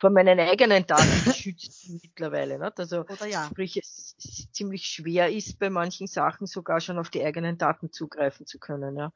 vor 0.04 0.10
meinen 0.10 0.38
eigenen 0.38 0.86
Daten 0.86 1.08
geschützt 1.24 1.88
mittlerweile. 1.88 2.58
Nicht? 2.58 2.78
Also 2.78 3.06
ja. 3.26 3.46
sprich, 3.46 3.78
es, 3.78 4.14
es, 4.18 4.52
ziemlich 4.52 4.86
schwer 4.86 5.32
ist, 5.32 5.58
bei 5.58 5.70
manchen 5.70 6.08
Sachen 6.08 6.46
sogar 6.46 6.80
schon 6.82 6.98
auf 6.98 7.08
die 7.08 7.24
eigenen 7.24 7.56
Daten 7.56 7.90
zugreifen 7.90 8.44
zu 8.44 8.58
können. 8.58 8.98
Ja. 8.98 9.14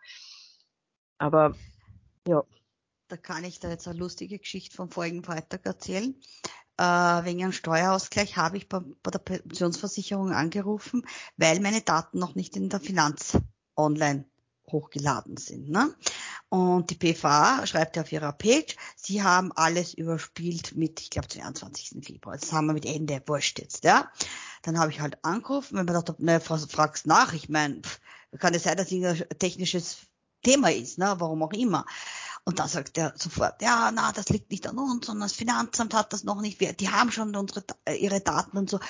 Aber 1.19 1.55
ja. 2.27 2.43
Da 3.09 3.19
kann 3.19 3.45
ich 3.45 3.61
da 3.61 3.69
jetzt 3.69 3.87
eine 3.87 3.99
lustige 3.99 4.39
Geschichte 4.39 4.75
vom 4.77 4.91
vorigen 4.91 5.23
Freitag 5.23 5.67
erzählen. 5.67 6.15
äh, 6.79 6.83
wegen 6.83 7.43
einem 7.43 7.53
Steuerausgleich 7.53 8.39
habe 8.39 8.57
ich 8.57 8.71
bei, 8.71 8.81
bei 9.03 9.11
der 9.11 9.19
Pensionsversicherung 9.19 10.33
angerufen, 10.33 11.03
weil 11.37 11.61
meine 11.61 11.83
Daten 11.83 12.19
noch 12.19 12.35
nicht 12.35 12.57
in 12.57 12.71
der 12.71 12.81
Finanz 12.81 13.37
online 13.77 14.25
hochgeladen 14.67 15.37
sind. 15.37 15.69
Ne? 15.69 15.95
Und 16.51 16.91
die 16.91 16.95
PVA 16.95 17.67
schreibt 17.67 17.99
auf 17.99 18.11
ihrer 18.11 18.33
Page, 18.33 18.75
sie 18.97 19.23
haben 19.23 19.53
alles 19.53 19.93
überspielt 19.93 20.75
mit, 20.77 21.01
ich 21.01 21.11
glaube, 21.11 21.29
22. 21.29 22.05
Februar. 22.05 22.39
Das 22.39 22.53
haben 22.53 22.67
wir 22.67 22.73
mit 22.73 22.87
Ende, 22.87 23.23
wurscht 23.27 23.59
jetzt, 23.59 23.85
ja. 23.85 24.11
Dann 24.63 24.79
habe 24.79 24.91
ich 24.91 25.01
halt 25.01 25.23
angerufen, 25.25 25.77
wenn 25.77 25.85
man 25.85 25.95
dachte, 25.95 26.17
ne, 26.19 26.41
fragst 26.41 27.07
nach, 27.07 27.35
ich 27.35 27.49
meine, 27.51 27.83
kann 28.39 28.55
es 28.55 28.63
sein, 28.63 28.77
dass 28.79 28.91
irgendein 28.91 29.29
technisches 29.39 29.99
Thema 30.43 30.73
ist, 30.73 30.99
ne, 30.99 31.15
warum 31.19 31.43
auch 31.43 31.53
immer. 31.53 31.85
Und 32.49 32.61
dann 32.61 32.69
sagt 32.69 32.97
er 32.97 33.13
sofort, 33.15 33.61
ja, 33.61 33.91
na, 33.95 34.11
das 34.11 34.31
liegt 34.31 34.51
nicht 34.51 34.67
an 34.67 34.79
uns, 34.79 35.05
sondern 35.05 35.29
das 35.29 35.37
Finanzamt 35.37 35.93
hat 35.93 36.15
das 36.15 36.25
noch 36.25 36.41
nicht, 36.41 36.81
die 36.81 36.89
haben 36.89 37.13
schon 37.13 37.37
unsere, 37.37 37.63
äh, 37.85 37.97
ihre 37.97 38.23
Daten 38.23 38.57
und 38.57 38.71
so. 38.71 38.81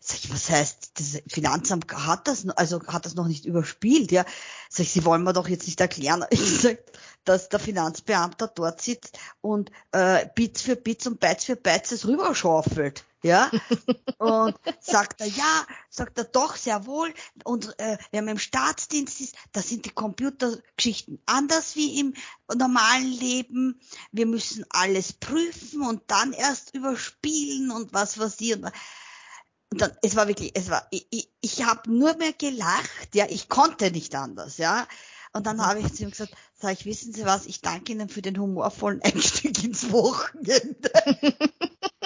Sag 0.00 0.18
ich, 0.18 0.30
was 0.30 0.50
heißt, 0.50 0.90
das 0.98 1.22
Finanzamt 1.26 1.90
hat 1.90 2.28
das, 2.28 2.46
also 2.46 2.86
hat 2.88 3.06
das 3.06 3.14
noch 3.14 3.26
nicht 3.26 3.46
überspielt, 3.46 4.12
ja? 4.12 4.26
Sag 4.68 4.84
ich, 4.84 4.92
Sie 4.92 5.06
wollen 5.06 5.24
mir 5.24 5.32
doch 5.32 5.48
jetzt 5.48 5.64
nicht 5.64 5.80
erklären, 5.80 6.26
ich 6.30 6.60
sag, 6.60 6.76
dass 7.24 7.48
der 7.48 7.58
Finanzbeamter 7.58 8.48
dort 8.48 8.82
sitzt 8.82 9.18
und 9.40 9.70
äh, 9.92 10.26
Bits 10.34 10.60
für 10.60 10.76
Bits 10.76 11.06
und 11.06 11.18
Bytes 11.18 11.46
für 11.46 11.56
Bytes 11.56 11.92
es 11.92 12.06
rüberschaufelt 12.06 13.05
ja. 13.26 13.50
Und 14.18 14.56
sagt 14.80 15.20
er, 15.20 15.26
ja, 15.26 15.66
sagt 15.90 16.18
er 16.18 16.24
doch 16.24 16.56
sehr 16.56 16.86
wohl. 16.86 17.12
Und 17.44 17.78
äh, 17.78 17.98
wenn 18.12 18.24
man 18.24 18.32
im 18.34 18.38
Staatsdienst 18.38 19.20
ist, 19.20 19.36
da 19.52 19.60
sind 19.60 19.84
die 19.84 19.90
Computergeschichten 19.90 21.20
anders 21.26 21.76
wie 21.76 22.00
im 22.00 22.14
normalen 22.54 23.12
Leben. 23.12 23.80
Wir 24.12 24.26
müssen 24.26 24.64
alles 24.70 25.12
prüfen 25.12 25.82
und 25.82 26.02
dann 26.06 26.32
erst 26.32 26.74
überspielen 26.74 27.70
und 27.70 27.92
was 27.92 28.18
was 28.18 28.36
die 28.36 28.54
und, 28.54 28.64
und 28.64 29.80
dann, 29.80 29.92
es 30.02 30.16
war 30.16 30.28
wirklich, 30.28 30.52
es 30.54 30.70
war, 30.70 30.86
ich, 30.90 31.06
ich, 31.10 31.30
ich 31.40 31.64
habe 31.64 31.90
nur 31.92 32.16
mehr 32.16 32.32
gelacht, 32.32 33.14
ja, 33.14 33.26
ich 33.28 33.48
konnte 33.48 33.90
nicht 33.90 34.14
anders, 34.14 34.58
ja. 34.58 34.86
Und 35.32 35.46
dann 35.46 35.60
habe 35.60 35.80
ich 35.80 35.92
zu 35.92 36.04
ihm 36.04 36.10
gesagt, 36.10 36.34
sag 36.54 36.72
ich, 36.72 36.86
wissen 36.86 37.12
Sie 37.12 37.26
was, 37.26 37.44
ich 37.44 37.60
danke 37.60 37.92
Ihnen 37.92 38.08
für 38.08 38.22
den 38.22 38.38
humorvollen 38.38 39.02
Einstieg 39.04 39.62
ins 39.64 39.90
Wochenende. 39.92 40.90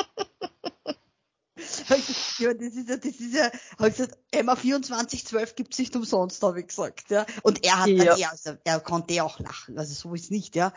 ja, 2.39 2.55
das 2.55 2.75
ist 2.75 2.89
ja, 2.89 2.97
das 2.97 3.07
ist 3.07 3.35
ja, 3.35 3.51
habe 3.79 3.89
ich 3.89 3.97
gesagt, 3.97 4.19
Emma 4.31 4.57
2412 4.57 5.55
gibt's 5.57 5.79
nicht 5.79 5.95
umsonst, 5.97 6.43
habe 6.43 6.61
ich 6.61 6.69
gesagt, 6.69 7.11
ja. 7.11 7.27
Und 7.43 7.65
er 7.65 7.81
hat 7.81 7.89
ja. 7.89 8.05
dann 8.05 8.19
eher, 8.19 8.31
also 8.31 8.57
er 8.65 8.81
konnte 8.81 9.15
ja 9.15 9.25
auch 9.25 9.39
lachen, 9.39 9.79
also 9.79 9.95
so 9.95 10.15
ist 10.15 10.31
nicht, 10.31 10.57
ja. 10.57 10.73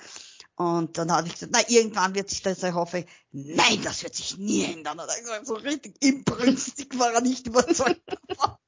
Und 0.56 0.98
dann 0.98 1.12
habe 1.12 1.28
ich 1.28 1.34
gesagt, 1.34 1.52
na, 1.54 1.62
irgendwann 1.68 2.14
wird 2.14 2.30
sich 2.30 2.42
das, 2.42 2.62
ich 2.62 2.74
hoffe, 2.74 3.06
nein, 3.32 3.82
das 3.84 4.04
wird 4.04 4.16
sich 4.16 4.38
nie 4.38 4.64
ändern. 4.66 5.00
Und 5.00 5.08
dann 5.28 5.46
so 5.46 5.56
richtig 5.56 5.96
imbrünstig 6.04 6.98
war 7.00 7.14
er 7.14 7.22
nicht 7.22 7.48
überzeugt. 7.48 8.02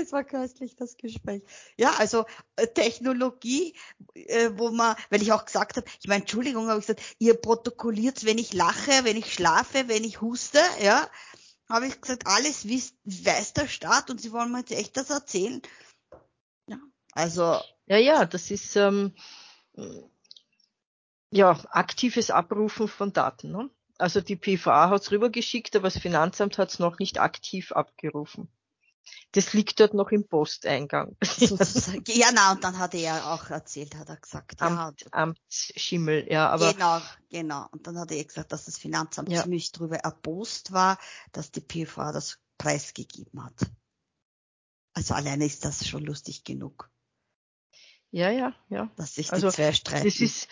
Es 0.00 0.12
war 0.12 0.24
köstlich, 0.24 0.76
das 0.76 0.96
Gespräch. 0.96 1.42
Ja, 1.76 1.92
also 1.98 2.24
äh, 2.56 2.66
Technologie, 2.66 3.74
äh, 4.14 4.50
wo 4.54 4.70
man, 4.70 4.96
weil 5.10 5.22
ich 5.22 5.32
auch 5.32 5.44
gesagt 5.44 5.76
habe, 5.76 5.86
ich 6.00 6.08
meine, 6.08 6.22
Entschuldigung, 6.22 6.68
habe 6.68 6.80
ich 6.80 6.86
gesagt, 6.86 7.16
ihr 7.18 7.34
protokolliert, 7.34 8.24
wenn 8.24 8.38
ich 8.38 8.52
lache, 8.52 9.04
wenn 9.04 9.16
ich 9.16 9.32
schlafe, 9.32 9.88
wenn 9.88 10.04
ich 10.04 10.20
huste, 10.20 10.60
ja, 10.82 11.08
habe 11.68 11.86
ich 11.86 12.00
gesagt, 12.00 12.26
alles 12.26 12.66
weiß 12.66 13.52
der 13.52 13.68
Staat 13.68 14.10
und 14.10 14.20
sie 14.20 14.32
wollen 14.32 14.52
mir 14.52 14.60
jetzt 14.60 14.72
echt 14.72 14.96
das 14.96 15.10
erzählen. 15.10 15.60
Ja, 16.66 16.78
also. 17.12 17.60
Ja, 17.86 17.96
ja, 17.98 18.24
das 18.24 18.50
ist 18.50 18.76
ähm, 18.76 19.14
ja 21.30 21.58
aktives 21.70 22.30
Abrufen 22.30 22.88
von 22.88 23.12
Daten. 23.12 23.50
Ne? 23.50 23.70
Also 23.98 24.20
die 24.20 24.36
PVA 24.36 24.90
hat 24.90 25.02
es 25.02 25.10
rübergeschickt, 25.10 25.74
aber 25.76 25.88
das 25.88 25.98
Finanzamt 25.98 26.58
hat 26.58 26.70
es 26.70 26.78
noch 26.78 26.98
nicht 26.98 27.18
aktiv 27.18 27.72
abgerufen 27.72 28.50
das 29.32 29.52
liegt 29.52 29.78
dort 29.80 29.94
noch 29.94 30.10
im 30.10 30.26
Posteingang. 30.26 31.16
Sozusagen. 31.22 32.04
Ja, 32.08 32.28
na, 32.32 32.52
und 32.52 32.64
dann 32.64 32.78
hat 32.78 32.94
er 32.94 33.00
ja 33.00 33.34
auch 33.34 33.50
erzählt, 33.50 33.94
hat 33.96 34.08
er 34.08 34.16
gesagt. 34.16 34.60
Amt, 34.62 35.02
ja, 35.02 35.06
Amtsschimmel, 35.12 36.26
ja, 36.30 36.48
aber. 36.48 36.72
Genau, 36.72 37.00
genau. 37.30 37.66
Und 37.70 37.86
dann 37.86 37.98
hat 37.98 38.10
er 38.10 38.24
gesagt, 38.24 38.52
dass 38.52 38.64
das 38.64 38.78
Finanzamt 38.78 39.28
ja. 39.30 39.42
ziemlich 39.42 39.72
drüber 39.72 39.96
erbost 39.96 40.72
war, 40.72 40.98
dass 41.32 41.50
die 41.50 41.60
PV 41.60 42.12
das 42.12 42.38
preisgegeben 42.56 43.44
hat. 43.44 43.70
Also 44.94 45.14
alleine 45.14 45.46
ist 45.46 45.64
das 45.64 45.86
schon 45.86 46.04
lustig 46.04 46.44
genug. 46.44 46.90
Ja, 48.10 48.30
ja, 48.30 48.54
ja. 48.68 48.90
Dass 48.96 49.14
sich 49.14 49.26
die 49.26 49.32
also, 49.32 49.50
zwei 49.50 49.72
streiten. 49.72 50.06
Das 50.06 50.20
ist, 50.20 50.48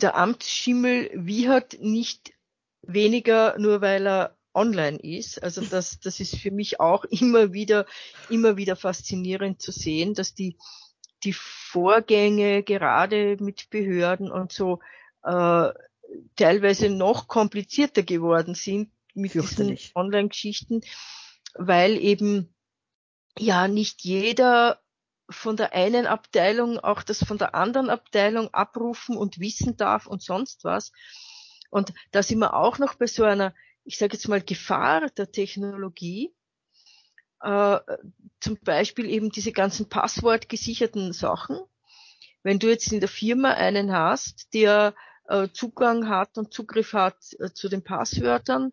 der 0.00 0.16
Amtsschimmel 0.16 1.10
wiehert 1.14 1.80
nicht 1.80 2.34
weniger, 2.82 3.58
nur 3.58 3.80
weil 3.80 4.06
er 4.06 4.36
online 4.54 4.98
ist. 4.98 5.42
Also 5.42 5.62
das, 5.62 6.00
das 6.00 6.20
ist 6.20 6.36
für 6.36 6.50
mich 6.50 6.80
auch 6.80 7.04
immer 7.10 7.52
wieder, 7.52 7.86
immer 8.30 8.56
wieder 8.56 8.76
faszinierend 8.76 9.60
zu 9.60 9.72
sehen, 9.72 10.14
dass 10.14 10.34
die, 10.34 10.56
die 11.24 11.32
Vorgänge 11.32 12.62
gerade 12.62 13.36
mit 13.40 13.70
Behörden 13.70 14.30
und 14.30 14.52
so 14.52 14.80
äh, 15.22 15.70
teilweise 16.36 16.90
noch 16.90 17.28
komplizierter 17.28 18.02
geworden 18.02 18.54
sind 18.54 18.90
mit 19.14 19.34
diesen 19.34 19.78
Online-Geschichten, 19.94 20.82
weil 21.54 21.96
eben 21.96 22.54
ja 23.38 23.68
nicht 23.68 24.02
jeder 24.02 24.80
von 25.30 25.56
der 25.56 25.72
einen 25.72 26.06
Abteilung 26.06 26.78
auch 26.78 27.02
das 27.02 27.24
von 27.24 27.38
der 27.38 27.54
anderen 27.54 27.90
Abteilung 27.90 28.52
abrufen 28.52 29.16
und 29.16 29.38
wissen 29.38 29.76
darf 29.76 30.06
und 30.06 30.22
sonst 30.22 30.64
was. 30.64 30.92
Und 31.70 31.92
da 32.12 32.22
sind 32.22 32.38
wir 32.38 32.54
auch 32.54 32.78
noch 32.78 32.94
bei 32.94 33.06
so 33.06 33.24
einer 33.24 33.54
ich 33.84 33.98
sage 33.98 34.14
jetzt 34.14 34.28
mal, 34.28 34.40
Gefahr 34.40 35.10
der 35.10 35.30
Technologie, 35.30 36.34
äh, 37.40 37.78
zum 38.40 38.58
Beispiel 38.62 39.10
eben 39.10 39.30
diese 39.30 39.52
ganzen 39.52 39.88
passwortgesicherten 39.88 41.12
Sachen. 41.12 41.58
Wenn 42.42 42.58
du 42.58 42.68
jetzt 42.68 42.92
in 42.92 43.00
der 43.00 43.08
Firma 43.08 43.52
einen 43.52 43.92
hast, 43.92 44.52
der 44.54 44.94
äh, 45.28 45.48
Zugang 45.52 46.08
hat 46.08 46.36
und 46.38 46.52
Zugriff 46.52 46.92
hat 46.92 47.16
äh, 47.38 47.50
zu 47.52 47.68
den 47.68 47.84
Passwörtern 47.84 48.72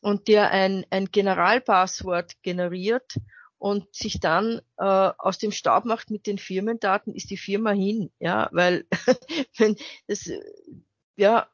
und 0.00 0.28
der 0.28 0.50
ein, 0.50 0.86
ein 0.90 1.06
Generalpasswort 1.06 2.42
generiert 2.42 3.14
und 3.58 3.94
sich 3.94 4.20
dann 4.20 4.60
äh, 4.78 4.84
aus 4.84 5.38
dem 5.38 5.52
Staub 5.52 5.84
macht 5.84 6.10
mit 6.10 6.26
den 6.26 6.38
Firmendaten, 6.38 7.14
ist 7.14 7.30
die 7.30 7.36
Firma 7.36 7.72
hin, 7.72 8.10
ja, 8.18 8.48
weil 8.52 8.86
wenn 9.58 9.76
das 10.06 10.30
ja 11.16 11.48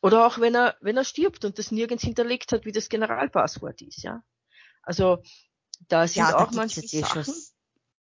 oder 0.00 0.26
auch 0.26 0.38
wenn 0.38 0.54
er, 0.54 0.76
wenn 0.80 0.96
er 0.96 1.04
stirbt 1.04 1.44
und 1.44 1.58
das 1.58 1.70
nirgends 1.70 2.04
hinterlegt 2.04 2.52
hat, 2.52 2.64
wie 2.64 2.72
das 2.72 2.88
Generalpasswort 2.88 3.82
ist, 3.82 4.02
ja. 4.02 4.22
Also 4.82 5.22
da 5.88 6.06
sind 6.06 6.22
ja, 6.22 6.38
auch 6.38 6.52
manche 6.52 6.80
eh 6.80 7.00
Sachen. 7.00 7.24
Schon, 7.24 7.34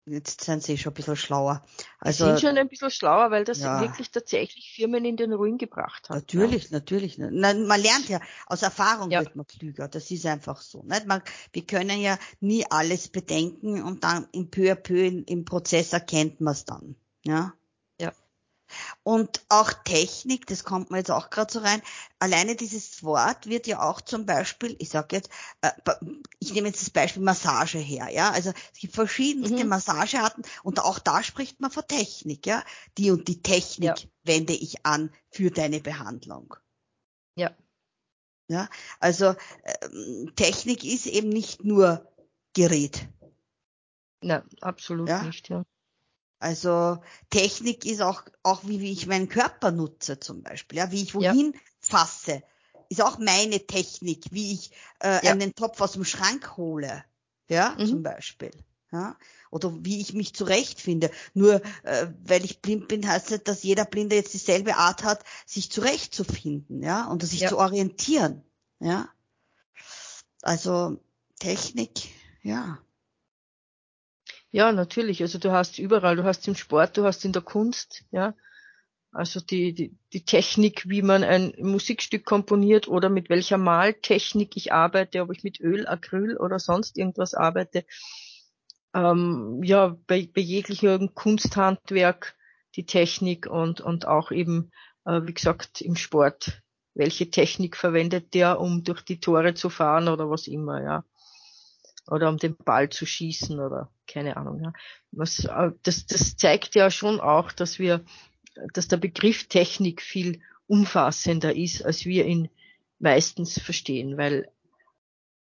jetzt 0.06 0.42
sind 0.42 0.62
sie 0.62 0.78
schon 0.78 0.92
ein 0.92 0.94
bisschen 0.94 1.16
schlauer. 1.16 1.64
Also, 1.98 2.24
sie 2.24 2.30
sind 2.30 2.40
schon 2.40 2.58
ein 2.58 2.68
bisschen 2.68 2.90
schlauer, 2.90 3.30
weil 3.30 3.44
das 3.44 3.60
ja. 3.60 3.80
wirklich 3.80 4.10
tatsächlich 4.10 4.72
Firmen 4.74 5.04
in 5.04 5.16
den 5.16 5.32
Ruin 5.32 5.58
gebracht 5.58 6.08
hat. 6.08 6.16
Natürlich, 6.16 6.64
ja. 6.64 6.78
natürlich. 6.78 7.18
Na, 7.18 7.54
man 7.54 7.80
lernt 7.80 8.08
ja, 8.08 8.20
aus 8.46 8.62
Erfahrung 8.62 9.10
ja. 9.10 9.20
wird 9.20 9.36
man 9.36 9.46
klüger. 9.46 9.88
Das 9.88 10.10
ist 10.10 10.26
einfach 10.26 10.60
so. 10.60 10.82
Nicht? 10.82 11.06
Man, 11.06 11.22
wir 11.52 11.66
können 11.66 12.00
ja 12.00 12.18
nie 12.40 12.64
alles 12.70 13.08
bedenken 13.08 13.82
und 13.82 14.04
dann 14.04 14.28
im 14.32 14.50
peu 14.50 14.72
à 14.72 14.74
peu 14.74 15.06
im 15.26 15.44
Prozess 15.44 15.92
erkennt 15.92 16.40
man 16.40 16.52
es 16.52 16.64
dann. 16.64 16.96
Ja. 17.24 17.54
Und 19.02 19.44
auch 19.48 19.72
Technik, 19.84 20.46
das 20.46 20.64
kommt 20.64 20.90
mir 20.90 20.98
jetzt 20.98 21.10
auch 21.10 21.30
gerade 21.30 21.52
so 21.52 21.60
rein. 21.60 21.82
Alleine 22.18 22.56
dieses 22.56 23.02
Wort 23.02 23.46
wird 23.46 23.66
ja 23.66 23.82
auch 23.82 24.00
zum 24.00 24.26
Beispiel, 24.26 24.76
ich 24.78 24.90
sage 24.90 25.16
jetzt, 25.16 25.30
äh, 25.62 25.70
ich 26.38 26.52
nehme 26.52 26.68
jetzt 26.68 26.82
das 26.82 26.90
Beispiel 26.90 27.22
Massage 27.22 27.78
her, 27.78 28.08
ja. 28.10 28.30
Also 28.30 28.52
es 28.72 28.80
gibt 28.80 28.94
verschiedenste 28.94 29.64
mhm. 29.64 29.70
Massagearten 29.70 30.44
und 30.62 30.80
auch 30.80 30.98
da 30.98 31.22
spricht 31.22 31.60
man 31.60 31.70
von 31.70 31.86
Technik, 31.86 32.46
ja. 32.46 32.62
Die 32.96 33.10
und 33.10 33.28
die 33.28 33.42
Technik 33.42 33.98
ja. 34.00 34.08
wende 34.24 34.52
ich 34.52 34.84
an 34.84 35.10
für 35.30 35.50
deine 35.50 35.80
Behandlung. 35.80 36.54
Ja. 37.36 37.56
Ja, 38.50 38.68
also 38.98 39.34
ähm, 39.82 40.32
Technik 40.34 40.82
ist 40.82 41.06
eben 41.06 41.28
nicht 41.28 41.64
nur 41.64 42.10
Gerät. 42.54 43.08
Na, 44.22 44.44
absolut 44.60 45.08
ja? 45.08 45.22
nicht, 45.22 45.48
ja. 45.48 45.64
Also 46.38 46.98
Technik 47.30 47.84
ist 47.84 48.00
auch, 48.00 48.22
auch 48.42 48.62
wie, 48.64 48.80
wie 48.80 48.92
ich 48.92 49.06
meinen 49.06 49.28
Körper 49.28 49.72
nutze 49.72 50.20
zum 50.20 50.42
Beispiel, 50.42 50.78
ja, 50.78 50.90
wie 50.92 51.02
ich 51.02 51.14
wohin 51.14 51.52
ja. 51.52 51.60
fasse, 51.80 52.42
ist 52.88 53.02
auch 53.02 53.18
meine 53.18 53.66
Technik, 53.66 54.26
wie 54.30 54.52
ich 54.52 54.70
äh, 55.02 55.24
ja. 55.24 55.32
einen 55.32 55.54
Topf 55.54 55.80
aus 55.80 55.92
dem 55.92 56.04
Schrank 56.04 56.56
hole, 56.56 57.04
ja, 57.48 57.76
mhm. 57.78 57.86
zum 57.86 58.02
Beispiel. 58.02 58.52
Ja, 58.90 59.18
oder 59.50 59.84
wie 59.84 60.00
ich 60.00 60.14
mich 60.14 60.34
zurechtfinde. 60.34 61.10
Nur 61.34 61.60
äh, 61.82 62.06
weil 62.24 62.42
ich 62.42 62.62
blind 62.62 62.88
bin, 62.88 63.06
heißt 63.06 63.30
nicht, 63.32 63.46
dass 63.46 63.62
jeder 63.62 63.84
Blinde 63.84 64.16
jetzt 64.16 64.32
dieselbe 64.32 64.76
Art 64.76 65.04
hat, 65.04 65.24
sich 65.44 65.70
zurechtzufinden, 65.70 66.82
ja, 66.82 67.04
und 67.06 67.22
sich 67.22 67.40
ja. 67.40 67.48
zu 67.50 67.58
orientieren. 67.58 68.42
Ja. 68.80 69.10
Also 70.40 70.98
Technik, 71.38 72.08
ja. 72.42 72.78
Ja, 74.50 74.72
natürlich. 74.72 75.20
Also 75.22 75.38
du 75.38 75.52
hast 75.52 75.78
überall, 75.78 76.16
du 76.16 76.24
hast 76.24 76.46
im 76.48 76.54
Sport, 76.54 76.96
du 76.96 77.04
hast 77.04 77.24
in 77.24 77.32
der 77.32 77.42
Kunst, 77.42 78.04
ja. 78.10 78.34
Also 79.12 79.40
die, 79.40 79.74
die, 79.74 79.96
die 80.12 80.24
Technik, 80.24 80.88
wie 80.88 81.02
man 81.02 81.24
ein 81.24 81.54
Musikstück 81.58 82.24
komponiert 82.26 82.88
oder 82.88 83.08
mit 83.08 83.30
welcher 83.30 83.58
Maltechnik 83.58 84.56
ich 84.56 84.72
arbeite, 84.72 85.22
ob 85.22 85.32
ich 85.32 85.44
mit 85.44 85.60
Öl, 85.60 85.86
Acryl 85.88 86.36
oder 86.36 86.58
sonst 86.58 86.98
irgendwas 86.98 87.34
arbeite. 87.34 87.84
Ähm, 88.94 89.60
ja, 89.64 89.96
bei, 90.06 90.28
bei 90.34 90.40
jeglichem 90.40 91.14
Kunsthandwerk 91.14 92.36
die 92.76 92.86
Technik 92.86 93.46
und, 93.46 93.80
und 93.80 94.06
auch 94.06 94.30
eben, 94.30 94.70
äh, 95.04 95.20
wie 95.24 95.34
gesagt, 95.34 95.80
im 95.80 95.96
Sport. 95.96 96.62
Welche 96.94 97.30
Technik 97.30 97.76
verwendet 97.76 98.34
der, 98.34 98.60
um 98.60 98.84
durch 98.84 99.02
die 99.02 99.20
Tore 99.20 99.54
zu 99.54 99.70
fahren 99.70 100.08
oder 100.08 100.30
was 100.30 100.46
immer, 100.48 100.82
ja. 100.82 101.04
Oder 102.10 102.28
um 102.28 102.38
den 102.38 102.56
Ball 102.56 102.88
zu 102.88 103.06
schießen 103.06 103.60
oder 103.60 103.90
keine 104.06 104.36
Ahnung, 104.36 104.62
ja. 104.62 104.72
Was, 105.12 105.44
äh, 105.44 105.72
das, 105.82 106.06
das 106.06 106.36
zeigt 106.36 106.74
ja 106.74 106.90
schon 106.90 107.20
auch, 107.20 107.52
dass 107.52 107.78
wir 107.78 108.04
dass 108.72 108.88
der 108.88 108.96
Begriff 108.96 109.48
Technik 109.48 110.02
viel 110.02 110.40
umfassender 110.66 111.54
ist, 111.54 111.84
als 111.84 112.04
wir 112.04 112.26
ihn 112.26 112.48
meistens 112.98 113.60
verstehen, 113.60 114.16
weil 114.16 114.50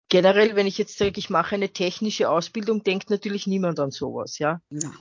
generell, 0.09 0.57
wenn 0.57 0.67
ich 0.67 0.79
jetzt 0.79 0.99
sage, 0.99 1.19
ich 1.19 1.31
mache 1.31 1.55
eine 1.55 1.71
technische 1.71 2.31
Ausbildung, 2.31 2.83
denkt 2.85 3.11
natürlich 3.11 3.47
niemand 3.47 3.81
an 3.81 3.91
sowas, 3.91 4.39
ja. 4.39 4.61
ja. 4.71 4.93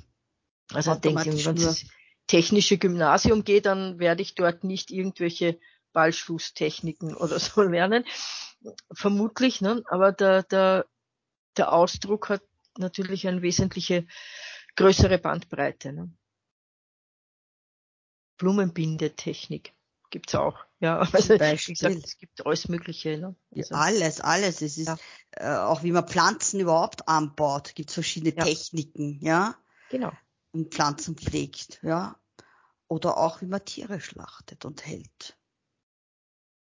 Also 0.73 0.95
denke, 0.95 1.25
wenn 1.45 1.57
es 1.57 1.85
technische 2.27 2.77
Gymnasium 2.77 3.43
geht, 3.43 3.65
dann 3.65 3.99
werde 3.99 4.21
ich 4.21 4.35
dort 4.35 4.63
nicht 4.63 4.91
irgendwelche 4.91 5.59
Ballschusstechniken 5.93 7.15
oder 7.15 7.39
so 7.39 7.61
lernen. 7.63 8.05
Vermutlich, 8.91 9.61
ne? 9.61 9.83
aber 9.89 10.11
der, 10.11 10.43
der, 10.43 10.85
der 11.57 11.73
Ausdruck 11.73 12.29
hat 12.29 12.43
natürlich 12.77 13.27
eine 13.27 13.41
wesentliche 13.41 14.07
größere 14.75 15.17
Bandbreite. 15.17 15.93
Ne? 15.93 16.11
Blumenbindetechnik 18.37 19.73
gibt's 20.09 20.35
auch. 20.35 20.65
Ja, 20.79 20.99
also 20.99 21.37
gesagt, 21.37 22.03
es 22.03 22.17
gibt 22.17 22.45
alles 22.45 22.67
Mögliche. 22.69 23.17
Ne? 23.17 23.35
Also, 23.55 23.73
ja, 23.73 23.81
alles, 23.81 24.21
alles. 24.21 24.61
Es 24.61 24.77
ist 24.77 24.87
ja. 24.87 24.97
äh, 25.31 25.57
auch 25.57 25.83
wie 25.83 25.91
man 25.91 26.07
Pflanzen 26.07 26.59
überhaupt 26.59 27.07
anbaut, 27.07 27.73
gibt's 27.75 27.95
verschiedene 27.95 28.35
ja. 28.35 28.43
Techniken, 28.43 29.19
ja. 29.21 29.55
Genau. 29.89 30.11
Und 30.51 30.73
Pflanzen 30.73 31.17
pflegt, 31.17 31.79
ja. 31.81 32.19
Oder 32.87 33.17
auch 33.17 33.41
wie 33.41 33.47
man 33.47 33.65
Tiere 33.65 33.99
schlachtet 33.99 34.63
und 34.65 34.85
hält. 34.85 35.37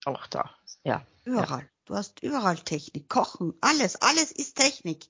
Auch 0.04 0.26
da, 0.26 0.50
ja. 0.84 1.06
Überall. 1.24 1.70
Du 1.88 1.94
hast 1.94 2.22
überall 2.22 2.58
Technik, 2.58 3.08
Kochen, 3.08 3.54
alles, 3.62 3.96
alles 3.96 4.30
ist 4.30 4.56
Technik. 4.56 5.06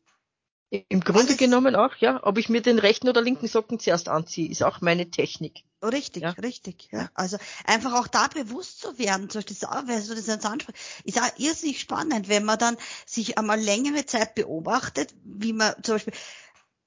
Im 0.71 1.01
Grunde 1.01 1.23
Alles 1.23 1.37
genommen 1.37 1.75
auch, 1.75 1.97
ja. 1.97 2.21
Ob 2.23 2.39
ich 2.39 2.49
mir 2.49 2.63
den 2.63 2.79
rechten 2.79 3.09
oder 3.09 3.21
linken 3.21 3.49
Socken 3.49 3.81
zuerst 3.81 4.09
anziehe, 4.09 4.49
ist 4.49 4.63
auch 4.63 4.81
meine 4.81 5.11
Technik. 5.11 5.65
Richtig, 5.83 6.23
ja. 6.23 6.31
richtig, 6.31 6.89
ja. 6.93 7.11
Also 7.15 7.37
einfach 7.65 7.95
auch 7.95 8.07
da 8.07 8.29
bewusst 8.29 8.81
zu 8.81 8.97
werden, 8.97 9.29
zum 9.29 9.43
Beispiel, 9.43 9.57
wer 9.87 10.01
so 10.01 10.15
das 10.15 10.29
jetzt 10.29 10.47
anspricht, 10.47 10.79
ist 11.03 11.21
auch 11.21 11.39
irrsinnig 11.39 11.81
spannend, 11.81 12.29
wenn 12.29 12.45
man 12.45 12.61
dann 12.61 12.77
sich 13.07 13.39
einmal 13.39 13.59
längere 13.59 14.07
Zeit 14.07 14.37
beobachtet, 14.37 15.13
wie 15.25 15.55
man 15.55 15.75
zum 15.83 15.97
Beispiel, 15.97 16.15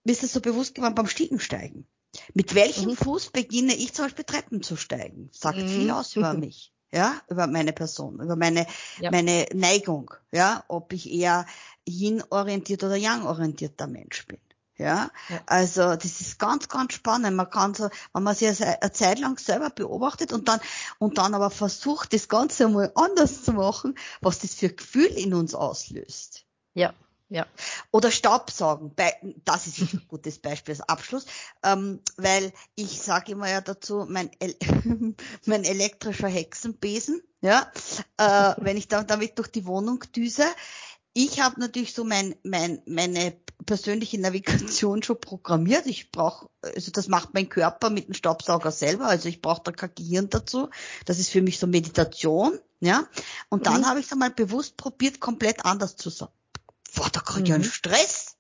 mir 0.06 0.14
ist 0.14 0.24
das 0.24 0.32
so 0.32 0.39
bewusst 0.39 0.74
geworden 0.74 0.96
beim 0.96 1.08
Stiegensteigen. 1.08 1.86
Mit 2.34 2.56
welchem 2.56 2.92
mhm. 2.92 2.96
Fuß 2.96 3.32
beginne 3.32 3.76
ich 3.76 3.94
zum 3.94 4.06
Beispiel 4.06 4.24
Treppen 4.24 4.64
zu 4.64 4.78
steigen? 4.78 5.30
Sagt 5.34 5.58
mhm. 5.58 5.68
viel 5.68 5.92
aus 5.92 6.16
über 6.16 6.34
mich 6.36 6.72
ja, 6.92 7.22
über 7.30 7.48
meine 7.48 7.74
Person, 7.74 8.20
über 8.20 8.36
meine, 8.36 8.68
ja. 9.00 9.12
meine 9.12 9.46
Neigung, 9.54 10.14
ja, 10.32 10.64
ob 10.68 10.94
ich 10.94 11.12
eher 11.12 11.46
yin-orientiert 11.88 12.84
oder 12.84 12.96
yang-orientierter 12.96 13.88
Mensch 13.88 14.28
bin. 14.28 14.39
Ja? 14.78 15.12
ja, 15.30 15.42
also 15.46 15.96
das 15.96 16.22
ist 16.22 16.39
ganz, 16.39 16.68
ganz 16.68 16.94
spannend. 16.94 17.36
Man 17.38 17.50
kann 17.50 17.74
so, 17.74 17.89
wenn 18.14 18.24
man 18.24 18.36
sich 18.36 18.62
eine 18.62 18.92
Zeit 18.92 19.20
lang 19.20 19.38
selber 19.38 19.70
beobachtet 19.70 20.34
und 20.34 20.48
dann 20.48 20.60
und 20.98 21.18
dann 21.18 21.36
aber 21.36 21.52
versucht, 21.52 22.14
das 22.14 22.30
Ganze 22.30 22.68
mal 22.68 22.92
anders 22.96 23.44
zu 23.44 23.54
machen, 23.54 23.96
was 24.22 24.39
das 24.39 24.56
für 24.56 24.70
Gefühl 24.70 25.06
in 25.06 25.34
uns 25.34 25.54
auslöst. 25.54 26.46
Ja, 26.74 26.94
ja. 27.32 27.48
Oder 27.92 28.12
Staubsaugen. 28.12 28.94
Das 29.46 29.66
ist 29.66 29.80
ein 29.80 30.06
gutes 30.10 30.40
Beispiel 30.40 30.74
als 30.74 30.82
Abschluss, 30.82 31.26
ähm, 31.64 32.02
weil 32.18 32.52
ich 32.76 33.02
sage 33.02 33.32
immer 33.32 33.50
ja 33.50 33.62
dazu, 33.62 34.06
mein, 34.08 34.30
El 34.40 34.56
mein 35.46 35.64
elektrischer 35.64 36.28
Hexenbesen, 36.28 37.24
ja, 37.42 37.72
äh, 38.18 38.54
wenn 38.58 38.76
ich 38.76 38.90
dann 38.90 39.08
damit 39.08 39.40
durch 39.40 39.48
die 39.48 39.66
Wohnung 39.66 40.04
düse. 40.14 40.44
Ich 41.14 41.42
habe 41.42 41.60
natürlich 41.60 41.94
so 41.94 42.04
mein, 42.04 42.36
mein, 42.44 42.82
meine 42.86 43.34
persönliche 43.66 44.20
Navigation 44.20 45.02
schon 45.02 45.20
programmiert. 45.20 45.86
Ich 45.86 46.12
brauche, 46.12 46.50
also 46.62 46.92
das 46.92 47.08
macht 47.08 47.34
mein 47.34 47.48
Körper 47.48 47.90
mit 47.90 48.08
dem 48.08 48.14
Staubsauger 48.14 48.72
selber, 48.72 49.08
also 49.08 49.30
ich 49.30 49.42
brauche 49.42 49.62
da 49.64 49.72
kein 49.72 49.96
Gehirn 49.96 50.30
dazu. 50.30 50.70
Das 51.06 51.18
ist 51.18 51.30
für 51.30 51.42
mich 51.42 51.60
so 51.60 51.68
Meditation, 51.68 52.60
ja. 52.82 53.08
Und 53.48 53.68
dann 53.68 53.82
mhm. 53.82 53.86
habe 53.86 54.00
ich 54.02 54.08
es 54.08 54.12
einmal 54.12 54.32
bewusst 54.32 54.76
probiert, 54.76 55.22
komplett 55.22 55.66
anders 55.66 55.96
zu 55.96 56.10
sagen 56.10 56.34
boah, 56.96 57.10
da 57.10 57.20
krieg 57.20 57.48
ich 57.48 57.54
einen 57.54 57.64
mhm. 57.64 57.70
Stress. 57.70 58.38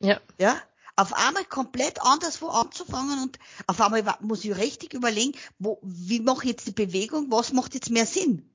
Ja. 0.00 0.20
Ja. 0.38 0.60
Auf 0.96 1.12
einmal 1.12 1.44
komplett 1.44 2.00
anderswo 2.00 2.48
anzufangen 2.48 3.22
und 3.22 3.38
auf 3.66 3.80
einmal 3.80 4.16
muss 4.20 4.44
ich 4.44 4.56
richtig 4.56 4.94
überlegen, 4.94 5.32
wo, 5.58 5.78
wie 5.82 6.20
mache 6.20 6.44
ich 6.44 6.50
jetzt 6.52 6.66
die 6.66 6.72
Bewegung, 6.72 7.30
was 7.30 7.52
macht 7.52 7.74
jetzt 7.74 7.90
mehr 7.90 8.06
Sinn? 8.06 8.50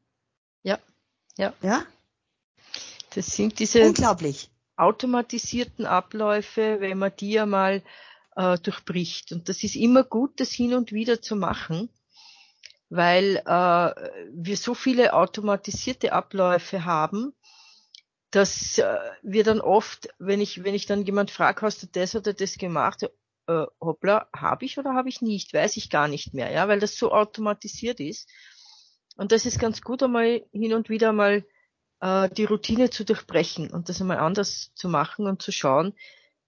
Ja. 0.64 0.80
Ja. 1.38 1.54
Ja. 1.62 1.86
Das 3.14 3.28
sind 3.28 3.60
diese 3.60 3.84
unglaublich 3.84 4.50
automatisierten 4.76 5.86
Abläufe, 5.86 6.78
wenn 6.80 6.98
man 6.98 7.12
die 7.16 7.40
einmal 7.40 7.84
äh, 8.36 8.58
durchbricht. 8.58 9.32
Und 9.32 9.48
das 9.48 9.64
ist 9.64 9.76
immer 9.76 10.04
gut, 10.04 10.40
das 10.40 10.52
hin 10.52 10.74
und 10.74 10.92
wieder 10.92 11.22
zu 11.22 11.36
machen, 11.36 11.90
weil 12.90 13.38
äh, 13.46 14.10
wir 14.34 14.58
so 14.58 14.74
viele 14.74 15.14
automatisierte 15.14 16.14
Abläufe 16.14 16.86
haben, 16.86 17.34
dass 18.32 18.78
äh, 18.78 18.98
wir 19.22 19.44
dann 19.44 19.62
oft, 19.62 20.10
wenn 20.18 20.42
ich, 20.42 20.64
wenn 20.64 20.74
ich 20.74 20.86
dann 20.86 21.06
jemand 21.06 21.32
frage, 21.32 21.62
hast 21.62 21.84
du 21.84 21.88
das 21.88 22.16
oder 22.16 22.34
das 22.34 22.58
gemacht, 22.58 23.04
äh, 23.48 23.66
hoppla, 23.80 24.28
habe 24.36 24.66
ich 24.66 24.78
oder 24.78 24.94
habe 24.94 25.10
ich 25.10 25.22
nicht, 25.22 25.54
weiß 25.54 25.78
ich 25.78 25.90
gar 25.90 26.08
nicht 26.08 26.34
mehr, 26.34 26.50
ja, 26.52 26.68
weil 26.68 26.80
das 26.80 26.96
so 26.96 27.12
automatisiert 27.12 28.00
ist. 28.00 28.30
Und 29.18 29.32
das 29.32 29.46
ist 29.46 29.60
ganz 29.60 29.82
gut, 29.82 30.02
einmal 30.02 30.46
hin 30.52 30.74
und 30.74 30.90
wieder 30.90 31.12
mal 31.12 31.46
äh, 32.00 32.30
die 32.30 32.46
Routine 32.46 32.90
zu 32.90 33.04
durchbrechen 33.04 33.70
und 33.70 33.90
das 33.90 34.02
einmal 34.02 34.18
anders 34.18 34.72
zu 34.76 34.88
machen 34.88 35.28
und 35.28 35.42
zu 35.42 35.52
schauen, 35.52 35.94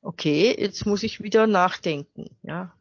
okay, 0.01 0.55
jetzt 0.57 0.85
muss 0.85 1.03
ich 1.03 1.21
wieder 1.21 1.47
nachdenken, 1.47 2.37
ja. 2.41 2.73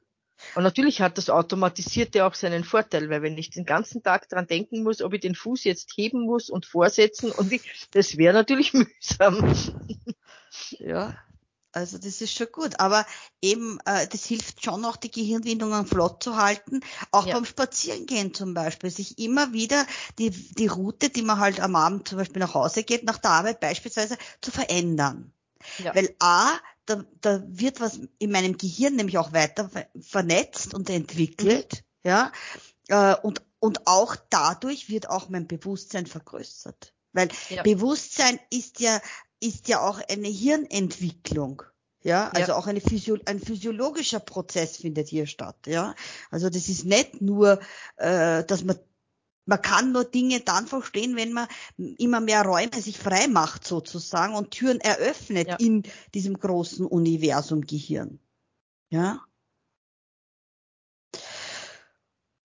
Und 0.55 0.63
natürlich 0.63 1.01
hat 1.01 1.19
das 1.19 1.31
Automatisierte 1.31 2.25
auch 2.27 2.35
seinen 2.35 2.65
Vorteil, 2.65 3.09
weil 3.11 3.23
wenn 3.23 3.39
ich 3.39 3.51
den 3.51 3.65
ganzen 3.65 4.03
Tag 4.03 4.29
dran 4.29 4.47
denken 4.47 4.83
muss, 4.83 5.03
ob 5.03 5.15
ich 5.15 5.21
den 5.21 5.35
Fuß 5.35 5.65
jetzt 5.65 5.93
heben 5.97 6.23
muss 6.23 6.51
und 6.51 6.67
vorsetzen 6.67 7.31
und 7.31 7.51
wie, 7.51 7.61
das 7.93 8.17
wäre 8.17 8.35
natürlich 8.35 8.73
mühsam. 8.75 9.55
Ja, 10.79 11.17
also 11.73 11.97
das 11.97 12.21
ist 12.21 12.35
schon 12.35 12.49
gut. 12.53 12.79
Aber 12.81 13.07
eben, 13.41 13.79
äh, 13.87 14.07
das 14.07 14.27
hilft 14.27 14.63
schon 14.63 14.85
auch, 14.85 14.97
die 14.97 15.11
Gehirnwindungen 15.11 15.87
flott 15.87 16.23
zu 16.23 16.37
halten. 16.37 16.81
Auch 17.11 17.27
ja. 17.27 17.35
beim 17.35 17.47
Spazierengehen 17.47 18.35
zum 18.35 18.55
Beispiel. 18.55 18.91
Sich 18.91 19.19
immer 19.19 19.53
wieder 19.53 19.87
die, 20.19 20.31
die 20.31 20.67
Route, 20.67 21.09
die 21.09 21.23
man 21.23 21.41
halt 21.41 21.61
am 21.61 21.75
Abend 21.75 22.09
zum 22.09 22.19
Beispiel 22.19 22.41
nach 22.41 22.55
Hause 22.55 22.85
geht, 22.85 23.05
nach 23.05 23.19
der 23.19 23.31
Arbeit 23.31 23.61
beispielsweise, 23.61 24.19
zu 24.43 24.51
verändern. 24.51 25.33
Ja. 25.79 25.95
Weil 25.95 26.15
A, 26.19 26.51
da, 26.87 27.05
da 27.21 27.43
wird 27.47 27.81
was 27.81 28.01
in 28.19 28.31
meinem 28.31 28.57
Gehirn 28.59 28.97
nämlich 28.97 29.19
auch 29.19 29.33
weiter 29.33 29.71
vernetzt 30.01 30.75
und 30.75 30.91
entwickelt, 30.91 31.85
mhm. 32.03 32.09
ja, 32.11 32.33
äh, 32.89 33.17
und, 33.23 33.43
und 33.61 33.87
auch 33.87 34.17
dadurch 34.31 34.89
wird 34.89 35.09
auch 35.09 35.29
mein 35.29 35.47
Bewusstsein 35.47 36.07
vergrößert. 36.07 36.95
Weil 37.13 37.29
ja. 37.51 37.63
Bewusstsein 37.63 38.39
ist 38.51 38.81
ja, 38.81 39.01
ist 39.41 39.69
ja 39.69 39.81
auch 39.87 40.01
eine 40.09 40.29
Hirnentwicklung. 40.29 41.63
Ja, 42.05 42.31
also 42.31 42.53
ja. 42.53 42.59
auch 42.59 42.67
eine 42.67 42.81
Physio 42.81 43.17
ein 43.27 43.39
physiologischer 43.39 44.19
Prozess 44.19 44.77
findet 44.77 45.09
hier 45.09 45.27
statt. 45.27 45.57
Ja, 45.67 45.95
also 46.33 46.51
das 46.51 46.69
ist 46.69 46.85
nicht 46.85 47.21
nur, 47.21 47.61
äh, 47.97 48.43
dass 48.43 48.65
man 48.65 48.77
man 49.45 49.61
kann 49.61 49.93
nur 49.93 50.05
Dinge 50.05 50.41
dann 50.41 50.67
verstehen, 50.67 51.17
wenn 51.17 51.33
man 51.33 51.49
immer 51.77 52.21
mehr 52.21 52.43
Räume 52.43 52.81
sich 52.81 52.99
frei 52.99 53.29
macht 53.29 53.67
sozusagen 53.67 54.35
und 54.35 54.53
Türen 54.53 54.81
eröffnet 54.81 55.49
ja. 55.49 55.57
in 55.57 55.83
diesem 56.15 56.39
großen 56.39 56.87
Universum 56.87 57.63
Gehirn. 57.63 58.21
Ja. 58.91 59.25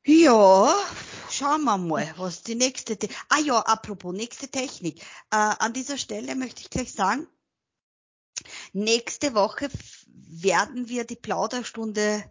Ja, 0.06 0.74
schauen 1.30 1.66
wir 1.66 1.78
mal, 1.78 2.14
was 2.18 2.42
die 2.42 2.56
nächste. 2.56 2.98
Te 2.98 3.10
ah 3.28 3.40
ja, 3.40 3.60
apropos 3.60 4.16
nächste 4.16 4.48
Technik. 4.48 5.02
Äh, 5.32 5.36
an 5.60 5.74
dieser 5.74 5.98
Stelle 5.98 6.34
möchte 6.36 6.62
ich 6.62 6.70
gleich 6.70 6.94
sagen, 6.94 7.28
nächste 8.72 9.36
Woche 9.36 9.70
werden 10.08 10.88
wir 10.88 11.04
die 11.04 11.18
Plauderstunde 11.18 12.24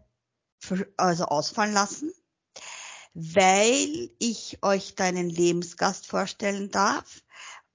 also 0.96 1.26
ausfallen 1.26 1.74
lassen 1.74 2.12
weil 3.18 4.10
ich 4.18 4.58
euch 4.62 4.94
deinen 4.94 5.30
Lebensgast 5.30 6.06
vorstellen 6.06 6.70
darf. 6.70 7.22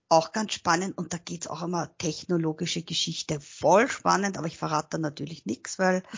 Auch 0.07 0.33
ganz 0.33 0.53
spannend 0.53 0.97
und 0.97 1.13
da 1.13 1.17
geht's 1.17 1.47
auch 1.47 1.61
immer 1.61 1.97
technologische 1.97 2.83
Geschichte. 2.83 3.39
Voll 3.39 3.89
spannend, 3.89 4.37
aber 4.37 4.47
ich 4.47 4.57
verrate 4.57 4.89
da 4.91 4.97
natürlich 4.97 5.45
nichts, 5.45 5.79
weil 5.79 6.03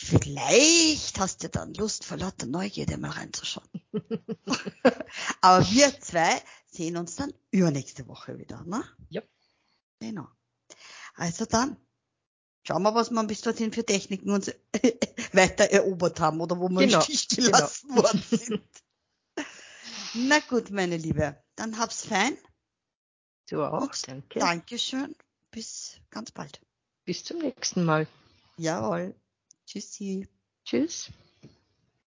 Vielleicht 0.00 1.18
hast 1.18 1.42
du 1.42 1.48
dann 1.48 1.74
Lust, 1.74 2.04
vor 2.04 2.18
lauter 2.18 2.46
Neugierde 2.46 2.96
mal 2.98 3.10
reinzuschauen. 3.10 3.68
Aber 5.40 5.68
wir 5.72 6.00
zwei 6.00 6.40
sehen 6.70 6.96
uns 6.96 7.16
dann 7.16 7.34
übernächste 7.50 8.06
Woche 8.06 8.38
wieder, 8.38 8.62
ne? 8.62 8.84
Ja. 9.08 9.22
Genau. 9.98 10.28
Also 11.16 11.46
dann, 11.46 11.76
schauen 12.68 12.82
wir, 12.82 12.94
was 12.94 13.10
wir 13.10 13.24
bis 13.24 13.40
dorthin 13.40 13.72
für 13.72 13.84
Techniken 13.84 14.30
uns 14.30 14.52
weiter 15.32 15.64
erobert 15.70 16.20
haben 16.20 16.40
oder 16.40 16.60
wo 16.60 16.68
wir 16.68 16.86
genau. 16.86 16.98
im 16.98 17.02
Stich 17.02 17.28
gelassen 17.28 17.88
genau. 17.88 18.02
worden 18.02 18.22
sind. 18.30 18.62
Na 20.14 20.38
gut, 20.40 20.70
meine 20.70 20.98
Liebe, 20.98 21.42
dann 21.56 21.78
hab's 21.78 22.04
fein. 22.04 22.36
Du 23.48 23.62
auch, 23.62 23.82
Und 23.82 24.08
danke. 24.08 24.38
Dankeschön. 24.38 25.16
Bis 25.50 25.98
ganz 26.10 26.30
bald. 26.30 26.60
Bis 27.06 27.24
zum 27.24 27.38
nächsten 27.38 27.84
Mal. 27.84 28.06
Jawohl. 28.58 29.14
Tschüssi. 29.66 30.28
Tschüss. 30.64 31.10